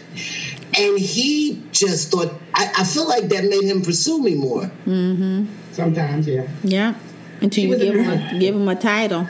And 0.78 0.98
he 0.98 1.62
just 1.72 2.10
thought, 2.10 2.32
I, 2.54 2.72
I 2.78 2.84
feel 2.84 3.06
like 3.06 3.24
that 3.28 3.44
made 3.44 3.64
him 3.64 3.82
pursue 3.82 4.22
me 4.22 4.34
more. 4.34 4.62
Mm-hmm. 4.86 5.46
Sometimes, 5.72 6.26
yeah. 6.26 6.48
Yeah. 6.62 6.94
Until 7.40 7.64
you 7.64 7.76
give 7.78 7.94
him 7.94 8.10
a, 8.10 8.38
give 8.38 8.54
him 8.54 8.68
a 8.68 8.74
title. 8.74 9.26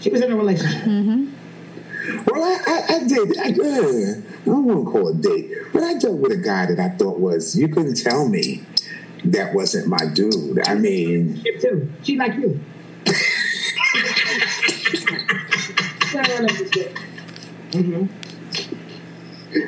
She 0.00 0.10
was 0.10 0.22
in 0.22 0.32
a 0.32 0.36
relationship. 0.36 0.82
Mm-hmm. 0.82 2.24
Well, 2.26 2.42
I, 2.42 2.58
I, 2.66 2.94
I 2.96 3.04
did. 3.06 3.38
I, 3.38 3.42
uh, 3.42 4.20
I 4.40 4.44
don't 4.46 4.64
want 4.64 4.86
to 4.86 4.90
call 4.90 5.08
it 5.08 5.20
date, 5.20 5.50
but 5.72 5.82
I 5.82 5.98
dealt 5.98 6.18
with 6.18 6.32
a 6.32 6.36
guy 6.38 6.66
that 6.66 6.80
I 6.80 6.88
thought 6.96 7.20
was. 7.20 7.56
You 7.56 7.68
couldn't 7.68 8.02
tell 8.02 8.26
me 8.28 8.64
that 9.24 9.54
wasn't 9.54 9.86
my 9.88 10.06
dude. 10.14 10.66
I 10.66 10.74
mean, 10.74 11.40
She 11.42 11.58
too. 11.58 11.92
She 12.02 12.16
like 12.16 12.34
you. 12.34 12.58
Mhm. 17.70 18.08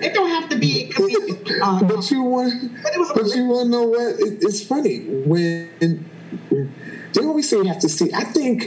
It 0.03 0.15
don't 0.15 0.31
have 0.31 0.49
to 0.51 0.59
be. 0.59 0.83
It 0.83 0.95
could 0.95 1.07
be 1.07 1.61
uh, 1.63 1.83
but 1.85 2.11
you 2.11 2.23
want, 2.23 2.83
But 2.83 2.95
it 2.95 2.99
was 2.99 3.11
a 3.11 3.15
but 3.15 3.27
you 3.35 3.47
want 3.47 3.67
to 3.67 3.71
know 3.71 3.83
what? 3.85 4.21
It, 4.21 4.43
it's 4.43 4.65
funny 4.65 5.01
when 5.01 6.09
they 6.51 7.21
always 7.21 7.49
say 7.49 7.59
you 7.59 7.65
have 7.65 7.81
to 7.81 7.89
see. 7.89 8.13
I 8.13 8.25
think, 8.25 8.65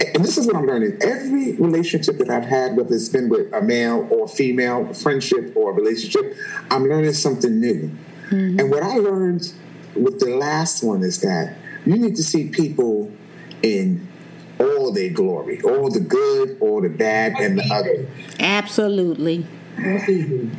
and 0.00 0.16
and 0.16 0.24
this 0.24 0.38
is 0.38 0.46
what 0.46 0.56
I'm 0.56 0.66
learning. 0.66 0.98
Every 1.02 1.52
relationship 1.52 2.18
that 2.18 2.30
I've 2.30 2.44
had, 2.44 2.76
whether 2.76 2.94
it's 2.94 3.08
been 3.08 3.28
with 3.28 3.52
a 3.52 3.62
male 3.62 4.06
or 4.10 4.28
female, 4.28 4.92
friendship 4.94 5.56
or 5.56 5.72
relationship, 5.72 6.36
I'm 6.70 6.84
learning 6.84 7.12
something 7.12 7.60
new. 7.60 7.90
Mm-hmm. 8.30 8.60
And 8.60 8.70
what 8.70 8.82
I 8.82 8.96
learned 8.96 9.52
with 9.94 10.20
the 10.20 10.30
last 10.36 10.82
one 10.82 11.02
is 11.02 11.20
that 11.20 11.56
you 11.84 11.96
need 11.96 12.16
to 12.16 12.22
see 12.22 12.48
people 12.48 13.12
in 13.62 14.08
all 14.58 14.92
their 14.92 15.10
glory, 15.10 15.60
all 15.62 15.90
the 15.90 16.00
good, 16.00 16.58
all 16.60 16.80
the 16.80 16.88
bad, 16.88 17.32
and 17.40 17.58
the 17.58 17.64
ugly. 17.70 18.08
Absolutely. 18.38 19.46
Absolutely. 19.78 20.50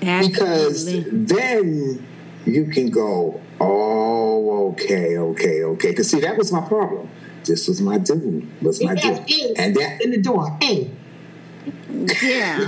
Because 0.00 0.86
then 0.86 2.06
you 2.46 2.64
can 2.66 2.90
go, 2.90 3.40
oh, 3.60 4.70
okay, 4.72 5.18
okay, 5.18 5.62
okay. 5.62 5.90
Because 5.90 6.10
see, 6.10 6.20
that 6.20 6.36
was 6.36 6.52
my 6.52 6.66
problem. 6.66 7.08
This 7.44 7.68
was 7.68 7.80
my 7.80 7.98
dude. 7.98 8.48
Was 8.62 8.82
my 8.82 8.94
dude. 8.94 9.58
And 9.58 9.74
that 9.76 10.00
in 10.02 10.10
the 10.10 10.20
door. 10.20 10.56
Hey. 10.60 10.90
Yeah. 12.22 12.58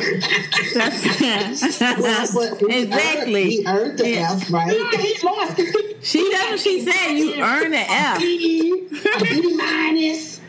Well, 2.35 2.57
exactly. 2.69 3.51
He 3.51 3.65
earned 3.67 3.99
the 3.99 4.11
yeah. 4.11 4.33
F, 4.33 4.53
right? 4.53 4.77
Yeah, 4.77 5.01
he 5.01 5.19
lost. 5.23 5.61
She 6.03 6.31
that's 6.31 6.51
what 6.51 6.61
she 6.61 6.81
said. 6.85 7.13
You 7.13 7.41
earn 7.41 7.73
an 7.73 7.87
F. 7.89 8.19
A 8.19 8.21
B 8.21 9.57
minus. 9.57 10.41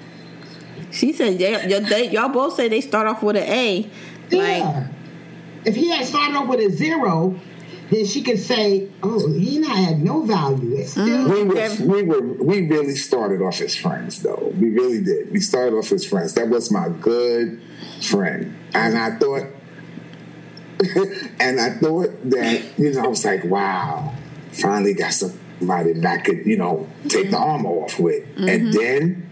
She 0.91 1.13
said 1.13 1.37
they, 1.37 2.09
y'all 2.09 2.29
both 2.29 2.55
say 2.55 2.67
they 2.67 2.81
start 2.81 3.07
off 3.07 3.23
with 3.23 3.37
an 3.37 3.43
A. 3.43 3.89
Yeah. 4.29 4.39
Like, 4.39 4.87
if 5.65 5.75
he 5.75 5.89
had 5.89 6.05
started 6.05 6.35
off 6.35 6.47
with 6.47 6.59
a 6.59 6.69
zero, 6.69 7.39
then 7.89 8.05
she 8.05 8.21
could 8.23 8.39
say, 8.39 8.89
"Oh, 9.01 9.29
he 9.31 9.59
not 9.59 9.75
had 9.75 10.01
no 10.01 10.21
value." 10.23 10.75
It's 10.75 10.91
still 10.91 11.05
mm-hmm. 11.05 11.87
we 11.87 12.01
were, 12.01 12.01
we 12.01 12.03
were 12.03 12.43
we 12.43 12.67
really 12.67 12.95
started 12.95 13.41
off 13.41 13.61
as 13.61 13.75
friends, 13.75 14.21
though. 14.23 14.51
We 14.59 14.69
really 14.69 15.03
did. 15.03 15.31
We 15.31 15.39
started 15.39 15.75
off 15.75 15.91
as 15.91 16.05
friends. 16.05 16.33
That 16.33 16.49
was 16.49 16.71
my 16.71 16.89
good 16.89 17.61
friend, 18.01 18.57
and 18.73 18.97
I 18.97 19.17
thought, 19.17 19.47
and 21.39 21.59
I 21.59 21.71
thought 21.71 22.29
that 22.29 22.63
you 22.77 22.93
know, 22.93 23.03
I 23.03 23.07
was 23.07 23.25
like, 23.25 23.43
"Wow, 23.43 24.13
finally 24.51 24.93
got 24.93 25.13
somebody 25.13 25.93
that 25.93 26.05
I 26.05 26.17
could 26.17 26.45
you 26.45 26.57
know 26.57 26.87
take 27.07 27.31
the 27.31 27.37
armor 27.37 27.69
off 27.69 27.99
with," 27.99 28.23
mm-hmm. 28.35 28.49
and 28.49 28.73
then. 28.73 29.29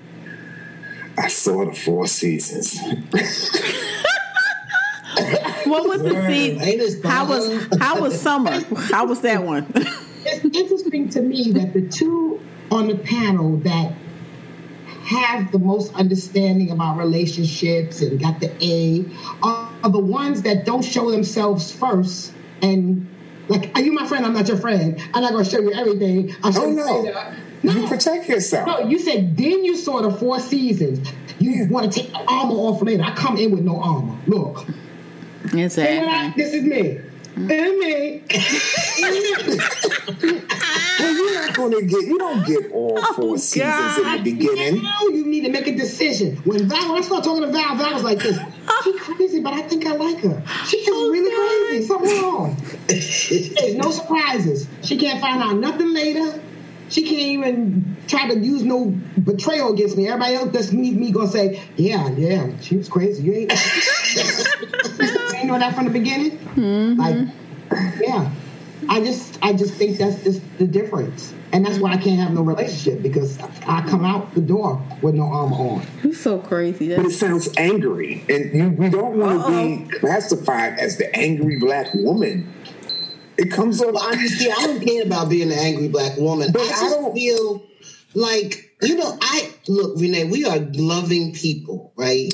I 1.18 1.28
saw 1.28 1.66
the 1.66 1.74
Four 1.74 2.08
Seasons. 2.08 2.80
what 5.72 5.88
was 5.88 6.04
the 6.04 6.28
scene? 6.28 7.02
How 7.04 7.28
was 7.28 7.68
how 7.80 8.02
was 8.02 8.20
summer? 8.20 8.62
How 8.76 9.06
was 9.06 9.22
that 9.22 9.44
one? 9.44 9.72
it's 10.26 10.58
interesting 10.58 11.10
to 11.10 11.22
me 11.22 11.52
that 11.54 11.74
the 11.74 11.88
two 11.88 12.40
on 12.70 12.88
the 12.88 12.98
panel 12.98 13.58
that 13.58 13.94
have 15.04 15.52
the 15.52 15.60
most 15.60 15.94
understanding 15.96 16.72
about 16.72 16.98
relationships 16.98 18.02
and 18.02 18.20
got 18.20 18.40
the 18.40 18.52
A 18.62 19.06
are, 19.44 19.70
are 19.84 19.90
the 19.90 20.00
ones 20.00 20.44
that 20.44 20.66
don't 20.66 20.84
show 20.84 21.12
themselves 21.12 21.72
first 21.72 22.34
and 22.62 23.08
like, 23.50 23.72
are 23.76 23.82
you 23.82 23.92
my 23.92 24.08
friend? 24.08 24.26
I'm 24.26 24.34
not 24.34 24.48
your 24.48 24.58
friend. 24.58 25.02
I'm 25.14 25.22
not 25.24 25.34
going 25.34 25.44
to 25.44 25.50
show 25.50 25.60
you 25.60 25.74
everything. 25.74 26.34
I'm 26.44 26.56
oh 26.56 26.70
no. 26.70 27.34
No. 27.64 27.74
You 27.74 27.88
protect 27.88 28.28
yourself. 28.30 28.66
No, 28.68 28.80
you 28.88 28.98
said 28.98 29.38
then 29.38 29.64
you 29.64 29.76
saw 29.76 30.02
the 30.02 30.12
four 30.12 30.40
seasons. 30.40 31.12
You 31.40 31.52
yeah. 31.52 31.68
want 31.68 31.92
to 31.92 32.00
take 32.00 32.12
the 32.12 32.20
armor 32.20 32.56
off 32.56 32.82
later. 32.82 33.04
I 33.04 33.14
come 33.14 33.38
in 33.38 33.52
with 33.52 33.62
no 33.62 33.80
armor. 33.80 34.18
Look, 34.28 34.66
Exactly. 35.54 36.08
I, 36.08 36.34
this 36.36 36.54
is 36.54 36.64
me. 36.64 37.00
And 37.36 37.50
me. 37.50 38.24
well, 41.00 41.14
you're 41.14 41.34
not 41.34 41.56
going 41.56 41.72
to 41.72 41.82
get, 41.82 42.02
you 42.04 42.18
don't 42.18 42.46
get 42.46 42.72
all 42.72 42.98
oh, 42.98 43.14
four 43.14 43.34
oh, 43.34 43.38
seasons 43.38 43.72
God. 43.72 44.18
in 44.18 44.24
the 44.24 44.32
beginning. 44.32 44.84
Now 44.84 45.02
you 45.04 45.26
need 45.26 45.46
to 45.46 45.50
make 45.50 45.68
a 45.68 45.76
decision. 45.76 46.36
When 46.38 46.68
Val, 46.68 46.90
when 46.90 47.02
I 47.02 47.06
started 47.06 47.24
talking 47.24 47.44
to 47.44 47.52
Val, 47.52 47.76
Val 47.78 47.94
was 47.94 48.04
like 48.04 48.20
this. 48.20 48.38
She's 48.38 48.48
oh. 48.68 49.00
crazy, 49.00 49.40
but 49.42 49.54
I 49.54 49.62
think 49.62 49.86
I 49.86 49.96
like 49.96 50.20
her. 50.20 50.44
She's 50.68 50.88
oh, 50.90 51.10
really 51.10 51.32
God. 51.32 51.70
crazy. 51.70 51.88
Something 51.88 52.22
wrong. 52.22 52.58
There's 52.88 53.76
no 53.76 53.92
surprises. 53.92 54.68
She 54.84 54.98
can't 54.98 55.22
find 55.22 55.42
out 55.42 55.56
nothing 55.56 55.94
later. 55.94 56.42
She 56.92 57.04
can't 57.04 57.22
even 57.22 57.96
try 58.08 58.28
to 58.28 58.38
use 58.38 58.64
no 58.64 58.94
betrayal 59.24 59.72
against 59.72 59.96
me. 59.96 60.10
Everybody 60.10 60.36
else 60.36 60.52
that's 60.52 60.74
me, 60.74 60.92
me 60.92 61.12
gonna 61.12 61.30
say, 61.30 61.62
yeah, 61.78 62.10
yeah, 62.10 62.52
she 62.60 62.76
was 62.76 62.90
crazy. 62.90 63.24
You 63.24 63.34
ain't, 63.34 63.52
you 65.00 65.36
ain't 65.38 65.46
know 65.46 65.58
that 65.58 65.74
from 65.74 65.86
the 65.86 65.92
beginning. 65.92 66.38
Mm-hmm. 66.38 67.00
Like, 67.00 67.28
yeah, 68.02 68.30
I 68.90 69.00
just, 69.00 69.40
I 69.42 69.54
just 69.54 69.76
think 69.76 70.00
that's 70.00 70.22
just 70.22 70.42
the 70.58 70.68
difference, 70.68 71.34
and 71.54 71.66
that's 71.66 71.80
why 71.80 71.94
I 71.94 71.98
can't 71.98 72.20
have 72.20 72.34
no 72.34 72.42
relationship 72.42 73.02
because 73.02 73.40
I 73.66 73.88
come 73.88 74.04
out 74.04 74.36
the 74.36 74.42
door 74.42 74.82
with 75.02 75.16
no 75.16 75.24
armor 75.24 75.56
on. 75.56 75.88
You're 76.04 76.14
so 76.14 76.40
crazy. 76.40 76.90
That's... 76.90 77.04
But 77.04 77.12
it 77.12 77.16
sounds 77.16 77.48
angry, 77.56 78.26
and 78.28 78.54
you, 78.54 78.70
we 78.70 78.90
don't 78.90 79.18
want 79.18 79.46
to 79.46 79.52
be 79.52 79.98
classified 79.98 80.78
as 80.78 80.98
the 80.98 81.16
angry 81.16 81.58
black 81.58 81.94
woman 81.94 82.54
it 83.42 83.52
comes 83.52 83.82
up. 83.82 83.96
Honestly, 83.96 84.52
I 84.52 84.68
don't 84.68 84.86
care 84.86 85.04
about 85.04 85.30
being 85.30 85.52
an 85.52 85.58
angry 85.58 85.88
black 85.88 86.18
woman. 86.18 86.52
But 86.52 86.62
I, 86.62 86.86
I 86.86 86.90
don't 86.90 87.14
feel 87.14 87.66
like 88.14 88.72
you 88.82 88.96
know. 88.96 89.18
I 89.20 89.52
look, 89.68 90.00
Renee. 90.00 90.26
We 90.26 90.46
are 90.46 90.60
loving 90.60 91.34
people, 91.34 91.92
right? 91.96 92.32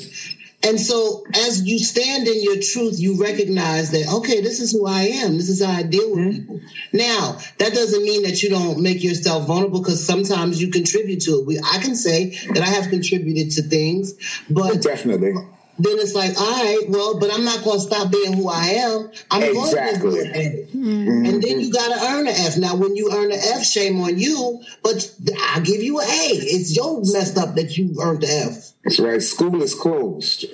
And 0.64 0.78
so, 0.78 1.24
as 1.34 1.62
you 1.62 1.78
stand 1.78 2.26
in 2.26 2.42
your 2.42 2.56
truth, 2.60 2.98
you 2.98 3.22
recognize 3.22 3.92
that, 3.92 4.12
okay, 4.12 4.40
this 4.40 4.58
is 4.58 4.72
who 4.72 4.88
I 4.88 5.02
am. 5.02 5.36
This 5.36 5.48
is 5.48 5.62
how 5.64 5.70
I 5.70 5.84
deal 5.84 6.10
with 6.10 6.18
mm-hmm. 6.18 6.38
people. 6.40 6.60
Now, 6.92 7.38
that 7.58 7.74
doesn't 7.74 8.02
mean 8.02 8.24
that 8.24 8.42
you 8.42 8.50
don't 8.50 8.80
make 8.80 9.04
yourself 9.04 9.46
vulnerable 9.46 9.78
because 9.78 10.04
sometimes 10.04 10.60
you 10.60 10.72
contribute 10.72 11.20
to 11.22 11.38
it. 11.38 11.46
We, 11.46 11.58
I 11.60 11.78
can 11.78 11.94
say 11.94 12.30
that 12.54 12.58
I 12.58 12.66
have 12.66 12.90
contributed 12.90 13.52
to 13.52 13.62
things, 13.62 14.14
but 14.50 14.82
definitely 14.82 15.34
then 15.78 15.98
it's 15.98 16.14
like, 16.14 16.38
all 16.40 16.64
right, 16.64 16.84
well, 16.88 17.18
but 17.20 17.32
I'm 17.32 17.44
not 17.44 17.62
going 17.62 17.78
to 17.78 17.84
stop 17.84 18.10
being 18.10 18.32
who 18.32 18.48
I 18.48 18.64
am. 18.64 19.10
I'm 19.30 19.42
exactly. 19.44 20.10
going 20.10 20.26
to 20.26 20.32
be 20.32 20.38
it. 20.38 20.72
Mm-hmm. 20.72 21.26
And 21.26 21.42
then 21.42 21.60
you 21.60 21.72
got 21.72 21.96
to 21.96 22.06
earn 22.06 22.26
an 22.26 22.34
F. 22.36 22.56
Now, 22.56 22.74
when 22.74 22.96
you 22.96 23.10
earn 23.12 23.30
an 23.30 23.38
F, 23.38 23.64
shame 23.64 24.00
on 24.00 24.18
you, 24.18 24.60
but 24.82 25.14
I'll 25.40 25.62
give 25.62 25.80
you 25.80 26.00
an 26.00 26.06
A. 26.06 26.28
It's 26.32 26.74
your 26.74 27.00
messed 27.12 27.38
up 27.38 27.54
that 27.54 27.78
you 27.78 27.94
earned 28.02 28.22
the 28.22 28.28
F. 28.28 28.72
That's 28.82 28.98
right. 28.98 29.22
School 29.22 29.62
is 29.62 29.74
closed. 29.74 30.46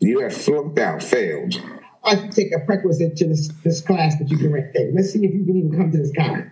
You 0.00 0.20
have 0.20 0.36
flunked 0.36 0.78
out, 0.78 1.02
failed. 1.02 1.60
I 2.04 2.14
can 2.14 2.30
take 2.30 2.54
a 2.54 2.60
prerequisite 2.60 3.16
to 3.16 3.28
this, 3.28 3.48
this 3.64 3.80
class 3.80 4.18
that 4.18 4.30
you 4.30 4.36
can 4.36 4.52
take. 4.72 4.88
Let's 4.94 5.12
see 5.12 5.24
if 5.24 5.34
you 5.34 5.44
can 5.44 5.56
even 5.56 5.76
come 5.76 5.90
to 5.92 5.98
this 5.98 6.12
class. 6.12 6.44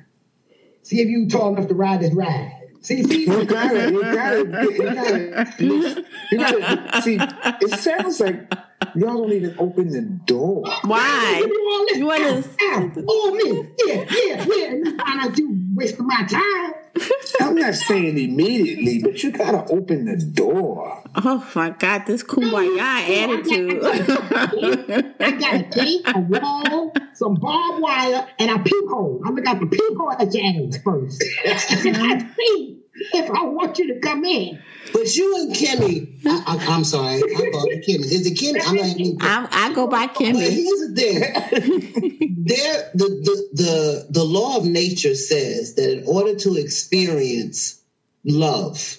See 0.82 1.00
if 1.00 1.08
you 1.08 1.28
tall 1.28 1.54
enough 1.54 1.68
to 1.68 1.74
ride 1.74 2.00
this 2.00 2.14
ride. 2.14 2.55
See, 2.80 3.02
see, 3.02 3.26
you 3.26 3.44
got 3.44 3.74
it. 3.74 3.92
You 3.92 4.02
got 4.02 4.34
it. 4.34 4.46
You 4.48 4.82
got 4.82 5.10
it. 5.14 6.06
You 6.30 6.38
got 6.38 6.54
it. 6.54 7.02
See, 7.02 7.18
it 7.20 7.80
sounds 7.80 8.20
like 8.20 8.52
y'all 8.94 9.22
don't 9.22 9.32
even 9.32 9.54
open 9.58 9.88
the 9.90 10.02
door. 10.02 10.62
Why? 10.82 11.42
You 11.96 12.06
want 12.06 12.44
to? 12.44 13.04
Oh, 13.08 13.34
me. 13.34 13.68
Yeah, 13.86 14.04
yeah, 14.10 14.44
yeah. 14.44 14.92
I'm 15.00 15.18
not 15.18 15.34
do 15.34 15.48
wasting 15.74 16.06
my 16.06 16.24
time. 16.24 16.74
I'm 17.40 17.54
not 17.54 17.74
saying 17.74 18.18
immediately, 18.18 19.00
but 19.00 19.22
you 19.22 19.30
gotta 19.30 19.70
open 19.72 20.06
the 20.06 20.16
door. 20.16 21.02
Oh 21.14 21.46
my 21.54 21.70
God, 21.70 22.06
this 22.06 22.22
kumbaya 22.22 22.78
attitude. 22.78 23.84
I 25.20 25.30
got 25.32 25.54
a 25.54 25.62
gate, 25.64 26.02
a 26.06 26.20
wall, 26.20 26.92
some 27.14 27.34
barbed 27.34 27.82
wire, 27.82 28.26
and 28.38 28.50
a 28.50 28.58
peephole. 28.62 29.22
I'm 29.24 29.34
gonna 29.34 29.42
got 29.42 29.60
the 29.60 29.66
peephole 29.66 30.12
at 30.12 30.32
your 30.34 30.66
ass 30.66 30.78
first. 30.82 31.24
I 31.46 32.30
see 32.36 32.75
if 33.12 33.30
I 33.30 33.44
want 33.44 33.78
you 33.78 33.94
to 33.94 34.00
come 34.00 34.24
in. 34.24 34.62
But 34.92 35.14
you 35.16 35.36
and 35.36 35.54
Kimme, 35.54 36.08
I, 36.46 36.74
am 36.74 36.84
sorry, 36.84 37.16
I 37.16 37.50
call 37.50 37.66
you 37.66 37.82
Kimme. 37.86 38.04
Is 38.04 38.26
it 38.26 38.38
Kimme? 38.38 38.60
I'm 38.64 38.76
not 38.76 38.86
even. 38.86 39.18
I, 39.20 39.48
I 39.50 39.74
go 39.74 39.86
by 39.86 40.06
Kimme. 40.06 40.38
here's 40.38 40.88
the 40.88 40.94
thing: 40.94 42.34
there, 42.46 42.90
the, 42.94 43.04
the 43.04 43.48
the 43.52 44.06
the 44.10 44.24
law 44.24 44.56
of 44.56 44.64
nature 44.64 45.14
says 45.14 45.74
that 45.74 45.98
in 45.98 46.04
order 46.06 46.34
to 46.36 46.56
experience 46.56 47.80
love, 48.24 48.98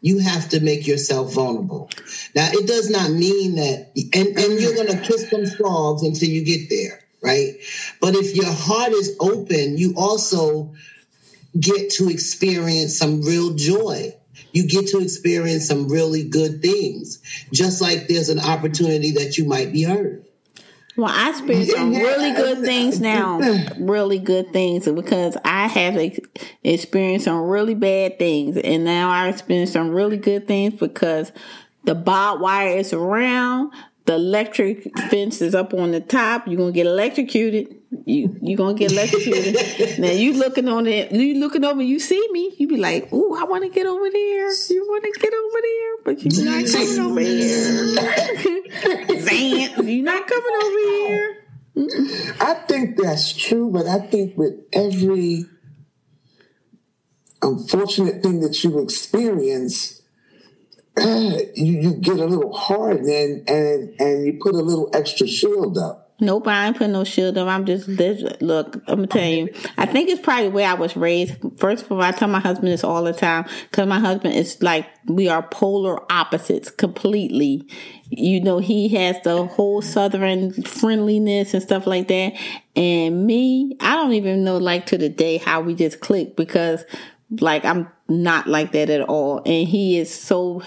you 0.00 0.18
have 0.18 0.48
to 0.50 0.60
make 0.60 0.86
yourself 0.86 1.34
vulnerable. 1.34 1.90
Now, 2.34 2.48
it 2.52 2.66
does 2.66 2.90
not 2.90 3.10
mean 3.10 3.56
that, 3.56 3.90
and, 4.14 4.28
and 4.38 4.60
you're 4.60 4.74
going 4.74 4.88
to 4.88 5.00
kiss 5.00 5.28
some 5.30 5.46
frogs 5.46 6.02
until 6.02 6.28
you 6.28 6.44
get 6.44 6.68
there, 6.70 7.00
right? 7.22 7.54
But 8.00 8.14
if 8.14 8.34
your 8.36 8.50
heart 8.50 8.92
is 8.92 9.16
open, 9.20 9.76
you 9.76 9.94
also 9.96 10.74
get 11.58 11.90
to 11.92 12.08
experience 12.08 12.98
some 12.98 13.22
real 13.22 13.54
joy. 13.54 14.14
You 14.52 14.66
get 14.66 14.88
to 14.88 14.98
experience 14.98 15.66
some 15.66 15.88
really 15.88 16.24
good 16.24 16.62
things, 16.62 17.20
just 17.52 17.80
like 17.80 18.08
there's 18.08 18.28
an 18.28 18.40
opportunity 18.40 19.12
that 19.12 19.36
you 19.36 19.44
might 19.44 19.72
be 19.72 19.82
hurt. 19.82 20.24
Well, 20.96 21.12
I 21.12 21.28
experience 21.28 21.72
some 21.72 21.92
really 21.92 22.32
good 22.32 22.64
things 22.64 23.00
now, 23.00 23.38
really 23.78 24.18
good 24.18 24.52
things 24.54 24.86
because 24.86 25.36
I 25.44 25.66
have 25.66 25.98
experienced 26.64 27.26
some 27.26 27.42
really 27.42 27.74
bad 27.74 28.18
things, 28.18 28.56
and 28.56 28.84
now 28.84 29.10
I 29.10 29.28
experience 29.28 29.72
some 29.72 29.90
really 29.90 30.16
good 30.16 30.48
things 30.48 30.74
because 30.74 31.32
the 31.84 31.94
barbed 31.94 32.40
wire 32.40 32.78
is 32.78 32.94
around, 32.94 33.72
the 34.06 34.14
electric 34.14 34.84
fence 35.10 35.42
is 35.42 35.54
up 35.54 35.74
on 35.74 35.90
the 35.90 36.00
top. 36.00 36.46
You're 36.46 36.56
gonna 36.56 36.72
get 36.72 36.86
electrocuted. 36.86 37.76
You 38.04 38.36
you 38.42 38.56
gonna 38.56 38.74
get 38.74 38.92
electrocuted. 38.92 39.98
now 39.98 40.10
you 40.10 40.32
looking 40.32 40.68
on 40.68 40.86
it, 40.86 41.12
you 41.12 41.38
looking 41.38 41.64
over, 41.64 41.82
you 41.82 42.00
see 42.00 42.26
me, 42.32 42.54
you 42.58 42.66
be 42.66 42.76
like, 42.76 43.12
"Ooh, 43.12 43.36
I 43.36 43.44
want 43.44 43.62
to 43.62 43.70
get 43.70 43.86
over 43.86 44.10
there. 44.10 44.52
You 44.68 44.86
want 44.88 45.04
to 45.04 45.12
get 45.20 45.32
over 45.32 45.60
there, 45.62 45.96
but 46.04 46.22
you're 46.22 46.32
mm. 46.32 46.44
not 46.50 46.66
coming 46.72 46.98
over 46.98 47.20
here. 47.20 47.86
Zan, 49.20 49.88
you're 49.88 50.04
not 50.04 50.26
coming 50.26 50.56
over 50.62 50.78
here." 50.78 51.46
I 52.40 52.54
think 52.66 52.96
that's 52.96 53.32
true, 53.32 53.70
but 53.70 53.86
I 53.86 53.98
think 53.98 54.36
with 54.36 54.54
every 54.72 55.44
unfortunate 57.42 58.22
thing 58.22 58.40
that 58.40 58.64
you 58.64 58.78
experience, 58.80 60.02
you, 60.98 61.44
you 61.54 61.94
get 61.94 62.18
a 62.18 62.24
little 62.24 62.54
hardened 62.54 63.08
and 63.08 63.48
and 63.48 64.00
and 64.00 64.26
you 64.26 64.38
put 64.40 64.54
a 64.54 64.62
little 64.62 64.90
extra 64.94 65.26
shield 65.26 65.76
up. 65.76 66.05
Nope, 66.18 66.48
I 66.48 66.68
ain't 66.68 66.78
putting 66.78 66.94
no 66.94 67.04
shield 67.04 67.36
up. 67.36 67.46
I'm 67.46 67.66
just 67.66 67.88
look. 67.88 68.76
I'm 68.88 68.96
gonna 68.96 69.06
tell 69.06 69.28
you. 69.28 69.52
I 69.76 69.84
think 69.84 70.08
it's 70.08 70.20
probably 70.20 70.48
where 70.48 70.66
I 70.66 70.72
was 70.72 70.96
raised. 70.96 71.34
First 71.58 71.84
of 71.84 71.92
all, 71.92 72.00
I 72.00 72.12
tell 72.12 72.28
my 72.28 72.40
husband 72.40 72.68
this 72.68 72.82
all 72.82 73.04
the 73.04 73.12
time 73.12 73.44
because 73.70 73.86
my 73.86 73.98
husband 73.98 74.34
is 74.34 74.62
like 74.62 74.86
we 75.06 75.28
are 75.28 75.42
polar 75.42 76.00
opposites 76.10 76.70
completely. 76.70 77.68
You 78.08 78.40
know, 78.40 78.58
he 78.58 78.88
has 78.96 79.20
the 79.24 79.44
whole 79.44 79.82
southern 79.82 80.52
friendliness 80.62 81.52
and 81.52 81.62
stuff 81.62 81.86
like 81.86 82.08
that, 82.08 82.32
and 82.74 83.26
me, 83.26 83.76
I 83.80 83.94
don't 83.96 84.14
even 84.14 84.42
know 84.42 84.56
like 84.56 84.86
to 84.86 84.98
the 84.98 85.10
day 85.10 85.36
how 85.36 85.60
we 85.60 85.74
just 85.74 86.00
click 86.00 86.34
because 86.34 86.82
like 87.40 87.66
I'm 87.66 87.88
not 88.08 88.46
like 88.46 88.72
that 88.72 88.90
at 88.90 89.02
all. 89.02 89.38
And 89.38 89.66
he 89.66 89.98
is 89.98 90.12
so, 90.12 90.62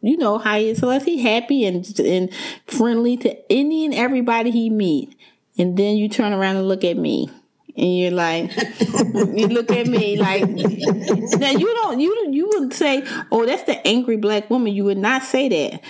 you 0.00 0.16
know, 0.16 0.38
how 0.38 0.58
he 0.58 0.70
is. 0.70 0.78
So 0.78 0.90
is 0.90 1.04
he 1.04 1.20
happy 1.22 1.64
and 1.64 1.98
and 2.00 2.30
friendly 2.66 3.16
to 3.18 3.52
any 3.52 3.84
and 3.84 3.94
everybody 3.94 4.50
he 4.50 4.70
meet. 4.70 5.16
And 5.58 5.76
then 5.76 5.96
you 5.96 6.08
turn 6.08 6.32
around 6.32 6.56
and 6.56 6.68
look 6.68 6.84
at 6.84 6.96
me. 6.96 7.30
And 7.74 7.98
you're 7.98 8.10
like, 8.10 8.54
you 8.80 9.48
look 9.48 9.70
at 9.70 9.86
me 9.86 10.18
like, 10.18 10.46
now 10.46 11.50
you 11.50 11.66
don't, 11.74 12.00
you 12.00 12.28
you 12.30 12.50
would 12.52 12.74
say, 12.74 13.02
oh, 13.30 13.46
that's 13.46 13.62
the 13.62 13.86
angry 13.86 14.18
black 14.18 14.50
woman. 14.50 14.74
You 14.74 14.84
would 14.84 14.98
not 14.98 15.22
say 15.22 15.48
that 15.48 15.80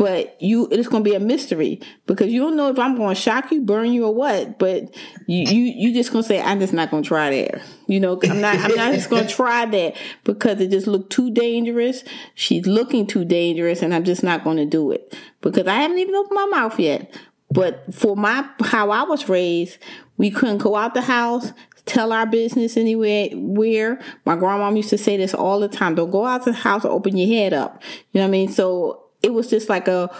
but 0.00 0.40
you 0.40 0.66
it's 0.70 0.88
going 0.88 1.04
to 1.04 1.10
be 1.10 1.14
a 1.14 1.20
mystery 1.20 1.78
because 2.06 2.32
you 2.32 2.40
don't 2.40 2.56
know 2.56 2.70
if 2.70 2.78
I'm 2.78 2.96
going 2.96 3.14
to 3.14 3.20
shock 3.20 3.52
you, 3.52 3.60
burn 3.60 3.92
you, 3.92 4.06
or 4.06 4.14
what. 4.14 4.58
But 4.58 4.96
you 5.26 5.44
you 5.44 5.62
you 5.76 5.92
just 5.92 6.10
going 6.10 6.22
to 6.22 6.26
say 6.28 6.40
I'm 6.40 6.58
just 6.58 6.72
not 6.72 6.90
going 6.90 7.02
to 7.02 7.06
try 7.06 7.28
there. 7.28 7.60
You 7.86 8.00
know, 8.00 8.18
I'm 8.22 8.40
not 8.40 8.56
I'm 8.56 8.74
not 8.74 8.94
just 8.94 9.10
going 9.10 9.26
to 9.26 9.34
try 9.34 9.66
that 9.66 9.96
because 10.24 10.58
it 10.58 10.70
just 10.70 10.86
looked 10.86 11.12
too 11.12 11.30
dangerous. 11.30 12.02
She's 12.34 12.66
looking 12.66 13.06
too 13.06 13.26
dangerous, 13.26 13.82
and 13.82 13.94
I'm 13.94 14.04
just 14.04 14.22
not 14.22 14.42
going 14.42 14.56
to 14.56 14.64
do 14.64 14.90
it 14.90 15.14
because 15.42 15.66
I 15.66 15.74
haven't 15.74 15.98
even 15.98 16.14
opened 16.14 16.34
my 16.34 16.46
mouth 16.46 16.80
yet. 16.80 17.14
But 17.50 17.94
for 17.94 18.16
my 18.16 18.48
how 18.62 18.92
I 18.92 19.02
was 19.02 19.28
raised, 19.28 19.76
we 20.16 20.30
couldn't 20.30 20.58
go 20.58 20.76
out 20.76 20.94
the 20.94 21.02
house, 21.02 21.52
tell 21.84 22.10
our 22.12 22.24
business 22.24 22.78
anywhere 22.78 23.28
where 23.34 24.00
my 24.24 24.34
grandma 24.36 24.70
used 24.70 24.88
to 24.88 24.98
say 24.98 25.18
this 25.18 25.34
all 25.34 25.60
the 25.60 25.68
time 25.68 25.94
don't 25.94 26.10
go 26.10 26.24
out 26.24 26.44
the 26.44 26.52
house 26.52 26.84
or 26.84 26.90
open 26.90 27.16
your 27.16 27.28
head 27.28 27.52
up 27.52 27.82
you 28.12 28.20
know 28.20 28.22
what 28.22 28.28
i 28.28 28.30
mean 28.30 28.48
so 28.48 28.99
it 29.22 29.32
was 29.32 29.48
just 29.48 29.68
like 29.68 29.88
a 29.88 30.10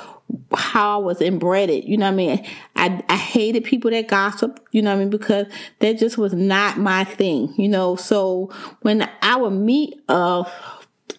how 0.55 1.01
I 1.01 1.05
was 1.05 1.21
inbred 1.21 1.71
you 1.71 1.97
know 1.97 2.07
what 2.07 2.13
I 2.13 2.17
mean? 2.17 2.47
I, 2.77 3.03
I 3.09 3.17
hated 3.17 3.65
people 3.65 3.91
that 3.91 4.09
gossip, 4.09 4.65
you 4.71 4.83
know 4.83 4.91
what 4.91 4.97
I 4.97 5.01
mean? 5.01 5.11
Because 5.11 5.47
that 5.81 5.99
just 5.99 6.19
was 6.19 6.33
not 6.33 6.79
my 6.79 7.05
thing, 7.05 7.53
you 7.57 7.69
know? 7.69 7.97
So 7.97 8.51
when 8.83 9.09
I 9.23 9.37
would 9.37 9.53
meet 9.53 10.01
a 10.09 10.45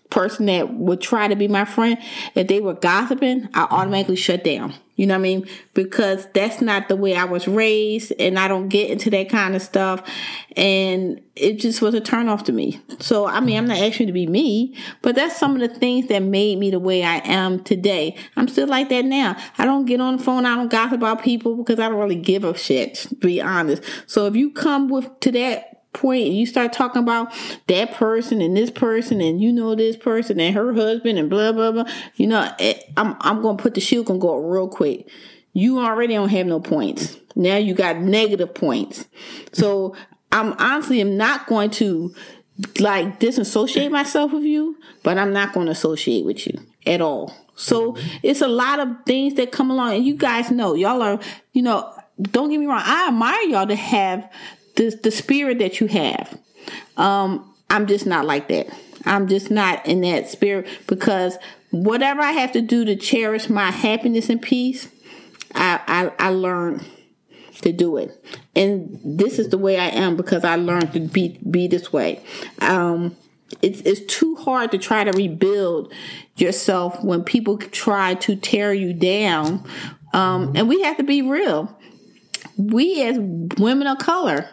person 0.09 0.45
that 0.45 0.73
would 0.73 1.01
try 1.01 1.27
to 1.27 1.36
be 1.36 1.47
my 1.47 1.65
friend, 1.65 1.97
if 2.36 2.47
they 2.47 2.61
were 2.61 2.73
gossiping, 2.73 3.49
I 3.53 3.63
automatically 3.63 4.15
shut 4.15 4.43
down. 4.43 4.73
You 5.01 5.07
know 5.07 5.15
what 5.15 5.21
I 5.21 5.23
mean? 5.23 5.47
Because 5.73 6.27
that's 6.27 6.61
not 6.61 6.87
the 6.87 6.95
way 6.95 7.15
I 7.15 7.23
was 7.23 7.47
raised 7.47 8.13
and 8.19 8.37
I 8.37 8.47
don't 8.47 8.67
get 8.67 8.91
into 8.91 9.09
that 9.09 9.29
kind 9.29 9.55
of 9.55 9.63
stuff. 9.63 10.07
And 10.55 11.19
it 11.35 11.53
just 11.53 11.81
was 11.81 11.95
a 11.95 11.99
turn 11.99 12.29
off 12.29 12.43
to 12.43 12.51
me. 12.51 12.79
So, 12.99 13.25
I 13.25 13.39
mean, 13.39 13.57
I'm 13.57 13.65
not 13.65 13.79
asking 13.79 14.05
to 14.05 14.13
be 14.13 14.27
me, 14.27 14.77
but 15.01 15.15
that's 15.15 15.35
some 15.35 15.59
of 15.59 15.61
the 15.67 15.75
things 15.75 16.05
that 16.09 16.19
made 16.19 16.59
me 16.59 16.69
the 16.69 16.79
way 16.79 17.03
I 17.03 17.15
am 17.25 17.63
today. 17.63 18.15
I'm 18.35 18.47
still 18.47 18.67
like 18.67 18.89
that 18.89 19.05
now. 19.05 19.35
I 19.57 19.65
don't 19.65 19.85
get 19.85 19.99
on 19.99 20.17
the 20.17 20.23
phone. 20.23 20.45
I 20.45 20.53
don't 20.53 20.69
gossip 20.69 20.99
about 20.99 21.23
people 21.23 21.55
because 21.55 21.79
I 21.79 21.89
don't 21.89 21.97
really 21.97 22.13
give 22.13 22.43
a 22.43 22.55
shit, 22.55 22.93
to 22.93 23.15
be 23.15 23.41
honest. 23.41 23.81
So 24.05 24.27
if 24.27 24.35
you 24.35 24.51
come 24.51 24.87
with 24.87 25.19
to 25.21 25.31
that 25.31 25.70
point 25.93 26.27
and 26.27 26.37
you 26.37 26.45
start 26.45 26.73
talking 26.73 27.01
about 27.01 27.33
that 27.67 27.93
person 27.93 28.41
and 28.41 28.55
this 28.55 28.71
person 28.71 29.21
and 29.21 29.41
you 29.41 29.51
know 29.51 29.75
this 29.75 29.97
person 29.97 30.39
and 30.39 30.55
her 30.55 30.73
husband 30.73 31.19
and 31.19 31.29
blah 31.29 31.51
blah 31.51 31.71
blah. 31.71 31.85
You 32.15 32.27
know 32.27 32.51
it, 32.59 32.83
i'm 32.97 33.15
i'm 33.21 33.41
to 33.41 33.61
put 33.61 33.73
the 33.73 33.81
shield 33.81 34.09
and 34.09 34.21
go 34.21 34.37
real 34.37 34.67
quick. 34.67 35.09
You 35.53 35.79
already 35.79 36.13
don't 36.13 36.29
have 36.29 36.47
no 36.47 36.59
points. 36.59 37.17
Now 37.35 37.57
you 37.57 37.73
got 37.73 37.97
negative 37.97 38.53
points. 38.53 39.07
So 39.53 39.95
i'm 40.31 40.53
honestly 40.53 41.01
am 41.01 41.17
not 41.17 41.47
going 41.47 41.69
to 41.71 42.13
like 42.79 43.19
disassociate 43.19 43.91
myself 43.91 44.31
with 44.31 44.43
you 44.43 44.77
but 45.03 45.17
i'm 45.17 45.33
not 45.33 45.51
going 45.51 45.65
to 45.65 45.71
associate 45.71 46.25
with 46.25 46.45
you 46.47 46.59
at 46.85 47.01
all. 47.01 47.35
So 47.55 47.95
it's 48.23 48.41
a 48.41 48.47
lot 48.47 48.79
of 48.79 48.87
things 49.05 49.35
that 49.35 49.51
come 49.51 49.69
along 49.69 49.93
and 49.93 50.05
you 50.05 50.15
guys 50.15 50.49
know 50.49 50.73
y'all 50.73 51.01
are 51.01 51.19
you 51.53 51.61
know 51.61 51.93
don't 52.21 52.49
get 52.49 52.59
me 52.59 52.65
wrong 52.65 52.81
i 52.83 53.07
admire 53.07 53.41
y'all 53.43 53.67
to 53.67 53.75
have 53.75 54.29
the 54.76 54.89
the 55.03 55.11
spirit 55.11 55.59
that 55.59 55.80
you 55.80 55.88
have. 55.88 56.38
Um, 56.97 57.53
I'm 57.69 57.88
just 57.88 58.05
not 58.05 58.26
like 58.26 58.47
that. 58.49 58.67
I'm 59.05 59.28
just 59.28 59.49
not 59.49 59.86
in 59.86 60.01
that 60.01 60.30
spirit 60.30 60.67
because 60.88 61.38
whatever 61.72 62.22
I 62.22 62.32
have 62.32 62.51
to 62.53 62.61
do 62.61 62.86
to 62.86 62.95
cherish 62.95 63.49
my 63.49 63.72
happiness 63.72 64.30
and 64.30 64.41
peace, 64.41 64.88
I 65.55 65.80
I, 66.19 66.28
I 66.28 66.30
learned 66.30 66.86
to 67.61 67.72
do 67.72 67.97
it, 67.97 68.11
and 68.55 68.99
this 69.03 69.39
is 69.39 69.49
the 69.49 69.57
way 69.57 69.78
I 69.78 69.88
am 69.88 70.15
because 70.15 70.43
I 70.43 70.55
learned 70.55 70.93
to 70.93 70.99
be 70.99 71.39
be 71.49 71.67
this 71.67 71.91
way. 71.91 72.24
Um, 72.59 73.15
it's 73.61 73.82
it's 73.82 74.01
too 74.13 74.36
hard 74.36 74.72
to 74.72 74.78
try 74.78 75.03
to 75.03 75.11
rebuild 75.11 75.93
yourself 76.36 77.03
when 77.03 77.24
people 77.24 77.57
try 77.57 78.15
to 78.15 78.36
tear 78.36 78.74
you 78.74 78.93
down, 78.93 79.65
um, 80.13 80.53
and 80.55 80.67
we 80.67 80.82
have 80.84 80.97
to 80.97 81.03
be 81.03 81.22
real. 81.22 81.78
We 82.57 83.01
as 83.03 83.17
women 83.57 83.88
of 83.88 83.97
color 83.99 84.49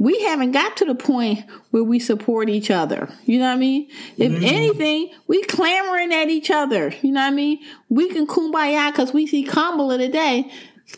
we 0.00 0.18
haven't 0.22 0.52
got 0.52 0.78
to 0.78 0.86
the 0.86 0.94
point 0.94 1.44
where 1.72 1.84
we 1.84 1.98
support 1.98 2.48
each 2.48 2.70
other. 2.70 3.10
You 3.26 3.38
know 3.38 3.48
what 3.48 3.56
I 3.56 3.58
mean? 3.58 3.86
If 4.16 4.32
mm-hmm. 4.32 4.44
anything, 4.44 5.10
we 5.26 5.42
clamoring 5.42 6.10
at 6.14 6.30
each 6.30 6.50
other. 6.50 6.94
You 7.02 7.12
know 7.12 7.20
what 7.20 7.26
I 7.26 7.36
mean? 7.36 7.58
We 7.90 8.08
can 8.08 8.26
kumbaya 8.26 8.90
because 8.90 9.12
we 9.12 9.26
see 9.26 9.44
Kamala 9.44 9.98
today. 9.98 10.50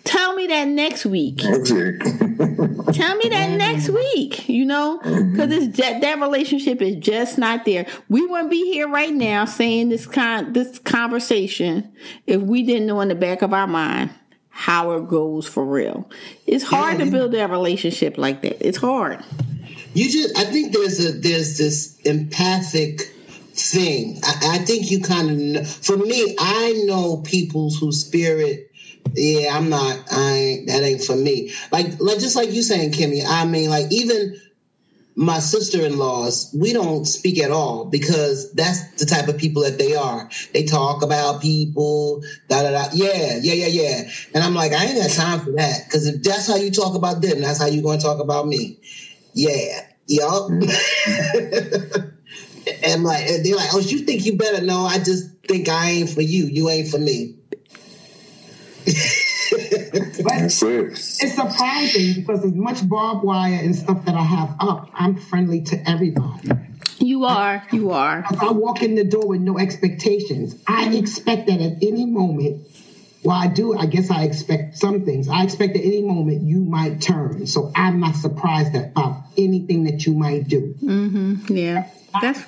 Tell 0.04 0.36
me 0.36 0.46
that 0.46 0.68
next 0.68 1.04
week. 1.04 1.38
Tell 1.38 1.56
me 1.56 3.28
that 3.28 3.50
next 3.58 3.88
week. 3.88 4.48
You 4.48 4.64
know, 4.64 4.98
because 4.98 5.50
mm-hmm. 5.50 5.72
that 5.72 6.00
that 6.00 6.20
relationship 6.20 6.80
is 6.80 6.94
just 6.96 7.38
not 7.38 7.64
there. 7.64 7.86
We 8.08 8.24
wouldn't 8.24 8.50
be 8.50 8.72
here 8.72 8.88
right 8.88 9.12
now 9.12 9.46
saying 9.46 9.88
this 9.88 10.06
con 10.06 10.52
this 10.52 10.78
conversation 10.78 11.92
if 12.28 12.40
we 12.40 12.62
didn't 12.62 12.86
know 12.86 13.00
in 13.00 13.08
the 13.08 13.16
back 13.16 13.42
of 13.42 13.52
our 13.52 13.66
mind 13.66 14.10
how 14.52 14.92
it 14.92 15.08
goes 15.08 15.48
for 15.48 15.64
real. 15.64 16.08
It's 16.46 16.62
hard 16.62 16.98
yeah. 16.98 17.06
to 17.06 17.10
build 17.10 17.32
that 17.32 17.50
relationship 17.50 18.18
like 18.18 18.42
that. 18.42 18.64
It's 18.64 18.78
hard. 18.78 19.24
You 19.94 20.08
just, 20.10 20.38
I 20.38 20.44
think 20.44 20.72
there's 20.72 21.04
a 21.04 21.12
there's 21.12 21.58
this 21.58 21.98
empathic 22.04 23.00
thing. 23.54 24.18
I, 24.22 24.56
I 24.56 24.58
think 24.58 24.90
you 24.90 25.00
kind 25.00 25.30
of, 25.30 25.36
know, 25.36 25.64
for 25.64 25.96
me, 25.96 26.36
I 26.38 26.84
know 26.86 27.18
people 27.18 27.70
whose 27.70 28.04
spirit. 28.04 28.70
Yeah, 29.14 29.56
I'm 29.56 29.68
not. 29.68 30.00
I 30.12 30.32
ain't, 30.32 30.66
that 30.68 30.82
ain't 30.82 31.02
for 31.02 31.16
me. 31.16 31.52
Like, 31.72 31.98
like 32.00 32.20
just 32.20 32.36
like 32.36 32.52
you 32.52 32.62
saying, 32.62 32.92
Kimme. 32.92 33.24
I 33.26 33.44
mean, 33.44 33.68
like 33.68 33.90
even 33.90 34.40
my 35.14 35.38
sister-in-laws 35.38 36.54
we 36.58 36.72
don't 36.72 37.04
speak 37.04 37.38
at 37.38 37.50
all 37.50 37.84
because 37.84 38.52
that's 38.54 38.94
the 38.98 39.06
type 39.06 39.28
of 39.28 39.36
people 39.36 39.62
that 39.62 39.78
they 39.78 39.94
are. 39.94 40.30
They 40.54 40.64
talk 40.64 41.02
about 41.02 41.42
people 41.42 42.22
da 42.48 42.62
da 42.62 42.70
da. 42.70 42.88
Yeah 42.94 43.38
yeah 43.40 43.52
yeah 43.52 43.66
yeah. 43.66 44.10
And 44.34 44.42
i'm 44.42 44.54
like 44.54 44.72
i 44.72 44.84
ain't 44.84 44.98
got 44.98 45.10
time 45.10 45.40
for 45.40 45.52
that 45.52 45.84
because 45.84 46.06
if 46.06 46.22
that's 46.22 46.46
how 46.46 46.56
you 46.56 46.70
talk 46.70 46.94
about 46.94 47.20
them 47.20 47.40
that's 47.40 47.58
how 47.58 47.66
you're 47.66 47.82
going 47.82 47.98
to 47.98 48.04
talk 48.04 48.20
about 48.20 48.46
me. 48.46 48.78
Yeah 49.34 49.86
yup. 50.06 50.50
And 52.84 53.02
like 53.02 53.26
they're 53.42 53.56
like 53.56 53.74
oh 53.74 53.80
you 53.80 53.98
think 54.00 54.24
you 54.24 54.36
better 54.36 54.64
no 54.64 54.82
i 54.82 54.98
just 54.98 55.28
think 55.48 55.68
i 55.68 55.90
ain't 55.90 56.10
for 56.10 56.22
you. 56.22 56.44
You 56.46 56.68
ain't 56.68 56.88
for 56.88 56.98
me 56.98 57.34
it's 61.22 61.34
surprising 61.34 62.14
because 62.14 62.44
as 62.44 62.52
much 62.52 62.88
barbed 62.88 63.24
wire 63.24 63.54
and 63.54 63.74
stuff 63.74 64.04
that 64.04 64.14
I 64.14 64.22
have 64.22 64.56
up, 64.60 64.90
I'm 64.94 65.16
friendly 65.16 65.62
to 65.62 65.88
everybody. 65.88 66.50
You 66.98 67.24
are. 67.24 67.66
You 67.72 67.90
are. 67.90 68.24
If 68.30 68.42
I 68.42 68.50
walk 68.52 68.82
in 68.82 68.94
the 68.94 69.04
door 69.04 69.26
with 69.26 69.40
no 69.40 69.58
expectations, 69.58 70.54
I 70.66 70.94
expect 70.94 71.46
that 71.48 71.60
at 71.60 71.82
any 71.82 72.06
moment. 72.06 72.68
Well, 73.24 73.36
I 73.36 73.46
do. 73.46 73.76
I 73.76 73.86
guess 73.86 74.10
I 74.10 74.24
expect 74.24 74.76
some 74.78 75.04
things. 75.04 75.28
I 75.28 75.44
expect 75.44 75.76
at 75.76 75.82
any 75.82 76.02
moment 76.02 76.42
you 76.42 76.60
might 76.60 77.00
turn. 77.00 77.46
So 77.46 77.70
I'm 77.74 78.00
not 78.00 78.16
surprised 78.16 78.74
about 78.74 79.22
anything 79.38 79.84
that 79.84 80.06
you 80.06 80.14
might 80.14 80.48
do. 80.48 80.74
Mm-hmm. 80.82 81.56
Yeah. 81.56 81.88
That's. 82.20 82.42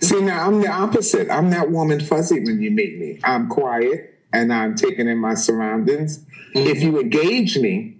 See, 0.00 0.20
now 0.20 0.46
I'm 0.46 0.60
the 0.60 0.68
opposite. 0.68 1.30
I'm 1.30 1.50
that 1.50 1.70
woman 1.70 2.00
fuzzy 2.00 2.40
when 2.40 2.60
you 2.60 2.70
meet 2.70 2.98
me. 2.98 3.20
I'm 3.24 3.48
quiet 3.48 4.14
and 4.32 4.52
I'm 4.52 4.74
taking 4.74 5.08
in 5.08 5.18
my 5.18 5.34
surroundings. 5.34 6.24
Mm-hmm. 6.56 6.68
If 6.68 6.82
you 6.82 7.00
engage 7.00 7.58
me, 7.58 7.98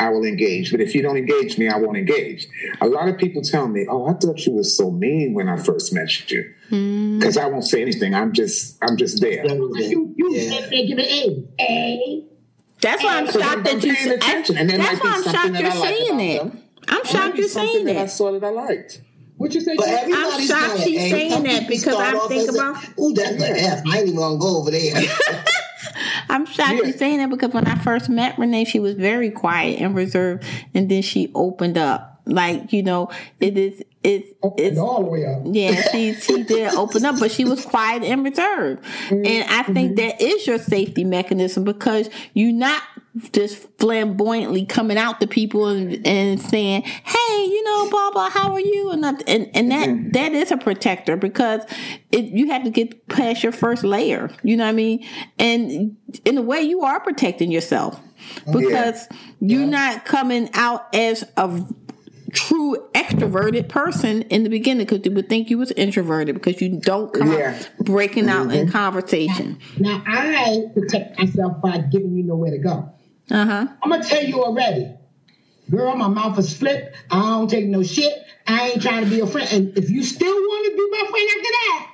I 0.00 0.08
will 0.08 0.24
engage. 0.24 0.70
But 0.72 0.80
if 0.80 0.94
you 0.94 1.02
don't 1.02 1.16
engage 1.16 1.58
me, 1.58 1.68
I 1.68 1.76
won't 1.78 1.96
engage. 1.96 2.48
A 2.80 2.86
lot 2.86 3.08
of 3.08 3.18
people 3.18 3.42
tell 3.42 3.68
me, 3.68 3.86
"Oh, 3.88 4.06
I 4.08 4.14
thought 4.14 4.44
you 4.46 4.52
were 4.54 4.64
so 4.64 4.90
mean 4.90 5.34
when 5.34 5.48
I 5.48 5.56
first 5.56 5.92
met 5.92 6.30
you," 6.30 6.52
because 7.18 7.36
I 7.36 7.46
won't 7.46 7.64
say 7.64 7.82
anything. 7.82 8.14
I'm 8.14 8.32
just, 8.32 8.78
I'm 8.82 8.96
just 8.96 9.20
there. 9.20 9.46
You, 9.46 10.14
you 10.16 10.34
Yeah. 10.34 10.50
said 10.60 10.70
they 10.70 10.86
give 10.86 10.98
it 10.98 11.06
A. 11.06 11.62
A. 11.62 12.24
That's 12.80 13.04
why 13.04 13.18
I'm 13.18 13.26
shocked 13.30 13.64
that 13.64 13.84
you. 13.84 13.94
paying 13.94 14.10
attention, 14.10 14.56
and 14.58 14.68
That's 14.70 15.00
why 15.00 15.12
I'm 15.14 15.22
shocked 15.22 15.60
you're 15.60 15.70
saying 15.70 16.38
about 16.40 16.52
that. 16.52 16.62
I'm 16.88 17.04
shocked 17.04 17.36
you're 17.38 17.48
saying 17.48 17.84
that 17.86 17.96
I 17.96 18.06
saw 18.06 18.32
that 18.32 18.42
I 18.42 18.50
liked. 18.50 19.02
What 19.36 19.54
you 19.54 19.60
say? 19.60 19.74
But 19.76 19.86
Jack? 19.86 20.02
everybody's 20.02 20.46
shocked 20.48 20.60
not 20.62 20.76
an 20.78 20.82
she's 20.84 21.00
A. 21.00 21.10
saying 21.10 21.42
that 21.44 21.68
because 21.68 21.94
start 21.94 22.14
I 22.14 22.18
off 22.18 22.28
think 22.28 22.48
as 22.48 22.54
about- 22.56 22.76
Ooh, 22.98 23.12
that's 23.14 23.30
an 23.30 23.40
Yeah. 23.56 23.74
F. 23.78 23.82
I 23.86 23.98
ain't 23.98 24.06
even 24.08 24.16
gonna 24.18 24.38
go 24.38 24.58
over 24.58 24.70
there. 24.70 24.94
I'm 26.32 26.46
shocked 26.46 26.72
Yeah. 26.72 26.82
you're 26.84 26.96
saying 26.96 27.18
that 27.18 27.30
because 27.30 27.52
when 27.52 27.66
I 27.66 27.76
first 27.76 28.08
met 28.08 28.38
Renee, 28.38 28.64
she 28.64 28.80
was 28.80 28.94
very 28.94 29.30
quiet 29.30 29.80
and 29.80 29.94
reserved, 29.94 30.44
and 30.74 30.88
then 30.88 31.02
she 31.02 31.30
opened 31.34 31.78
up. 31.78 32.20
Like 32.24 32.72
you 32.72 32.82
know, 32.82 33.10
it 33.40 33.58
is 33.58 33.82
it's 34.04 34.28
it's 34.56 34.78
all 34.78 35.02
the 35.02 35.08
way 35.08 35.26
up. 35.26 35.42
Yeah, 35.44 35.82
she 35.90 36.14
she 36.14 36.42
did 36.44 36.74
open 36.74 37.04
up, 37.04 37.18
but 37.18 37.30
she 37.30 37.44
was 37.44 37.64
quiet 37.64 38.02
and 38.04 38.24
reserved. 38.24 38.84
And 39.10 39.44
I 39.48 39.62
think 39.64 39.92
mm-hmm. 39.92 39.94
that 39.96 40.20
is 40.20 40.46
your 40.46 40.58
safety 40.58 41.04
mechanism 41.04 41.64
because 41.64 42.08
you're 42.34 42.52
not 42.52 42.82
just 43.32 43.68
flamboyantly 43.78 44.64
coming 44.64 44.96
out 44.96 45.20
to 45.20 45.26
people 45.26 45.68
and, 45.68 46.06
and 46.06 46.40
saying, 46.40 46.82
"Hey, 46.82 47.44
you 47.44 47.62
know, 47.64 47.90
blah 47.90 48.10
blah, 48.10 48.30
how 48.30 48.52
are 48.52 48.60
you?" 48.60 48.90
And 48.90 49.04
that, 49.04 49.22
and, 49.28 49.50
and 49.54 49.70
that 49.70 49.88
mm-hmm. 49.88 50.10
that 50.12 50.32
is 50.32 50.50
a 50.50 50.56
protector 50.56 51.16
because 51.16 51.62
it 52.10 52.24
you 52.24 52.50
have 52.50 52.64
to 52.64 52.70
get 52.70 53.08
past 53.08 53.42
your 53.42 53.52
first 53.52 53.84
layer. 53.84 54.30
You 54.42 54.56
know 54.56 54.64
what 54.64 54.70
I 54.70 54.72
mean? 54.72 55.06
And 55.38 55.96
in 56.24 56.38
a 56.38 56.42
way, 56.42 56.62
you 56.62 56.82
are 56.82 57.00
protecting 57.00 57.52
yourself 57.52 58.00
because 58.50 59.08
you're 59.40 59.66
not 59.66 60.04
coming 60.04 60.48
out 60.54 60.94
as 60.94 61.24
a 61.36 61.66
true 62.32 62.76
extroverted 62.94 63.68
person 63.68 64.22
in 64.22 64.42
the 64.42 64.48
beginning 64.48 64.86
because 64.86 65.02
they 65.02 65.10
would 65.10 65.28
think 65.28 65.50
you 65.50 65.58
was 65.58 65.70
introverted 65.72 66.34
because 66.34 66.60
you 66.62 66.80
don't 66.80 67.12
come 67.12 67.30
Yeah. 67.30 67.58
out 67.58 67.70
breaking 67.84 68.28
out 68.28 68.50
in 68.50 68.66
mm-hmm. 68.66 68.72
conversation. 68.72 69.58
Now 69.78 70.02
I 70.06 70.64
protect 70.72 71.18
myself 71.18 71.60
by 71.60 71.78
giving 71.78 72.16
you 72.16 72.24
nowhere 72.24 72.52
to 72.52 72.58
go. 72.58 72.90
Uh 73.32 73.46
huh. 73.46 73.66
I'm 73.82 73.90
gonna 73.90 74.04
tell 74.04 74.22
you 74.22 74.44
already, 74.44 74.94
girl. 75.70 75.96
My 75.96 76.08
mouth 76.08 76.38
is 76.38 76.54
flipped. 76.54 76.94
I 77.10 77.18
don't 77.18 77.48
take 77.48 77.64
no 77.64 77.82
shit. 77.82 78.12
I 78.46 78.68
ain't 78.68 78.82
trying 78.82 79.04
to 79.04 79.10
be 79.10 79.20
a 79.20 79.26
friend. 79.26 79.50
And 79.50 79.78
if 79.78 79.88
you 79.88 80.02
still 80.02 80.34
want 80.34 80.66
to 80.66 80.76
be 80.76 80.90
my 80.90 81.10
friend 81.10 81.28
after 81.30 81.50
that, 81.50 81.90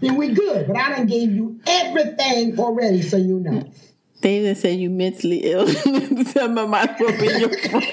then 0.00 0.16
we 0.16 0.34
good. 0.34 0.66
But 0.66 0.76
I 0.76 0.96
done 0.96 1.06
gave 1.06 1.30
you 1.30 1.60
everything 1.64 2.58
already, 2.58 3.02
so 3.02 3.16
you 3.16 3.38
know. 3.38 3.70
David 4.20 4.56
said 4.56 4.80
you 4.80 4.90
mentally 4.90 5.44
ill. 5.44 5.66
Tell 6.32 6.48
my 6.48 6.66
might 6.66 6.98
well 6.98 7.20
be 7.20 7.26
your 7.26 7.56
friend. 7.68 7.84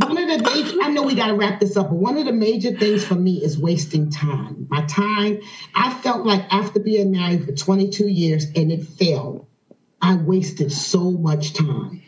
of 0.34 0.44
the 0.44 0.50
major, 0.50 0.78
I 0.82 0.88
know 0.88 1.02
we 1.02 1.14
got 1.14 1.28
to 1.28 1.34
wrap 1.34 1.60
this 1.60 1.76
up, 1.76 1.88
but 1.88 1.96
one 1.96 2.18
of 2.18 2.24
the 2.24 2.32
major 2.32 2.72
things 2.72 3.04
for 3.04 3.14
me 3.14 3.42
is 3.42 3.58
wasting 3.58 4.10
time. 4.10 4.66
My 4.70 4.84
time, 4.86 5.40
I 5.74 5.92
felt 5.94 6.26
like 6.26 6.42
after 6.50 6.80
being 6.80 7.12
married 7.12 7.44
for 7.44 7.52
22 7.52 8.08
years 8.08 8.46
and 8.56 8.70
it 8.70 8.82
failed, 8.84 9.46
I 10.02 10.16
wasted 10.16 10.72
so 10.72 11.10
much 11.10 11.54
time. 11.54 12.02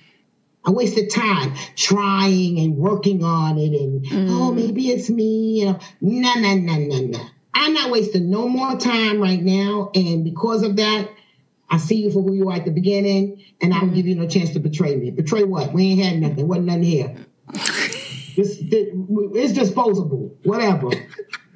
I 0.64 0.70
wasted 0.70 1.11
time 1.11 1.55
trying 1.77 2.59
and 2.59 2.77
working 2.77 3.22
on 3.22 3.57
it 3.57 3.72
and, 3.72 4.05
mm. 4.05 4.27
oh, 4.31 4.53
maybe 4.53 4.89
it's 4.89 5.09
me. 5.09 5.61
You 5.61 5.66
know, 5.66 5.79
no, 6.01 6.35
no, 6.35 6.55
no, 6.57 6.77
no, 6.77 6.99
no. 7.07 7.20
I'm 7.55 7.72
not 7.72 7.91
wasting 7.91 8.29
no 8.29 8.49
more 8.49 8.77
time 8.77 9.20
right 9.20 9.41
now. 9.41 9.91
And 9.95 10.24
because 10.24 10.62
of 10.62 10.77
that, 10.77 11.09
I 11.70 11.79
see 11.79 11.97
you 12.03 12.11
for 12.11 12.22
who 12.22 12.35
you 12.35 12.51
are 12.51 12.57
at 12.57 12.64
the 12.64 12.70
beginning, 12.70 13.43
and 13.61 13.74
I 13.74 13.81
don't 13.81 13.91
mm. 13.91 13.95
give 13.95 14.07
you 14.07 14.14
no 14.14 14.29
chance 14.29 14.51
to 14.51 14.61
betray 14.61 14.95
me. 14.97 15.11
Betray 15.11 15.43
what? 15.43 15.72
We 15.72 15.85
ain't 15.85 16.03
had 16.03 16.20
nothing. 16.20 16.47
Wasn't 16.47 16.66
nothing 16.66 16.83
here. 16.83 17.16
It's, 18.37 18.57
it's 18.61 19.53
disposable. 19.53 20.37
Whatever. 20.45 20.91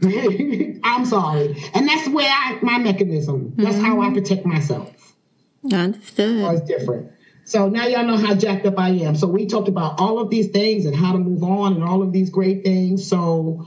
I'm 0.83 1.05
sorry, 1.05 1.63
and 1.75 1.87
that's 1.87 2.09
where 2.09 2.29
I 2.29 2.59
my 2.63 2.79
mechanism. 2.79 3.53
That's 3.57 3.77
how 3.77 4.01
I 4.01 4.07
mm-hmm. 4.07 4.15
protect 4.15 4.47
myself. 4.47 5.15
Oh, 5.71 5.77
Understood. 5.77 6.55
it's 6.55 6.67
different. 6.67 7.13
So 7.45 7.69
now 7.69 7.87
y'all 7.87 8.07
know 8.07 8.17
how 8.17 8.35
jacked 8.35 8.65
up 8.65 8.79
I 8.79 8.91
am. 8.91 9.17
So 9.17 9.27
we 9.27 9.47
talked 9.47 9.69
about 9.69 10.01
all 10.01 10.19
of 10.21 10.31
these 10.31 10.49
things 10.49 10.87
and 10.87 10.95
how 10.95 11.13
to 11.13 11.19
move 11.19 11.43
on 11.43 11.75
and 11.75 11.85
all 11.85 12.01
of 12.03 12.13
these 12.13 12.31
great 12.31 12.65
things. 12.65 13.07
So 13.07 13.67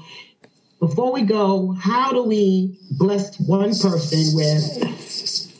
before 0.79 1.11
we 1.11 1.23
go, 1.23 1.73
how 1.73 2.11
do 2.13 2.23
we 2.23 2.79
bless 2.91 3.39
one 3.39 3.77
person 3.77 4.35
with 4.35 5.53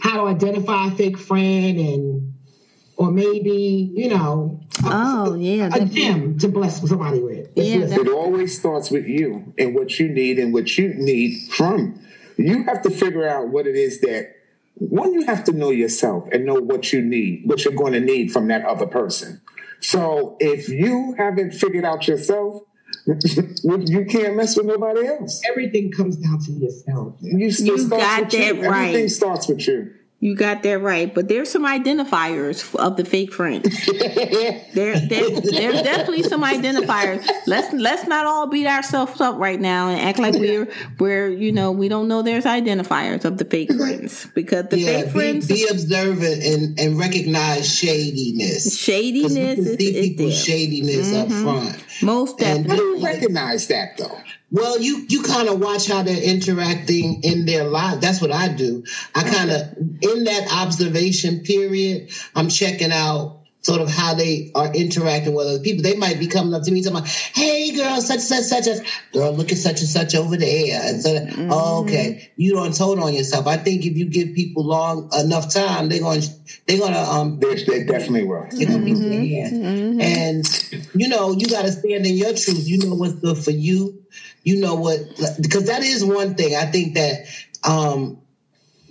how 0.00 0.22
to 0.22 0.26
identify 0.28 0.88
a 0.88 0.90
fake 0.92 1.18
friend 1.18 1.78
and 1.78 2.34
or 2.96 3.10
maybe, 3.10 3.90
you 3.94 4.08
know, 4.08 4.60
Oh 4.84 5.34
yeah. 5.34 5.66
a 5.66 5.70
that- 5.80 5.90
gem 5.90 6.38
to 6.38 6.48
bless 6.48 6.86
somebody 6.88 7.20
with. 7.20 7.48
Yeah. 7.54 7.86
It 7.88 8.08
always 8.08 8.58
starts 8.58 8.90
with 8.90 9.06
you 9.06 9.52
and 9.58 9.74
what 9.74 9.98
you 9.98 10.08
need 10.08 10.38
and 10.38 10.52
what 10.52 10.76
you 10.78 10.94
need 10.94 11.50
from. 11.52 12.00
You 12.36 12.64
have 12.64 12.82
to 12.82 12.90
figure 12.90 13.26
out 13.26 13.48
what 13.48 13.66
it 13.66 13.76
is 13.76 14.00
that 14.00 14.32
one 14.74 15.14
you 15.14 15.24
have 15.24 15.42
to 15.44 15.52
know 15.52 15.70
yourself 15.70 16.28
and 16.32 16.44
know 16.44 16.54
what 16.60 16.92
you 16.92 17.00
need, 17.00 17.42
what 17.46 17.64
you're 17.64 17.72
going 17.74 17.94
to 17.94 18.00
need 18.00 18.30
from 18.30 18.48
that 18.48 18.64
other 18.66 18.86
person. 18.86 19.40
So 19.80 20.36
if 20.40 20.68
you 20.68 21.14
haven't 21.16 21.52
figured 21.52 21.84
out 21.84 22.06
yourself, 22.08 22.62
you 23.06 24.06
can't 24.08 24.36
mess 24.36 24.56
with 24.56 24.66
nobody 24.66 25.06
else. 25.06 25.40
Everything 25.50 25.90
comes 25.92 26.16
down 26.16 26.40
to 26.40 26.52
yourself. 26.52 27.14
You, 27.20 27.38
You 27.38 27.50
starts 27.50 27.86
got 27.88 28.24
with 28.24 28.32
you. 28.34 28.38
that 28.62 28.68
right. 28.70 28.88
Everything 28.88 29.08
starts 29.08 29.48
with 29.48 29.66
you. 29.66 29.92
You 30.26 30.34
got 30.34 30.64
that 30.64 30.80
right, 30.80 31.14
but 31.14 31.28
there's 31.28 31.48
some 31.52 31.64
identifiers 31.64 32.74
of 32.74 32.96
the 32.96 33.04
fake 33.04 33.32
friends. 33.32 33.86
there, 33.86 34.98
there, 34.98 34.98
there's 34.98 35.82
definitely 35.82 36.24
some 36.24 36.42
identifiers. 36.42 37.24
Let's 37.46 37.72
let's 37.72 38.08
not 38.08 38.26
all 38.26 38.48
beat 38.48 38.66
ourselves 38.66 39.20
up 39.20 39.38
right 39.38 39.60
now 39.60 39.88
and 39.88 40.00
act 40.00 40.18
like 40.18 40.34
we're 40.34 40.68
we're 40.98 41.28
you 41.28 41.52
know 41.52 41.70
we 41.70 41.88
don't 41.88 42.08
know 42.08 42.22
there's 42.22 42.44
identifiers 42.44 43.24
of 43.24 43.38
the 43.38 43.44
fake 43.44 43.72
friends 43.72 44.26
because 44.34 44.66
the 44.66 44.80
yeah, 44.80 44.86
fake 44.86 45.04
be, 45.04 45.10
friends 45.12 45.46
be 45.46 45.64
observant 45.70 46.42
and, 46.42 46.80
and 46.80 46.98
recognize 46.98 47.72
shadiness. 47.72 48.76
shadiness 48.76 49.30
you 49.30 49.54
can 49.54 49.64
is, 49.64 49.78
see 49.78 49.96
is 49.96 50.08
people's 50.08 50.44
there. 50.44 50.56
shadiness 50.58 51.14
up 51.14 51.28
mm-hmm. 51.28 51.42
front. 51.44 52.02
Most 52.02 52.42
And- 52.42 52.66
How 52.66 52.74
do 52.74 52.82
definitely. 52.82 52.98
you 52.98 53.06
recognize 53.06 53.68
that 53.68 53.96
though? 53.96 54.18
Well, 54.50 54.80
you 54.80 55.06
you 55.08 55.22
kind 55.22 55.48
of 55.48 55.60
watch 55.60 55.88
how 55.88 56.02
they're 56.02 56.22
interacting 56.22 57.22
in 57.24 57.46
their 57.46 57.64
life. 57.64 58.00
That's 58.00 58.20
what 58.20 58.30
I 58.30 58.48
do. 58.48 58.84
I 59.14 59.28
kind 59.28 59.50
of 59.50 59.60
in 59.76 60.24
that 60.24 60.48
observation 60.52 61.40
period, 61.40 62.10
I'm 62.34 62.48
checking 62.48 62.92
out 62.92 63.40
sort 63.62 63.80
of 63.80 63.90
how 63.90 64.14
they 64.14 64.52
are 64.54 64.72
interacting 64.72 65.34
with 65.34 65.48
other 65.48 65.58
people. 65.58 65.82
They 65.82 65.96
might 65.96 66.20
be 66.20 66.28
coming 66.28 66.54
up 66.54 66.62
to 66.62 66.70
me 66.70 66.82
talking 66.82 66.98
about, 66.98 67.08
"Hey, 67.08 67.72
girl, 67.72 68.00
such 68.00 68.18
and 68.18 68.22
such 68.22 68.44
such 68.44 68.68
as 68.68 68.80
girl, 69.12 69.32
look 69.32 69.50
at 69.50 69.58
such 69.58 69.80
and 69.80 69.88
such 69.88 70.14
over 70.14 70.36
there." 70.36 70.80
And 70.80 71.02
so, 71.02 71.26
oh, 71.50 71.82
okay, 71.82 72.30
you 72.36 72.52
don't 72.52 72.74
told 72.74 73.00
on 73.00 73.12
yourself. 73.12 73.48
I 73.48 73.56
think 73.56 73.84
if 73.84 73.96
you 73.96 74.06
give 74.06 74.34
people 74.34 74.64
long 74.64 75.10
enough 75.18 75.52
time, 75.52 75.88
they're 75.88 75.98
going 75.98 76.20
to 76.20 76.30
they're 76.66 76.78
going 76.78 76.92
to 76.92 77.00
um 77.00 77.40
They, 77.40 77.56
they 77.56 77.84
definitely 77.84 78.24
will. 78.24 78.46
you 78.52 78.66
know, 78.66 78.78
mm 78.78 80.00
And 80.00 80.88
you 80.94 81.08
know, 81.08 81.32
you 81.32 81.48
got 81.48 81.62
to 81.62 81.72
stand 81.72 82.06
in 82.06 82.14
your 82.16 82.32
truth. 82.34 82.68
You 82.68 82.78
know 82.78 82.94
what's 82.94 83.14
good 83.14 83.38
for 83.38 83.50
you. 83.50 84.04
You 84.46 84.60
know 84.60 84.76
what, 84.76 85.00
because 85.42 85.66
that 85.66 85.82
is 85.82 86.04
one 86.04 86.36
thing 86.36 86.54
I 86.54 86.66
think 86.66 86.94
that 86.94 87.26
um, 87.64 88.22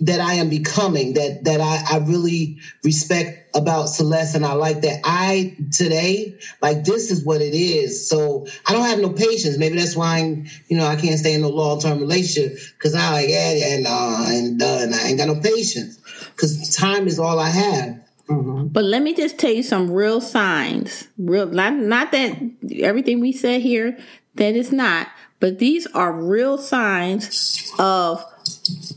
that 0.00 0.20
I 0.20 0.34
am 0.34 0.50
becoming. 0.50 1.14
That 1.14 1.44
that 1.44 1.62
I, 1.62 1.94
I 1.94 1.98
really 2.00 2.58
respect 2.84 3.56
about 3.56 3.86
Celeste, 3.86 4.34
and 4.34 4.44
I 4.44 4.52
like 4.52 4.82
that. 4.82 5.00
I 5.04 5.56
today 5.72 6.38
like 6.60 6.84
this 6.84 7.10
is 7.10 7.24
what 7.24 7.40
it 7.40 7.54
is. 7.54 8.06
So 8.06 8.46
I 8.66 8.74
don't 8.74 8.84
have 8.84 8.98
no 8.98 9.08
patience. 9.08 9.56
Maybe 9.56 9.78
that's 9.78 9.96
why 9.96 10.18
I'm, 10.18 10.46
you 10.68 10.76
know 10.76 10.84
I 10.84 10.94
can't 10.96 11.18
stay 11.18 11.32
in 11.32 11.40
no 11.40 11.48
long 11.48 11.80
term 11.80 12.00
relationship 12.00 12.58
because 12.76 12.94
I 12.94 13.10
like 13.12 13.30
yeah 13.30 13.76
and 13.76 13.86
uh, 13.88 14.24
and 14.26 14.58
done. 14.58 14.92
I 14.92 15.08
ain't 15.08 15.16
got 15.18 15.28
no 15.28 15.40
patience 15.40 15.98
because 16.32 16.76
time 16.76 17.06
is 17.06 17.18
all 17.18 17.38
I 17.38 17.48
have. 17.48 18.02
But 18.28 18.84
let 18.84 19.00
me 19.00 19.14
just 19.14 19.38
tell 19.38 19.52
you 19.52 19.62
some 19.62 19.90
real 19.90 20.20
signs. 20.20 21.08
Real 21.16 21.46
not 21.46 21.72
not 21.72 22.12
that 22.12 22.36
everything 22.82 23.20
we 23.20 23.32
said 23.32 23.62
here 23.62 23.96
that 24.36 24.54
is 24.54 24.70
not, 24.70 25.08
but 25.40 25.58
these 25.58 25.86
are 25.88 26.12
real 26.12 26.58
signs 26.58 27.72
of 27.78 28.24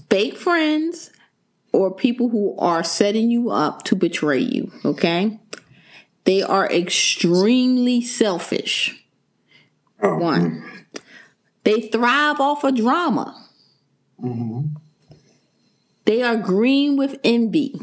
fake 0.10 0.38
friends 0.38 1.12
or 1.72 1.94
people 1.94 2.30
who 2.30 2.58
are 2.58 2.84
setting 2.84 3.30
you 3.30 3.50
up 3.50 3.84
to 3.84 3.96
betray 3.96 4.40
you, 4.40 4.72
okay? 4.84 5.40
They 6.24 6.42
are 6.42 6.70
extremely 6.72 8.02
selfish. 8.02 9.04
Oh, 10.02 10.18
One. 10.18 10.64
They 11.64 11.82
thrive 11.82 12.40
off 12.40 12.64
of 12.64 12.76
drama. 12.76 13.36
They 16.06 16.24
are 16.24 16.38
green 16.38 16.98
with 16.98 17.20
envy. 17.24 17.80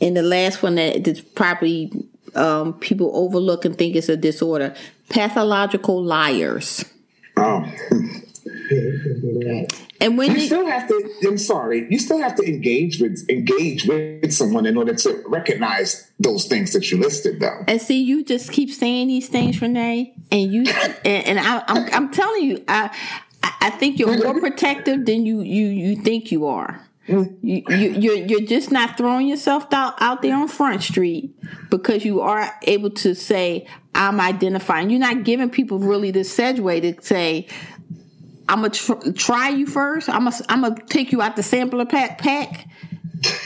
And 0.00 0.16
the 0.16 0.22
last 0.22 0.62
one 0.62 0.74
that 0.74 1.06
is 1.06 1.20
probably 1.20 1.92
um, 2.34 2.74
people 2.74 3.10
overlook 3.14 3.64
and 3.64 3.76
think 3.76 3.94
it's 3.94 4.08
a 4.08 4.16
disorder 4.16 4.74
pathological 5.08 6.02
liars. 6.02 6.84
Oh. 7.36 7.64
And 10.00 10.18
when 10.18 10.32
You 10.32 10.38
you, 10.38 10.46
still 10.46 10.66
have 10.66 10.88
to. 10.88 11.10
I'm 11.26 11.38
sorry. 11.38 11.86
You 11.90 11.98
still 11.98 12.18
have 12.18 12.34
to 12.36 12.42
engage 12.44 13.00
with 13.00 13.24
engage 13.28 13.86
with 13.86 14.32
someone 14.32 14.66
in 14.66 14.76
order 14.76 14.94
to 14.94 15.22
recognize 15.26 16.10
those 16.18 16.46
things 16.46 16.72
that 16.72 16.90
you 16.90 16.98
listed, 16.98 17.40
though. 17.40 17.64
and 17.68 17.80
see, 17.80 18.02
you 18.02 18.24
just 18.24 18.52
keep 18.52 18.70
saying 18.70 19.08
these 19.08 19.28
things, 19.28 19.60
Renee, 19.62 20.14
and 20.30 20.52
you 20.52 20.64
and, 21.04 21.26
and 21.26 21.40
I, 21.40 21.62
I'm 21.68 21.94
I'm 21.94 22.10
telling 22.10 22.42
you, 22.42 22.64
I 22.68 22.94
I 23.42 23.70
think 23.70 23.98
you're 23.98 24.16
more 24.22 24.38
protective 24.40 25.06
than 25.06 25.24
you 25.26 25.40
you 25.40 25.66
you 25.66 25.96
think 25.96 26.30
you 26.32 26.46
are. 26.46 26.86
You, 27.06 27.36
you 27.42 27.62
you're 27.68 28.16
you're 28.16 28.46
just 28.46 28.70
not 28.72 28.96
throwing 28.96 29.26
yourself 29.26 29.66
out 29.72 29.94
out 30.00 30.22
there 30.22 30.34
on 30.34 30.48
Front 30.48 30.82
Street 30.82 31.34
because 31.70 32.04
you 32.04 32.20
are 32.20 32.50
able 32.62 32.90
to 32.90 33.14
say 33.14 33.66
I'm 33.94 34.20
identifying. 34.20 34.90
You're 34.90 35.00
not 35.00 35.24
giving 35.24 35.50
people 35.50 35.78
really 35.78 36.10
the 36.10 36.20
segue 36.20 36.82
to 36.82 37.02
say 37.02 37.46
I'm 38.48 38.60
gonna 38.60 38.70
tr- 38.70 39.12
try 39.14 39.50
you 39.50 39.66
first. 39.66 40.08
I'm 40.08 40.24
gonna 40.24 40.36
I'm 40.48 40.62
gonna 40.62 40.76
take 40.86 41.12
you 41.12 41.22
out 41.22 41.36
the 41.36 41.42
sampler 41.42 41.86
pack 41.86 42.18
pack. 42.18 42.68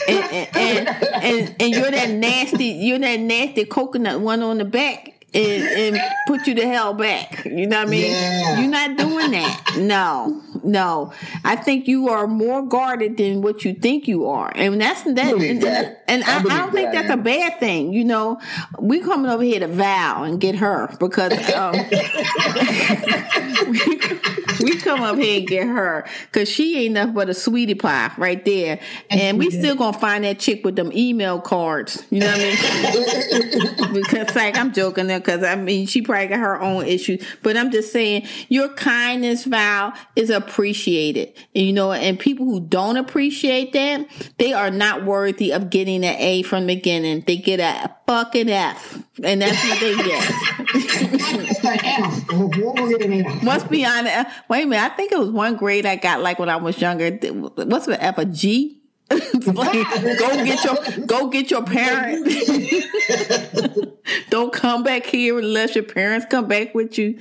And 0.09 0.25
and, 0.33 0.57
and, 0.57 0.89
and 0.89 1.57
and 1.61 1.75
you're 1.75 1.91
that 1.91 2.11
nasty 2.11 2.65
you're 2.65 2.99
that 2.99 3.21
nasty 3.21 3.65
coconut 3.65 4.21
one 4.21 4.43
on 4.43 4.59
the 4.59 4.65
back 4.65 5.18
and, 5.35 5.97
and 5.97 6.01
put 6.27 6.47
you 6.47 6.55
the 6.55 6.67
hell 6.67 6.95
back. 6.95 7.45
You 7.45 7.67
know 7.67 7.79
what 7.79 7.89
I 7.89 7.91
mean? 7.91 8.11
Yeah. 8.11 8.61
You're 8.61 8.71
not 8.71 8.97
doing 8.97 9.31
that. 9.33 9.77
No, 9.79 10.43
no. 10.65 11.13
I 11.45 11.57
think 11.57 11.87
you 11.87 12.09
are 12.09 12.27
more 12.27 12.67
guarded 12.67 13.19
than 13.19 13.43
what 13.43 13.65
you 13.65 13.75
think 13.75 14.09
you 14.09 14.27
are, 14.27 14.51
and 14.55 14.81
that's 14.81 15.03
that. 15.03 15.35
And, 15.35 15.63
that. 15.63 16.05
and 16.09 16.25
I 16.25 16.39
I, 16.39 16.39
I, 16.39 16.59
don't 16.59 16.73
think 16.73 16.93
that 16.93 17.05
I 17.05 17.09
that's 17.09 17.15
a 17.15 17.23
bad 17.23 17.61
thing. 17.61 17.93
You 17.93 18.05
know, 18.05 18.41
we 18.79 19.01
coming 19.01 19.31
over 19.31 19.43
here 19.43 19.61
to 19.61 19.69
vow 19.69 20.25
and 20.25 20.41
get 20.41 20.55
her 20.57 20.89
because 20.99 21.33
um, 21.55 21.75
we, 24.63 24.77
come 24.79 25.03
up 25.03 25.17
here 25.17 25.39
and 25.39 25.49
get 25.49 25.67
her 25.67 26.07
because 26.31 26.49
she 26.49 26.85
ain't 26.85 26.95
nothing 26.95 27.15
but 27.15 27.29
a 27.29 27.35
sweetie 27.35 27.75
pie 27.75 28.11
right 28.17 28.45
there, 28.45 28.81
and 29.11 29.39
we 29.39 29.51
still 29.51 29.77
gonna 29.77 29.99
find 29.99 30.25
that 30.25 30.39
chick 30.39 30.65
with 30.65 30.77
them 30.77 30.93
email 30.93 31.41
cards. 31.41 32.05
You 32.11 32.21
know 32.21 32.31
what 32.31 32.41
I 32.41 33.83
mean? 33.83 33.93
because 33.95 34.35
like 34.35 34.57
I'm 34.57 34.73
joking 34.73 35.07
there 35.07 35.21
because 35.21 35.43
I 35.43 35.57
mean 35.57 35.87
she 35.87 36.03
probably 36.03 36.29
got 36.29 36.41
her 36.41 36.61
own 36.61 36.85
issues, 36.87 37.25
but 37.43 37.57
I'm 37.57 37.71
just 37.71 37.93
saying 37.93 38.27
your 38.49 38.69
kindness, 38.71 39.45
Val, 39.45 39.93
is 40.17 40.31
appreciated. 40.31 41.35
And, 41.55 41.67
you 41.67 41.73
know, 41.73 41.93
and 41.93 42.19
people 42.19 42.47
who 42.47 42.61
don't 42.61 42.97
appreciate 42.97 43.73
that, 43.73 44.07
they 44.39 44.53
are 44.53 44.71
not 44.71 45.05
worthy 45.05 45.53
of 45.53 45.71
getting 45.71 46.05
an 46.05 46.17
A 46.19 46.43
from 46.43 46.67
the 46.67 46.75
beginning. 46.75 47.25
They 47.27 47.37
get 47.37 47.61
a 47.61 47.95
fucking 48.09 48.49
F, 48.49 49.03
and 49.23 49.43
that's 49.43 49.63
what 49.69 49.81
they 49.81 49.95
get. 49.97 50.33
It's 50.75 51.65
an 51.65 51.79
F. 51.85 52.33
What 52.33 52.81
was 52.81 52.91
it 52.93 53.03
an 53.03 53.27
F? 53.27 53.43
Must 53.43 53.69
be 53.69 53.85
on. 53.85 54.07
Wait 54.49 54.63
a 54.63 54.67
minute, 54.67 54.83
I 54.83 54.89
think 54.89 55.13
it 55.13 55.19
was 55.19 55.31
one 55.31 55.57
grade 55.57 55.85
I 55.85 55.97
got 55.97 56.23
like 56.23 56.39
when 56.39 56.49
I 56.49 56.57
was 56.57 56.81
younger. 56.81 57.11
What's 57.11 57.87
the 57.87 58.03
F? 58.03 58.19
A 58.19 58.25
G? 58.25 58.77
Like, 59.47 60.19
go 60.19 60.45
get 60.45 60.65
your 60.65 61.07
go 61.07 61.29
get 61.29 61.51
your 61.51 61.65
parent. 61.65 62.29
Don't 64.31 64.53
come 64.53 64.83
back 64.83 65.07
here 65.07 65.39
unless 65.39 65.75
your 65.75 65.85
parents 65.85 66.27
come 66.29 66.47
back 66.47 66.75
with 66.75 66.99
you. 66.99 67.13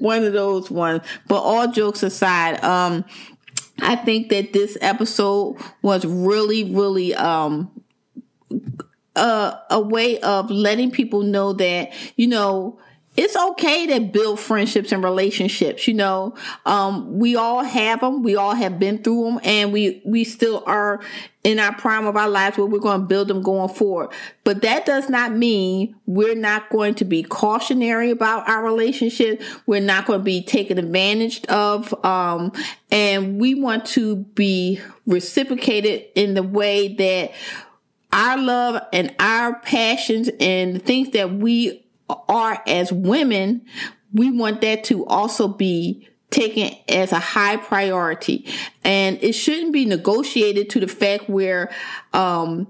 One 0.00 0.24
of 0.24 0.32
those 0.32 0.70
ones. 0.70 1.02
But 1.28 1.40
all 1.40 1.70
jokes 1.70 2.02
aside, 2.02 2.62
um, 2.64 3.04
I 3.80 3.94
think 3.94 4.30
that 4.30 4.52
this 4.52 4.76
episode 4.80 5.56
was 5.82 6.04
really, 6.04 6.64
really 6.64 7.14
um 7.14 7.70
a, 9.16 9.58
a 9.70 9.80
way 9.80 10.18
of 10.20 10.50
letting 10.50 10.90
people 10.90 11.22
know 11.22 11.52
that 11.54 11.92
you 12.16 12.26
know 12.26 12.78
it's 13.16 13.36
okay 13.36 13.86
to 13.86 14.00
build 14.00 14.40
friendships 14.40 14.90
and 14.90 15.04
relationships 15.04 15.86
you 15.86 15.94
know. 15.94 16.34
Um, 16.66 17.18
we 17.18 17.36
all 17.36 17.62
have 17.62 18.00
them 18.00 18.22
we 18.22 18.36
all 18.36 18.54
have 18.54 18.78
been 18.78 19.02
through 19.02 19.24
them 19.24 19.40
and 19.44 19.72
we 19.72 20.02
we 20.04 20.24
still 20.24 20.62
are 20.66 21.00
in 21.44 21.58
our 21.58 21.74
prime 21.74 22.06
of 22.06 22.16
our 22.16 22.28
lives 22.28 22.56
where 22.56 22.66
we're 22.66 22.78
going 22.78 23.02
to 23.02 23.06
build 23.06 23.28
them 23.28 23.42
going 23.42 23.68
forward. 23.68 24.08
But 24.44 24.62
that 24.62 24.86
does 24.86 25.10
not 25.10 25.32
mean 25.32 25.94
we're 26.06 26.34
not 26.34 26.70
going 26.70 26.94
to 26.96 27.04
be 27.04 27.22
cautionary 27.22 28.10
about 28.10 28.48
our 28.48 28.64
relationship. 28.64 29.42
We're 29.66 29.82
not 29.82 30.06
going 30.06 30.20
to 30.20 30.24
be 30.24 30.42
taken 30.42 30.78
advantage 30.78 31.44
of 31.46 31.94
um, 32.04 32.50
and 32.90 33.38
we 33.38 33.54
want 33.54 33.84
to 33.86 34.16
be 34.16 34.80
reciprocated 35.06 36.06
in 36.14 36.32
the 36.32 36.42
way 36.42 36.94
that 36.94 37.32
our 38.14 38.38
love 38.38 38.80
and 38.92 39.12
our 39.18 39.58
passions 39.60 40.30
and 40.38 40.82
things 40.82 41.10
that 41.10 41.34
we 41.34 41.84
are 42.08 42.62
as 42.66 42.92
women, 42.92 43.66
we 44.12 44.30
want 44.30 44.60
that 44.60 44.84
to 44.84 45.04
also 45.06 45.48
be 45.48 46.08
taken 46.30 46.76
as 46.88 47.10
a 47.10 47.18
high 47.18 47.56
priority. 47.56 48.46
And 48.84 49.18
it 49.22 49.32
shouldn't 49.32 49.72
be 49.72 49.84
negotiated 49.84 50.70
to 50.70 50.80
the 50.80 50.86
fact 50.86 51.28
where 51.28 51.72
um, 52.12 52.68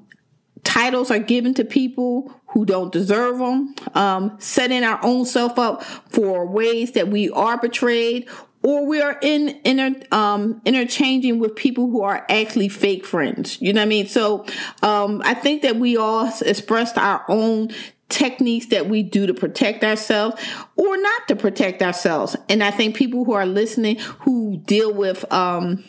titles 0.65 1.11
are 1.11 1.19
given 1.19 1.53
to 1.55 1.65
people 1.65 2.33
who 2.49 2.65
don't 2.65 2.93
deserve 2.93 3.39
them, 3.39 3.75
um, 3.95 4.37
setting 4.39 4.83
our 4.83 4.99
own 5.03 5.27
self 5.27 5.59
up 5.59 5.85
for 5.85 6.47
ways 6.47 6.93
that 6.93 7.09
we 7.09 7.29
are 7.31 7.59
betrayed 7.59 8.29
or 8.65 8.87
we 8.87 9.01
are 9.01 9.19
in 9.21 9.61
inter, 9.65 9.95
um, 10.11 10.61
interchanging 10.65 11.39
with 11.39 11.55
people 11.55 11.91
who 11.91 12.03
are 12.03 12.25
actually 12.31 12.69
fake 12.69 13.05
friends. 13.05 13.61
You 13.61 13.75
know 13.75 13.83
what 13.83 13.87
I 13.87 13.89
mean? 13.89 14.07
So 14.09 14.47
um, 14.83 15.21
I 15.25 15.35
think 15.35 15.63
that 15.63 15.77
we 15.77 15.99
all 15.99 16.33
expressed 16.45 16.97
our 16.97 17.25
own 17.29 17.69
techniques 18.09 18.67
that 18.67 18.89
we 18.89 19.03
do 19.03 19.27
to 19.27 19.35
protect 19.35 19.85
ourselves 19.85 20.43
or 20.77 20.97
not 20.97 21.29
to 21.29 21.37
protect 21.37 21.83
ourselves. 21.83 22.37
And 22.49 22.65
I 22.65 22.71
think 22.71 22.97
people 22.97 23.25
who 23.25 23.33
are 23.33 23.47
listening 23.47 23.99
who 24.21 24.57
deal 24.57 24.93
with 24.93 25.31
um, 25.31 25.85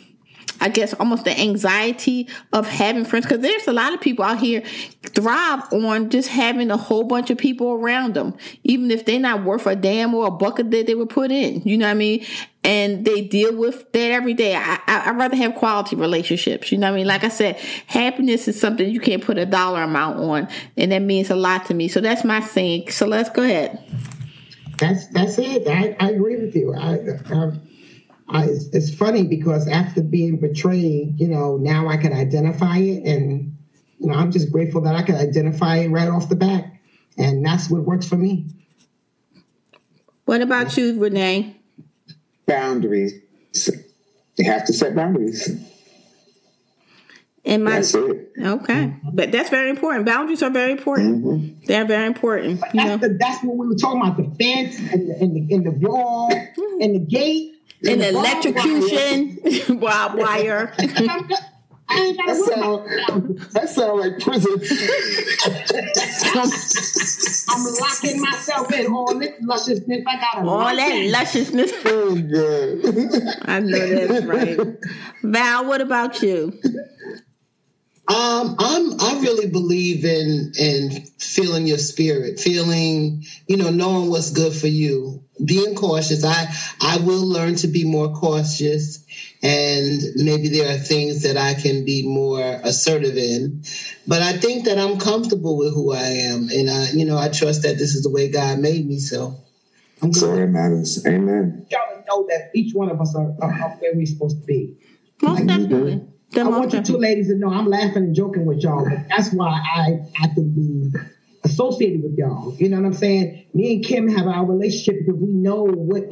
I 0.62 0.70
guess 0.70 0.94
almost 0.94 1.26
the 1.26 1.38
anxiety 1.38 2.28
of 2.54 2.68
having 2.68 3.06
friends 3.06 3.26
because 3.26 3.42
there's 3.42 3.68
a 3.68 3.74
lot 3.74 3.94
of 3.94 4.02
people 4.02 4.24
out 4.24 4.40
here 4.40 4.64
thrive 5.04 5.72
on 5.74 6.10
just 6.10 6.30
having 6.30 6.72
a 6.72 6.78
whole 6.78 7.04
bunch 7.04 7.30
of 7.30 7.38
people 7.38 7.72
around 7.72 8.14
them, 8.14 8.36
even 8.64 8.90
if 8.90 9.06
they're 9.06 9.20
not 9.20 9.44
worth 9.44 9.68
a 9.68 9.76
damn 9.76 10.14
or 10.14 10.28
a 10.28 10.32
bucket 10.32 10.72
that 10.72 10.88
they 10.88 10.96
would 10.96 11.10
put 11.10 11.32
in. 11.32 11.62
You 11.64 11.78
know 11.78 11.86
what 11.86 11.92
I 11.92 11.96
mean? 11.96 12.26
And 12.66 13.06
they 13.06 13.22
deal 13.22 13.56
with 13.56 13.92
that 13.92 14.12
every 14.12 14.34
day. 14.34 14.56
I, 14.56 14.80
I, 14.88 15.10
I'd 15.10 15.18
rather 15.18 15.36
have 15.36 15.54
quality 15.54 15.96
relationships. 15.96 16.72
You 16.72 16.80
know 16.80 16.88
what 16.88 16.96
I 16.96 16.98
mean? 16.98 17.06
Like 17.06 17.24
I 17.24 17.30
said, 17.30 17.58
happiness 17.86 18.48
is 18.48 18.60
something 18.60 18.90
you 18.90 19.00
can't 19.00 19.24
put 19.24 19.38
a 19.38 19.46
dollar 19.46 19.84
amount 19.84 20.18
on, 20.18 20.48
and 20.76 20.92
that 20.92 21.04
means 21.04 21.30
a 21.30 21.36
lot 21.36 21.68
to 21.68 21.76
me. 21.76 21.88
So 21.88 22.02
that's 22.02 22.24
my 22.24 22.40
saying. 22.40 22.90
So 22.90 23.06
let's 23.06 23.30
go 23.30 23.44
ahead. 23.44 23.80
That's 24.80 25.08
that's 25.10 25.38
it. 25.38 25.68
I, 25.68 25.96
I 26.00 26.10
agree 26.10 26.38
with 26.38 26.56
you. 26.56 26.74
I, 26.74 26.98
um, 27.32 27.62
I, 28.28 28.42
I 28.42 28.46
it's, 28.46 28.66
it's 28.74 28.96
funny 28.96 29.28
because 29.28 29.68
after 29.68 30.02
being 30.02 30.38
betrayed, 30.38 31.20
you 31.20 31.28
know, 31.28 31.58
now 31.58 31.88
I 31.88 31.98
can 31.98 32.14
identify 32.14 32.78
it, 32.78 33.04
and 33.06 33.56
you 34.00 34.08
know, 34.08 34.16
I'm 34.16 34.32
just 34.32 34.52
grateful 34.52 34.82
that 34.82 34.96
I 34.96 35.04
can 35.04 35.16
identify 35.16 35.78
it 35.78 35.90
right 35.90 36.10
off 36.10 36.30
the 36.30 36.36
bat, 36.36 36.66
and 37.16 37.46
that's 37.46 37.70
what 37.70 37.84
works 37.84 38.08
for 38.08 38.18
me. 38.18 38.48
What 40.26 40.42
about 40.42 40.76
you, 40.76 41.00
Renee? 41.00 41.62
Boundaries. 42.46 43.14
You 44.38 44.52
have 44.52 44.66
to 44.66 44.74
set 44.74 44.96
boundaries. 44.96 45.50
And 47.46 47.64
my 47.64 47.72
That's 47.72 47.94
it. 47.94 48.32
okay, 48.40 48.74
mm-hmm. 48.74 49.10
but 49.14 49.32
that's 49.32 49.52
very 49.52 49.70
important. 49.70 50.08
Boundaries 50.08 50.42
are 50.42 50.50
very 50.50 50.72
important. 50.72 51.24
Mm-hmm. 51.24 51.66
They're 51.66 51.86
very 51.86 52.08
important. 52.08 52.60
You 52.74 52.84
know, 52.84 52.98
That's, 52.98 53.02
the, 53.02 53.18
that's 53.20 53.44
what 53.44 53.58
we 53.58 53.68
were 53.68 53.76
talking 53.76 54.02
about: 54.02 54.18
the 54.18 54.44
fence 54.44 54.80
and 54.80 55.10
the, 55.10 55.16
and 55.22 55.36
the, 55.36 55.54
and 55.54 55.66
the 55.66 55.72
wall 55.72 56.32
mm-hmm. 56.32 56.82
and 56.82 56.96
the 56.96 57.00
gate 57.00 57.54
and 57.88 58.02
the 58.02 58.14
barbed 58.14 58.46
electrocution, 58.46 59.80
wild 59.80 60.16
wire. 60.18 60.74
I 61.88 62.00
ain't 62.00 62.18
That 62.26 62.36
sound, 62.36 63.40
that 63.52 63.70
sound 63.70 64.00
like 64.00 64.20
prison. 64.20 64.54
I'm 66.36 67.64
locking 67.80 68.22
myself 68.22 68.72
in 68.74 68.88
all 68.92 69.18
this 69.18 69.32
lusciousness. 69.42 70.04
I 70.08 70.20
gotta 70.20 70.48
All 70.50 70.76
that 70.76 70.92
in. 70.92 71.12
lusciousness. 71.12 71.72
oh, 71.86 72.16
God. 72.16 73.40
I 73.50 73.60
know 73.60 74.08
that's 74.08 74.26
right. 74.26 74.60
Val, 75.24 75.66
what 75.66 75.82
about 75.82 76.22
you? 76.22 76.54
Um, 78.08 78.56
I'm 78.60 79.02
I 79.02 79.20
really 79.22 79.48
believe 79.48 80.06
in 80.06 80.52
in 80.60 80.92
feeling 81.18 81.66
your 81.66 81.80
spirit, 81.80 82.40
feeling, 82.40 83.24
you 83.48 83.58
know, 83.58 83.72
knowing 83.72 84.12
what's 84.12 84.30
good 84.32 84.54
for 84.54 84.68
you. 84.68 85.24
Being 85.44 85.74
cautious. 85.76 86.24
I 86.24 86.46
I 86.82 86.98
will 86.98 87.26
learn 87.26 87.56
to 87.56 87.68
be 87.68 87.84
more 87.84 88.14
cautious 88.14 89.05
and 89.44 90.02
maybe 90.16 90.50
there 90.50 90.74
are 90.74 90.78
things 90.78 91.24
that 91.24 91.38
I 91.38 91.54
can 91.54 91.86
be 91.86 92.08
more 92.08 92.42
assertive 92.64 93.18
in. 93.18 93.64
But 94.08 94.22
I 94.22 94.34
think 94.34 94.66
that 94.66 94.78
I'm 94.78 94.98
comfortable 94.98 95.58
with 95.58 95.74
who 95.74 95.94
I 95.94 96.04
am 96.04 96.50
and 96.50 96.70
I 96.70 96.92
you 96.92 97.06
know, 97.06 97.18
I 97.18 97.30
trust 97.30 97.64
that 97.64 97.78
this 97.78 97.96
is 97.96 98.04
the 98.04 98.10
way 98.10 98.30
God 98.30 98.60
made 98.60 98.88
me, 98.88 99.00
so 99.00 99.36
I'm 100.02 100.12
That's 100.12 100.24
all 100.24 100.32
good. 100.32 100.44
that 100.44 100.48
matters. 100.48 101.06
Amen. 101.06 101.66
Y'all 101.70 102.04
know 102.08 102.28
that 102.30 102.52
each 102.54 102.74
one 102.74 102.90
of 102.90 103.00
us 103.00 103.16
are, 103.16 103.34
are, 103.42 103.52
are 103.52 103.70
where 103.80 103.92
we're 103.94 104.06
supposed 104.06 104.42
to 104.42 104.46
be. 104.46 104.76
Most 105.22 105.48
definitely. 105.48 106.02
I 106.38 106.44
want 106.44 106.74
you 106.74 106.82
two 106.82 106.98
ladies 106.98 107.28
to 107.30 107.36
know 107.36 107.50
I'm 107.50 107.68
laughing 107.68 108.04
and 108.04 108.16
joking 108.16 108.46
with 108.46 108.60
y'all, 108.60 108.84
but 108.84 109.08
that's 109.08 109.32
why 109.32 109.48
I 109.48 110.00
I 110.22 110.28
can 110.34 110.50
be 110.54 110.92
associated 111.46 112.04
with 112.04 112.18
y'all. 112.18 112.54
You 112.58 112.70
know 112.70 112.78
what 112.78 112.88
I'm 112.88 112.94
saying? 112.94 113.46
Me 113.54 113.76
and 113.76 113.86
Kim 113.86 114.10
have 114.10 114.28
our 114.28 114.46
relationship 114.46 115.06
because 115.06 115.22
we 115.22 115.30
know 115.30 115.64
what 115.64 116.10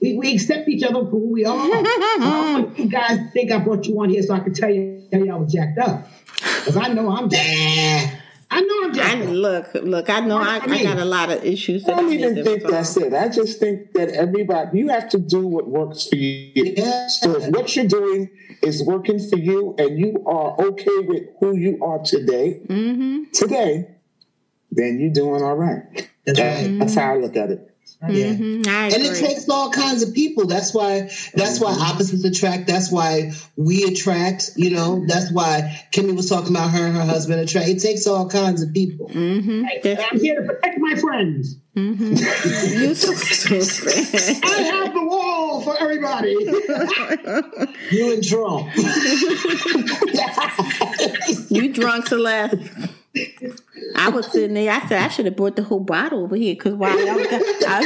we, 0.00 0.14
we 0.16 0.34
accept 0.34 0.68
each 0.68 0.82
other 0.82 1.00
for 1.04 1.10
who 1.10 1.32
we 1.32 1.44
are. 1.44 1.56
I 1.58 2.66
you 2.76 2.88
guys 2.88 3.18
think 3.32 3.50
I 3.52 3.58
brought 3.58 3.86
you 3.86 4.00
on 4.00 4.10
here 4.10 4.22
so 4.22 4.34
I 4.34 4.40
can 4.40 4.54
tell 4.54 4.70
you 4.70 5.06
tell 5.10 5.24
you 5.24 5.32
I 5.32 5.36
was 5.36 5.52
jacked 5.52 5.78
up. 5.78 6.06
Because 6.34 6.76
I 6.76 6.88
know 6.88 7.10
I'm 7.10 7.28
jacked. 7.28 8.14
I 8.50 8.60
know 8.62 8.84
I'm 8.84 8.90
I, 8.90 8.94
jacked 8.94 9.22
up. 9.22 9.28
look, 9.30 9.66
look. 9.74 10.08
I 10.10 10.20
know 10.20 10.38
I, 10.38 10.60
I 10.62 10.82
got 10.82 10.98
a 10.98 11.04
lot 11.04 11.30
of 11.30 11.44
issues. 11.44 11.86
I 11.86 11.96
don't 11.96 12.12
even 12.12 12.34
think 12.36 12.64
resolve. 12.64 12.70
that's 12.70 12.96
it. 12.96 13.12
I 13.12 13.28
just 13.28 13.58
think 13.60 13.92
that 13.92 14.08
everybody, 14.10 14.78
you 14.78 14.88
have 14.88 15.08
to 15.10 15.18
do 15.18 15.46
what 15.46 15.68
works 15.68 16.08
for 16.08 16.16
you. 16.16 16.52
Yeah. 16.54 17.08
So 17.08 17.36
if 17.36 17.48
what 17.48 17.74
you're 17.76 17.84
doing 17.86 18.30
is 18.62 18.82
working 18.82 19.18
for 19.18 19.36
you 19.36 19.74
and 19.78 19.98
you 19.98 20.24
are 20.26 20.54
okay 20.60 20.98
with 21.00 21.24
who 21.40 21.56
you 21.56 21.78
are 21.84 21.98
today, 21.98 22.60
Mm-hmm. 22.68 23.24
today, 23.34 23.88
then 24.70 24.98
you're 25.00 25.12
doing 25.12 25.42
all 25.42 25.56
right. 25.56 26.08
That's 26.24 26.38
right. 26.40 26.78
That's 26.78 26.94
how 26.94 27.14
I 27.14 27.16
look 27.18 27.36
at 27.36 27.50
it. 27.50 27.67
Yeah. 28.00 28.34
Mhm, 28.34 28.64
I 28.68 28.84
And 28.86 29.02
it 29.02 29.16
takes 29.16 29.48
all 29.48 29.70
kinds 29.70 30.04
of 30.04 30.14
people. 30.14 30.46
That's 30.46 30.72
why 30.72 31.10
that's 31.34 31.58
why 31.58 31.72
opposites 31.72 32.22
attract. 32.24 32.68
That's 32.68 32.92
why 32.92 33.32
we 33.56 33.82
attract, 33.84 34.50
you 34.54 34.70
know, 34.70 35.04
that's 35.08 35.32
why 35.32 35.84
Kimme 35.92 36.14
was 36.14 36.28
talking 36.28 36.54
about 36.54 36.70
her 36.70 36.86
and 36.86 36.94
her 36.94 37.04
husband 37.04 37.40
attract. 37.40 37.66
It 37.68 37.80
takes 37.82 38.06
all 38.06 38.28
kinds 38.28 38.62
of 38.62 38.72
people. 38.72 39.08
Mhm. 39.08 39.64
And 39.84 39.98
I'm 39.98 40.20
here 40.20 40.40
to 40.40 40.46
protect 40.46 40.78
my 40.78 40.94
friends. 40.94 41.56
You 41.74 42.94
so 42.94 43.12
stupid. 43.14 44.44
I 44.44 44.62
have 44.62 44.94
the 44.94 45.02
wall 45.04 45.60
for 45.62 45.76
everybody. 45.80 46.34
You 47.90 48.12
and 48.12 48.22
Trump. 48.22 48.68
you 51.50 51.72
drunk, 51.72 52.06
Celeste. 52.06 52.56
I 53.96 54.08
was 54.10 54.26
sitting 54.26 54.54
there. 54.54 54.70
I 54.72 54.86
said 54.86 55.02
I 55.02 55.08
should 55.08 55.26
have 55.26 55.36
brought 55.36 55.56
the 55.56 55.62
whole 55.62 55.80
bottle 55.80 56.24
over 56.24 56.36
here 56.36 56.54
because 56.54 56.74
while 56.74 56.98
y'all 56.98 57.16
got, 57.16 57.42
I 57.66 57.82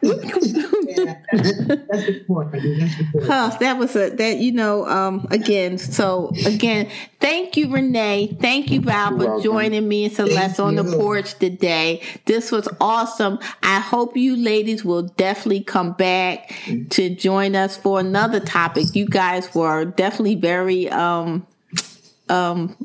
Yeah, 0.90 1.20
that's, 1.32 1.52
that's 1.52 2.06
the 2.06 2.24
point. 2.26 2.52
That's 2.52 2.96
the 2.96 3.08
point. 3.12 3.26
Huh, 3.26 3.56
that 3.60 3.78
was 3.78 3.94
a 3.96 4.10
that 4.10 4.38
you 4.38 4.52
know 4.52 4.86
um 4.86 5.26
again 5.30 5.78
so 5.78 6.32
again 6.46 6.90
thank 7.20 7.56
you 7.56 7.72
renee 7.72 8.36
thank 8.40 8.70
you 8.70 8.80
val 8.80 9.16
for 9.16 9.40
joining 9.42 9.86
me 9.86 10.06
and 10.06 10.14
celeste 10.14 10.56
Thank 10.56 10.60
on 10.60 10.74
the 10.74 10.96
porch 10.96 11.38
today 11.38 12.02
this 12.26 12.50
was 12.50 12.68
awesome 12.80 13.38
i 13.62 13.78
hope 13.78 14.16
you 14.16 14.36
ladies 14.36 14.84
will 14.84 15.02
definitely 15.02 15.62
come 15.62 15.92
back 15.92 16.52
to 16.90 17.14
join 17.14 17.54
us 17.54 17.76
for 17.76 18.00
another 18.00 18.40
topic 18.40 18.94
you 18.94 19.06
guys 19.06 19.54
were 19.54 19.84
definitely 19.84 20.34
very 20.34 20.88
um 20.90 21.46
um 22.28 22.76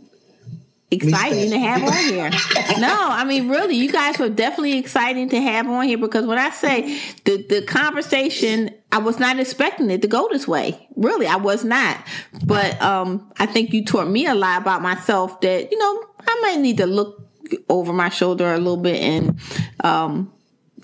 exciting 0.91 1.49
to 1.49 1.59
have 1.59 1.83
on 1.83 1.93
here. 1.93 2.31
No, 2.79 2.95
I 3.09 3.23
mean 3.23 3.49
really, 3.49 3.75
you 3.75 3.91
guys 3.91 4.19
were 4.19 4.29
definitely 4.29 4.77
exciting 4.77 5.29
to 5.29 5.41
have 5.41 5.67
on 5.67 5.85
here 5.87 5.97
because 5.97 6.25
when 6.25 6.37
I 6.37 6.49
say 6.49 6.99
the 7.23 7.45
the 7.47 7.61
conversation, 7.63 8.69
I 8.91 8.97
was 8.99 9.19
not 9.19 9.39
expecting 9.39 9.89
it 9.89 10.01
to 10.01 10.07
go 10.07 10.27
this 10.29 10.47
way. 10.47 10.87
Really, 10.95 11.27
I 11.27 11.37
was 11.37 11.63
not. 11.63 11.97
But 12.45 12.81
um 12.81 13.31
I 13.39 13.45
think 13.45 13.73
you 13.73 13.85
taught 13.85 14.09
me 14.09 14.27
a 14.27 14.35
lot 14.35 14.61
about 14.61 14.81
myself 14.81 15.39
that, 15.41 15.71
you 15.71 15.77
know, 15.77 16.03
I 16.27 16.39
might 16.41 16.59
need 16.61 16.77
to 16.77 16.85
look 16.85 17.21
over 17.69 17.93
my 17.93 18.09
shoulder 18.09 18.53
a 18.53 18.57
little 18.57 18.77
bit 18.77 19.01
and 19.01 19.39
um 19.83 20.31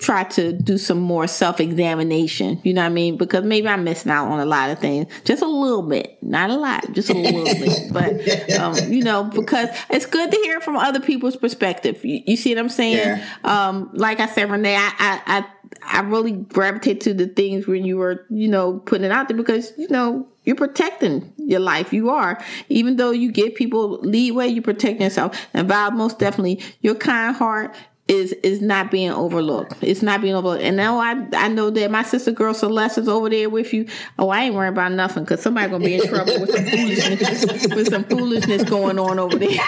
try 0.01 0.23
to 0.23 0.51
do 0.51 0.77
some 0.77 0.99
more 0.99 1.27
self 1.27 1.59
examination. 1.59 2.59
You 2.63 2.73
know 2.73 2.81
what 2.81 2.87
I 2.87 2.93
mean? 2.93 3.17
Because 3.17 3.45
maybe 3.45 3.67
I'm 3.67 3.83
missing 3.83 4.11
out 4.11 4.27
on 4.27 4.39
a 4.39 4.45
lot 4.45 4.71
of 4.71 4.79
things, 4.79 5.07
just 5.23 5.43
a 5.43 5.47
little 5.47 5.83
bit, 5.83 6.17
not 6.21 6.49
a 6.49 6.55
lot, 6.55 6.91
just 6.91 7.09
a 7.09 7.13
little 7.13 7.43
bit. 7.43 7.61
But 7.91 8.59
um, 8.59 8.91
you 8.91 9.03
know, 9.03 9.23
because 9.23 9.69
it's 9.89 10.05
good 10.05 10.31
to 10.31 10.37
hear 10.37 10.59
from 10.61 10.75
other 10.77 10.99
people's 10.99 11.35
perspective. 11.35 12.03
You, 12.03 12.21
you 12.25 12.35
see 12.35 12.53
what 12.55 12.59
I'm 12.59 12.69
saying? 12.69 12.97
Yeah. 12.97 13.25
Um, 13.43 13.89
like 13.93 14.19
I 14.19 14.27
said, 14.27 14.49
Renee, 14.49 14.75
I, 14.75 14.91
I, 14.97 15.21
I, 15.27 15.99
I 15.99 16.01
really 16.01 16.31
gravitate 16.31 17.01
to 17.01 17.13
the 17.13 17.27
things 17.27 17.67
when 17.67 17.85
you 17.85 17.97
were, 17.97 18.25
you 18.29 18.47
know, 18.47 18.79
putting 18.79 19.05
it 19.05 19.11
out 19.11 19.27
there 19.27 19.37
because 19.37 19.73
you 19.77 19.87
know 19.89 20.27
you're 20.43 20.55
protecting 20.55 21.33
your 21.37 21.59
life. 21.59 21.93
You 21.93 22.09
are, 22.09 22.43
even 22.69 22.95
though 22.95 23.11
you 23.11 23.31
give 23.31 23.55
people 23.55 23.99
leeway, 23.99 24.47
you 24.47 24.61
protect 24.61 25.01
yourself. 25.01 25.47
And 25.53 25.67
Val, 25.67 25.91
most 25.91 26.17
definitely, 26.17 26.63
your 26.81 26.95
kind 26.95 27.35
heart 27.35 27.75
is 28.07 28.33
is 28.43 28.61
not 28.61 28.91
being 28.91 29.11
overlooked. 29.11 29.77
It's 29.81 30.01
not 30.01 30.21
being 30.21 30.35
overlooked. 30.35 30.63
And 30.63 30.75
now 30.75 30.99
I 30.99 31.27
I 31.33 31.47
know 31.47 31.69
that 31.69 31.91
my 31.91 32.03
sister 32.03 32.31
girl 32.31 32.53
Celeste 32.53 32.99
is 32.99 33.07
over 33.07 33.29
there 33.29 33.49
with 33.49 33.73
you. 33.73 33.87
Oh, 34.19 34.29
I 34.29 34.41
ain't 34.41 34.55
worrying 34.55 34.73
about 34.73 34.91
nothing 34.91 35.23
because 35.23 35.41
somebody 35.41 35.69
gonna 35.69 35.85
be 35.85 35.95
in 35.95 36.07
trouble 36.07 36.41
with 36.41 36.51
some 36.51 36.65
foolishness 36.65 37.67
with 37.75 37.89
some 37.89 38.03
foolishness 38.03 38.63
going 38.63 38.99
on 38.99 39.19
over 39.19 39.37
there. 39.37 39.49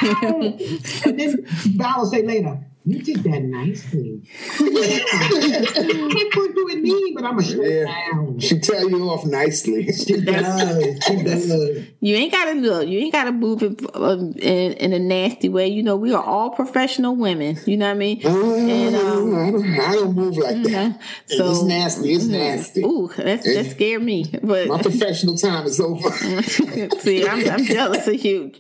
then 1.05 1.47
will 1.77 2.05
say 2.05 2.23
later, 2.23 2.59
you 2.85 2.99
did 3.01 3.23
that 3.23 3.41
nicely. 3.43 4.21
I 4.59 6.29
could 6.33 6.55
do 6.55 6.67
it 6.69 6.81
me, 6.81 7.13
but 7.15 7.23
I'm 7.23 7.39
a 7.39 7.43
shut 7.43 7.63
Yeah. 7.65 7.85
down. 7.85 8.39
She 8.39 8.59
tell 8.59 8.89
you 8.89 9.09
off 9.09 9.25
nicely. 9.25 9.91
She 9.91 10.19
does. 10.21 10.99
She 11.03 11.15
does. 11.23 11.85
You 11.99 12.15
ain't 12.15 12.31
gotta 12.31 12.53
look. 12.53 12.87
You 12.87 12.99
ain't 12.99 13.11
gotta 13.13 13.31
move 13.31 13.63
it 13.63 13.79
um, 13.95 14.33
in, 14.37 14.73
in 14.73 14.93
a 14.93 14.99
nasty 14.99 15.49
way. 15.49 15.67
You 15.67 15.83
know, 15.83 15.95
we 15.95 16.13
are 16.13 16.23
all 16.23 16.49
professional 16.49 17.15
women. 17.15 17.57
You 17.65 17.77
know 17.77 17.85
what 17.87 17.91
I 17.95 17.97
mean? 17.97 18.21
And 18.25 18.95
um, 18.95 19.35
I, 19.35 19.51
don't, 19.51 19.79
I 19.79 19.93
don't 19.93 20.15
move 20.15 20.37
like 20.37 20.63
that. 20.63 20.71
yeah. 20.71 20.93
so 21.27 21.51
it's 21.51 21.63
nasty. 21.63 22.13
It's 22.13 22.25
nasty. 22.25 22.81
ooh, 22.81 23.09
that 23.17 23.43
that 23.43 23.67
scared 23.71 24.03
me. 24.03 24.25
But 24.43 24.67
My 24.67 24.81
professional 24.81 25.37
time 25.37 25.65
is 25.65 25.79
over. 25.79 26.09
See, 26.99 27.27
I'm, 27.27 27.49
I'm 27.49 27.63
jealous 27.65 28.07
of 28.07 28.23
you, 28.23 28.51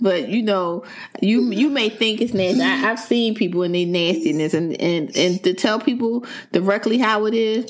but 0.00 0.28
you 0.28 0.42
know, 0.42 0.84
you 1.20 1.50
you 1.50 1.70
may 1.70 1.88
think 1.88 2.20
it's 2.20 2.34
nasty. 2.34 2.62
I, 2.62 2.90
I've 2.90 3.00
seen 3.00 3.34
people 3.34 3.53
in 3.62 3.72
their 3.72 3.86
nastiness, 3.86 4.54
and 4.54 4.80
and 4.80 5.16
and 5.16 5.42
to 5.44 5.54
tell 5.54 5.78
people 5.80 6.24
directly 6.52 6.98
how 6.98 7.26
it 7.26 7.34
is, 7.34 7.64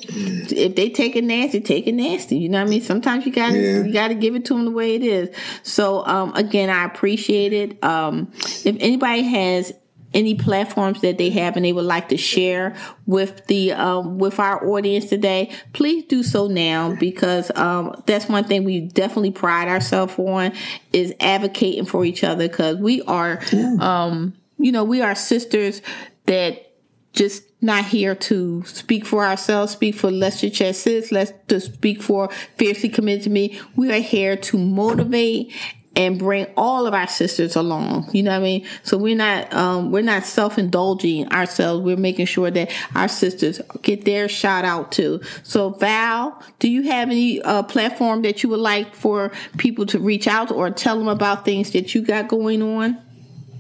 if 0.53 0.75
they 0.77 0.89
take 0.91 1.17
it 1.17 1.25
nasty, 1.25 1.61
take 1.61 1.87
it 1.87 1.93
nasty. 1.93 2.39
You 2.39 2.49
know 2.49 2.59
what 2.61 2.67
I 2.69 2.71
mean? 2.71 2.83
Sometimes 2.83 3.27
you 3.27 3.33
got 3.33 3.51
to 3.53 3.61
Yeah. 3.61 3.85
you 3.85 3.93
got 3.93 4.09
to 4.09 4.15
give 4.15 4.35
it 4.35 4.45
to 4.47 4.55
them 4.55 4.65
the 4.65 4.71
way 4.71 4.95
it 4.95 5.03
is. 5.03 5.29
So 5.63 6.05
um, 6.07 6.35
again, 6.35 6.71
I 6.71 6.85
appreciate 6.85 7.53
it. 7.53 7.83
Um, 7.85 8.33
if 8.65 8.77
anybody 8.81 9.23
has 9.23 9.73
any 10.13 10.37
platforms 10.37 11.01
that 11.01 11.19
they 11.19 11.29
have 11.29 11.57
and 11.57 11.65
they 11.65 11.73
would 11.73 11.85
like 11.85 12.09
to 12.11 12.17
share 12.17 12.77
with 13.05 13.45
the 13.49 13.73
um, 13.73 14.19
with 14.19 14.39
our 14.39 14.65
audience 14.65 15.07
today, 15.07 15.51
please 15.73 16.05
do 16.05 16.23
so 16.23 16.47
now 16.47 16.95
because 16.95 17.51
um, 17.57 18.01
that's 18.07 18.29
one 18.29 18.45
thing 18.45 18.63
we 18.63 18.81
definitely 18.81 19.33
pride 19.33 19.67
ourselves 19.67 20.15
on 20.17 20.53
is 20.93 21.13
advocating 21.19 21.85
for 21.85 22.05
each 22.05 22.23
other 22.23 22.47
because 22.49 22.77
we 22.77 23.03
are, 23.03 23.41
um, 23.81 24.33
you 24.59 24.73
know, 24.73 24.85
we 24.85 25.01
are 25.01 25.15
sisters 25.15 25.83
that 26.27 26.73
just 27.13 27.45
not 27.61 27.85
here 27.85 28.15
to 28.15 28.65
speak 28.65 29.07
for 29.07 29.25
ourselves, 29.25 29.73
speak 29.73 29.95
for 29.95 30.11
Your 30.11 30.31
Chat 30.31 30.77
Sis, 30.77 31.13
let's 31.13 31.33
to 31.49 31.61
speak 31.61 32.03
for 32.03 32.29
Fiercely 32.59 32.89
Committed 32.89 33.25
to 33.25 33.31
Me. 33.31 33.59
We 33.77 33.91
are 33.93 34.01
here 34.01 34.37
to 34.37 34.59
motivate 34.59 35.53
and 35.97 36.19
bring 36.19 36.47
all 36.57 36.87
of 36.87 36.95
our 36.95 37.07
sisters 37.07 37.57
along. 37.57 38.11
You 38.13 38.25
know 38.25 38.33
what 38.33 38.39
I 38.39 38.43
mean? 38.43 38.67
So 38.83 38.99
we're 38.99 39.17
not 39.17 39.53
um, 39.55 39.91
we're 39.91 40.03
not 40.03 40.25
self 40.25 40.59
indulging 40.59 41.29
ourselves. 41.33 41.85
We're 41.85 41.97
making 41.97 42.27
sure 42.27 42.51
that 42.51 42.73
our 42.95 43.09
sisters 43.09 43.61
get 43.83 44.05
their 44.05 44.29
shout 44.29 44.65
out 44.65 44.93
too. 44.93 45.21
So 45.43 45.71
Val, 45.71 46.43
do 46.59 46.69
you 46.69 46.83
have 46.83 47.11
any 47.11 47.41
uh, 47.43 47.63
platform 47.63 48.23
that 48.23 48.43
you 48.43 48.49
would 48.51 48.61
like 48.61 48.95
for 48.95 49.31
people 49.57 49.87
to 49.87 49.99
reach 49.99 50.27
out 50.27 50.51
or 50.51 50.71
tell 50.71 50.99
them 50.99 51.09
about 51.09 51.45
things 51.45 51.71
that 51.73 51.95
you 51.95 52.03
got 52.03 52.29
going 52.29 52.63
on? 52.63 53.01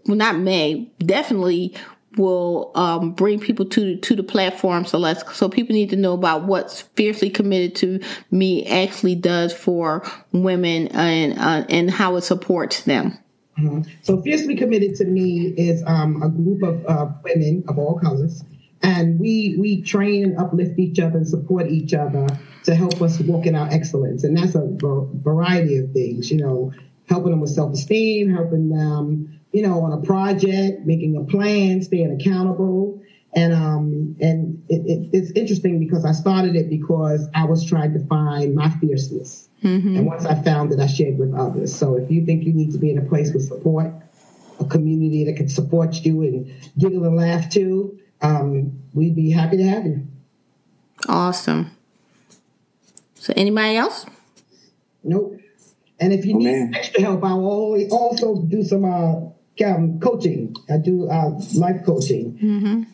well, 0.06 0.16
not 0.16 0.36
may, 0.36 0.90
definitely 0.98 1.74
will 2.16 2.70
um, 2.76 3.12
bring 3.12 3.40
people 3.40 3.66
to 3.66 3.96
to 3.96 4.14
the 4.14 4.22
platform. 4.22 4.84
So 4.84 4.98
let's 4.98 5.36
so 5.36 5.48
people 5.48 5.74
need 5.74 5.90
to 5.90 5.96
know 5.96 6.12
about 6.12 6.44
what 6.44 6.88
fiercely 6.94 7.28
committed 7.28 7.74
to 7.76 8.00
me 8.30 8.64
actually 8.66 9.16
does 9.16 9.52
for 9.52 10.08
women 10.32 10.88
and 10.88 11.38
uh, 11.38 11.66
and 11.68 11.90
how 11.90 12.16
it 12.16 12.22
supports 12.22 12.82
them. 12.82 13.18
So 14.02 14.20
fiercely 14.22 14.56
committed 14.56 14.96
to 14.96 15.04
me 15.04 15.54
is 15.56 15.82
um, 15.86 16.22
a 16.22 16.28
group 16.28 16.62
of 16.64 16.84
uh, 16.86 17.12
women 17.22 17.62
of 17.68 17.78
all 17.78 17.98
colors, 18.00 18.42
and 18.85 19.18
we 19.18 19.57
we 19.59 19.82
train 19.82 20.24
and 20.24 20.39
uplift 20.39 20.78
each 20.78 20.99
other 20.99 21.16
and 21.16 21.26
support 21.26 21.68
each 21.68 21.95
other 21.95 22.26
to 22.64 22.74
help 22.74 23.01
us 23.01 23.18
walk 23.20 23.47
in 23.47 23.55
our 23.55 23.68
excellence, 23.70 24.24
and 24.24 24.37
that's 24.37 24.55
a 24.55 24.68
variety 25.22 25.78
of 25.78 25.91
things. 25.93 26.30
You 26.30 26.37
know, 26.39 26.72
helping 27.09 27.30
them 27.30 27.41
with 27.41 27.51
self 27.51 27.72
esteem, 27.72 28.32
helping 28.32 28.68
them, 28.68 29.41
you 29.53 29.62
know, 29.62 29.82
on 29.82 29.93
a 29.93 30.03
project, 30.03 30.87
making 30.87 31.16
a 31.16 31.24
plan, 31.24 31.82
staying 31.82 32.12
accountable. 32.20 33.01
And 33.37 33.53
um 33.53 34.16
and 34.20 34.62
it, 34.68 34.82
it, 34.87 35.11
it's 35.12 35.30
interesting 35.32 35.80
because 35.80 36.05
I 36.05 36.12
started 36.12 36.55
it 36.55 36.70
because 36.70 37.26
I 37.35 37.45
was 37.47 37.64
trying 37.64 37.93
to 37.95 38.07
find 38.07 38.55
my 38.55 38.70
fierceness. 38.70 39.49
And 39.97 40.07
once 40.07 40.24
I 40.26 40.41
found 40.43 40.72
it, 40.72 40.78
I 40.78 40.87
shared 40.87 41.18
with 41.18 41.35
others. 41.35 41.74
So 41.74 41.97
if 41.97 42.11
you 42.11 42.24
think 42.26 42.45
you 42.45 42.53
need 42.53 42.72
to 42.72 42.78
be 42.78 42.91
in 42.91 42.99
a 42.99 43.03
place 43.03 43.32
with 43.32 43.45
support, 43.49 43.93
a 44.61 44.64
community 44.66 45.24
that 45.24 45.37
can 45.37 45.49
support 45.49 45.95
you 46.05 46.22
and 46.22 46.53
giggle 46.78 47.05
and 47.05 47.16
laugh 47.16 47.51
too, 47.51 47.99
um, 48.22 48.80
we'd 48.94 49.14
be 49.16 49.30
happy 49.30 49.56
to 49.58 49.64
have 49.64 49.84
you. 49.86 50.06
Awesome. 51.08 51.70
So 53.14 53.32
anybody 53.36 53.76
else? 53.76 54.06
Nope. 55.02 55.38
And 56.00 56.12
if 56.12 56.24
you 56.24 56.34
Oh, 56.34 56.38
need 56.38 56.44
man. 56.46 56.74
extra 56.74 57.02
help, 57.02 57.24
I'll 57.24 57.44
always 57.44 57.90
also 57.92 58.42
do 58.42 58.62
some 58.64 58.84
uh, 58.84 59.20
um, 59.64 60.00
coaching. 60.00 60.54
I 60.68 60.78
do 60.78 61.08
uh, 61.08 61.40
life 61.54 61.84
coaching. 61.84 62.38
Mhm. 62.42 62.86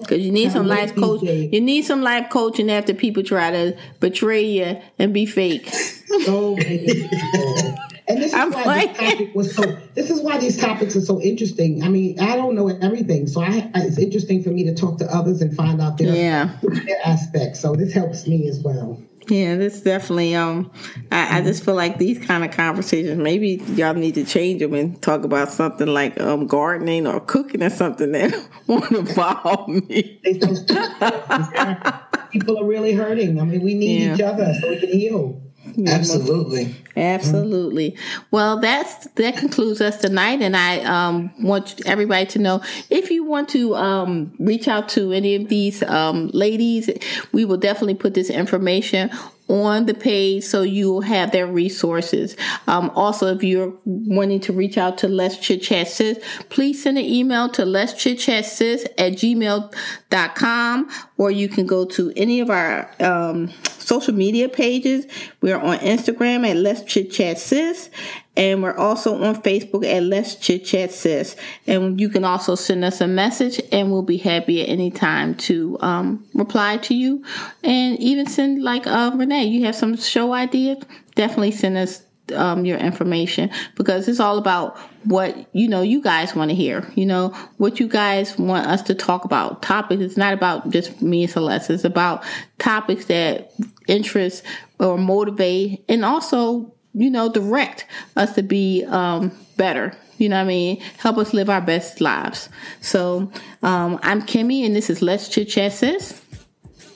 Because 0.00 0.20
you 0.20 0.30
need 0.30 0.52
some 0.52 0.66
life 0.66 0.90
like 0.90 0.96
coach. 0.96 1.20
DJ. 1.22 1.52
You 1.52 1.60
need 1.60 1.82
some 1.84 2.02
life 2.02 2.28
coaching 2.30 2.70
after 2.70 2.92
people 2.92 3.22
try 3.22 3.50
to 3.50 3.76
betray 4.00 4.44
you 4.44 4.78
and 4.98 5.12
be 5.12 5.26
fake. 5.26 5.70
So 6.24 6.54
many 6.56 6.78
people. 7.08 7.74
And 8.08 8.18
this 8.22 8.32
is 8.32 8.34
I'm 8.34 8.52
why 8.52 8.64
like- 8.64 8.98
this 8.98 9.10
topic 9.10 9.34
was 9.34 9.54
so. 9.54 9.76
This 9.94 10.10
is 10.10 10.20
why 10.20 10.38
these 10.38 10.58
topics 10.60 10.94
are 10.96 11.00
so 11.00 11.20
interesting. 11.20 11.82
I 11.82 11.88
mean, 11.88 12.20
I 12.20 12.36
don't 12.36 12.54
know 12.54 12.68
everything, 12.68 13.26
so 13.26 13.40
I, 13.40 13.70
it's 13.74 13.98
interesting 13.98 14.42
for 14.42 14.50
me 14.50 14.64
to 14.64 14.74
talk 14.74 14.98
to 14.98 15.06
others 15.12 15.40
and 15.42 15.54
find 15.56 15.80
out 15.80 15.98
their, 15.98 16.14
Yeah. 16.14 16.56
their 16.62 16.98
aspects. 17.04 17.60
So 17.60 17.74
this 17.74 17.92
helps 17.92 18.26
me 18.28 18.48
as 18.48 18.60
well. 18.60 19.00
Yeah, 19.28 19.56
this 19.56 19.80
definitely. 19.80 20.36
Um, 20.36 20.70
I, 21.10 21.38
I 21.38 21.42
just 21.42 21.64
feel 21.64 21.74
like 21.74 21.98
these 21.98 22.24
kind 22.24 22.44
of 22.44 22.52
conversations. 22.52 23.18
Maybe 23.18 23.60
y'all 23.74 23.94
need 23.94 24.14
to 24.14 24.24
change 24.24 24.60
them 24.60 24.72
and 24.74 25.02
talk 25.02 25.24
about 25.24 25.50
something 25.50 25.88
like 25.88 26.20
um 26.20 26.46
gardening 26.46 27.08
or 27.08 27.18
cooking 27.18 27.60
or 27.64 27.70
something 27.70 28.12
that 28.12 28.48
won't 28.68 28.88
involve 28.92 29.66
me. 29.66 30.20
People 32.30 32.60
are 32.60 32.66
really 32.66 32.92
hurting. 32.92 33.40
I 33.40 33.44
mean, 33.44 33.62
we 33.62 33.74
need 33.74 34.02
Yeah. 34.04 34.14
each 34.14 34.20
other 34.20 34.54
so 34.60 34.68
we 34.68 34.78
can 34.78 34.92
heal. 34.92 35.42
Absolutely. 35.86 36.74
Absolutely. 36.96 37.96
Well, 38.30 38.58
that's 38.60 39.06
that 39.16 39.36
concludes 39.36 39.80
us 39.80 39.98
tonight, 39.98 40.40
and 40.40 40.56
I 40.56 40.80
um, 40.80 41.32
want 41.42 41.82
everybody 41.86 42.26
to 42.26 42.38
know 42.38 42.62
if 42.88 43.10
you 43.10 43.24
want 43.24 43.48
to 43.50 43.74
um, 43.76 44.34
reach 44.38 44.66
out 44.68 44.88
to 44.90 45.12
any 45.12 45.34
of 45.34 45.48
these 45.48 45.82
um, 45.82 46.28
ladies, 46.28 46.88
we 47.32 47.44
will 47.44 47.58
definitely 47.58 47.94
put 47.94 48.14
this 48.14 48.30
information 48.30 49.10
on 49.48 49.86
the 49.86 49.94
page 49.94 50.44
so 50.44 50.62
you'll 50.62 51.02
have 51.02 51.30
their 51.32 51.46
resources. 51.46 52.36
Um, 52.66 52.90
also, 52.90 53.34
if 53.34 53.42
you're 53.42 53.72
wanting 53.84 54.40
to 54.40 54.52
reach 54.52 54.76
out 54.78 54.98
to 54.98 55.08
Let's 55.08 55.38
Chit 55.38 55.62
Chat 55.62 55.88
Sis, 55.88 56.18
please 56.48 56.82
send 56.82 56.98
an 56.98 57.04
email 57.04 57.48
to 57.50 57.64
Let's 57.64 57.92
at 57.92 59.12
gmail.com 59.12 60.90
or 61.18 61.30
you 61.30 61.48
can 61.48 61.66
go 61.66 61.84
to 61.84 62.12
any 62.16 62.40
of 62.40 62.50
our 62.50 62.90
um, 63.00 63.50
social 63.78 64.14
media 64.14 64.48
pages. 64.48 65.06
We're 65.40 65.58
on 65.58 65.78
Instagram 65.78 66.48
at 66.48 66.56
Let's 66.56 66.82
Chit 66.82 67.12
Chat 67.12 67.38
Sis, 67.38 67.90
and 68.36 68.62
we're 68.62 68.76
also 68.76 69.22
on 69.22 69.40
Facebook 69.42 69.84
at 69.86 70.02
Let's 70.02 70.34
Chit 70.36 70.64
Chat 70.64 70.92
Sis. 70.92 71.36
And 71.66 72.00
you 72.00 72.08
can 72.08 72.24
also 72.24 72.54
send 72.54 72.84
us 72.84 73.00
a 73.00 73.06
message, 73.06 73.60
and 73.72 73.90
we'll 73.90 74.02
be 74.02 74.18
happy 74.18 74.62
at 74.62 74.68
any 74.68 74.90
time 74.90 75.34
to 75.36 75.78
um, 75.80 76.26
reply 76.34 76.76
to 76.78 76.94
you. 76.94 77.24
And 77.64 77.98
even 77.98 78.26
send, 78.26 78.62
like 78.62 78.86
uh, 78.86 79.12
Renee, 79.14 79.44
you 79.44 79.64
have 79.64 79.74
some 79.74 79.96
show 79.96 80.32
ideas, 80.32 80.84
definitely 81.14 81.52
send 81.52 81.76
us 81.78 82.02
um, 82.34 82.64
your 82.64 82.78
information 82.78 83.50
because 83.76 84.08
it's 84.08 84.20
all 84.20 84.36
about 84.36 84.76
what 85.04 85.46
you 85.54 85.68
know 85.68 85.82
you 85.82 86.02
guys 86.02 86.34
want 86.34 86.50
to 86.50 86.56
hear 86.56 86.90
you 86.96 87.06
know 87.06 87.28
what 87.58 87.78
you 87.78 87.86
guys 87.86 88.36
want 88.36 88.66
us 88.66 88.82
to 88.82 88.96
talk 88.96 89.24
about 89.24 89.62
topics 89.62 90.02
it's 90.02 90.16
not 90.16 90.32
about 90.32 90.68
just 90.70 91.00
me 91.00 91.22
and 91.22 91.30
celeste 91.30 91.70
it's 91.70 91.84
about 91.84 92.24
topics 92.58 93.04
that 93.04 93.52
interest 93.86 94.42
or 94.80 94.98
motivate 94.98 95.84
and 95.88 96.04
also 96.04 96.74
you 96.96 97.10
know 97.10 97.30
direct 97.30 97.86
us 98.16 98.34
to 98.34 98.42
be 98.42 98.84
um, 98.88 99.30
better 99.56 99.92
you 100.18 100.28
know 100.28 100.36
what 100.36 100.42
i 100.42 100.48
mean 100.48 100.80
help 100.98 101.18
us 101.18 101.32
live 101.32 101.48
our 101.48 101.60
best 101.60 102.00
lives 102.00 102.48
so 102.80 103.30
um, 103.62 104.00
i'm 104.02 104.22
Kimme 104.22 104.64
and 104.64 104.74
this 104.74 104.90
is 104.90 105.02
let's 105.02 105.28
chit 105.28 105.48
chat 105.48 105.72
sis 105.72 106.22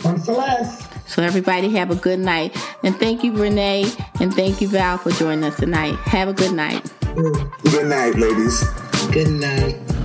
I'm 0.04 0.18
Celeste. 0.18 1.08
so 1.08 1.22
everybody 1.22 1.68
have 1.76 1.90
a 1.90 1.94
good 1.94 2.20
night. 2.20 2.56
And 2.82 2.96
thank 2.96 3.22
you, 3.22 3.32
Renee, 3.32 3.92
and 4.20 4.32
thank 4.34 4.60
you, 4.60 4.68
Val, 4.68 4.98
for 4.98 5.10
joining 5.10 5.44
us 5.44 5.56
tonight. 5.56 5.94
Have 5.96 6.28
a 6.28 6.32
good 6.32 6.52
night. 6.52 6.90
Good 7.14 7.86
night, 7.86 8.14
ladies. 8.14 8.62
Good 9.10 9.28
night. 9.28 9.99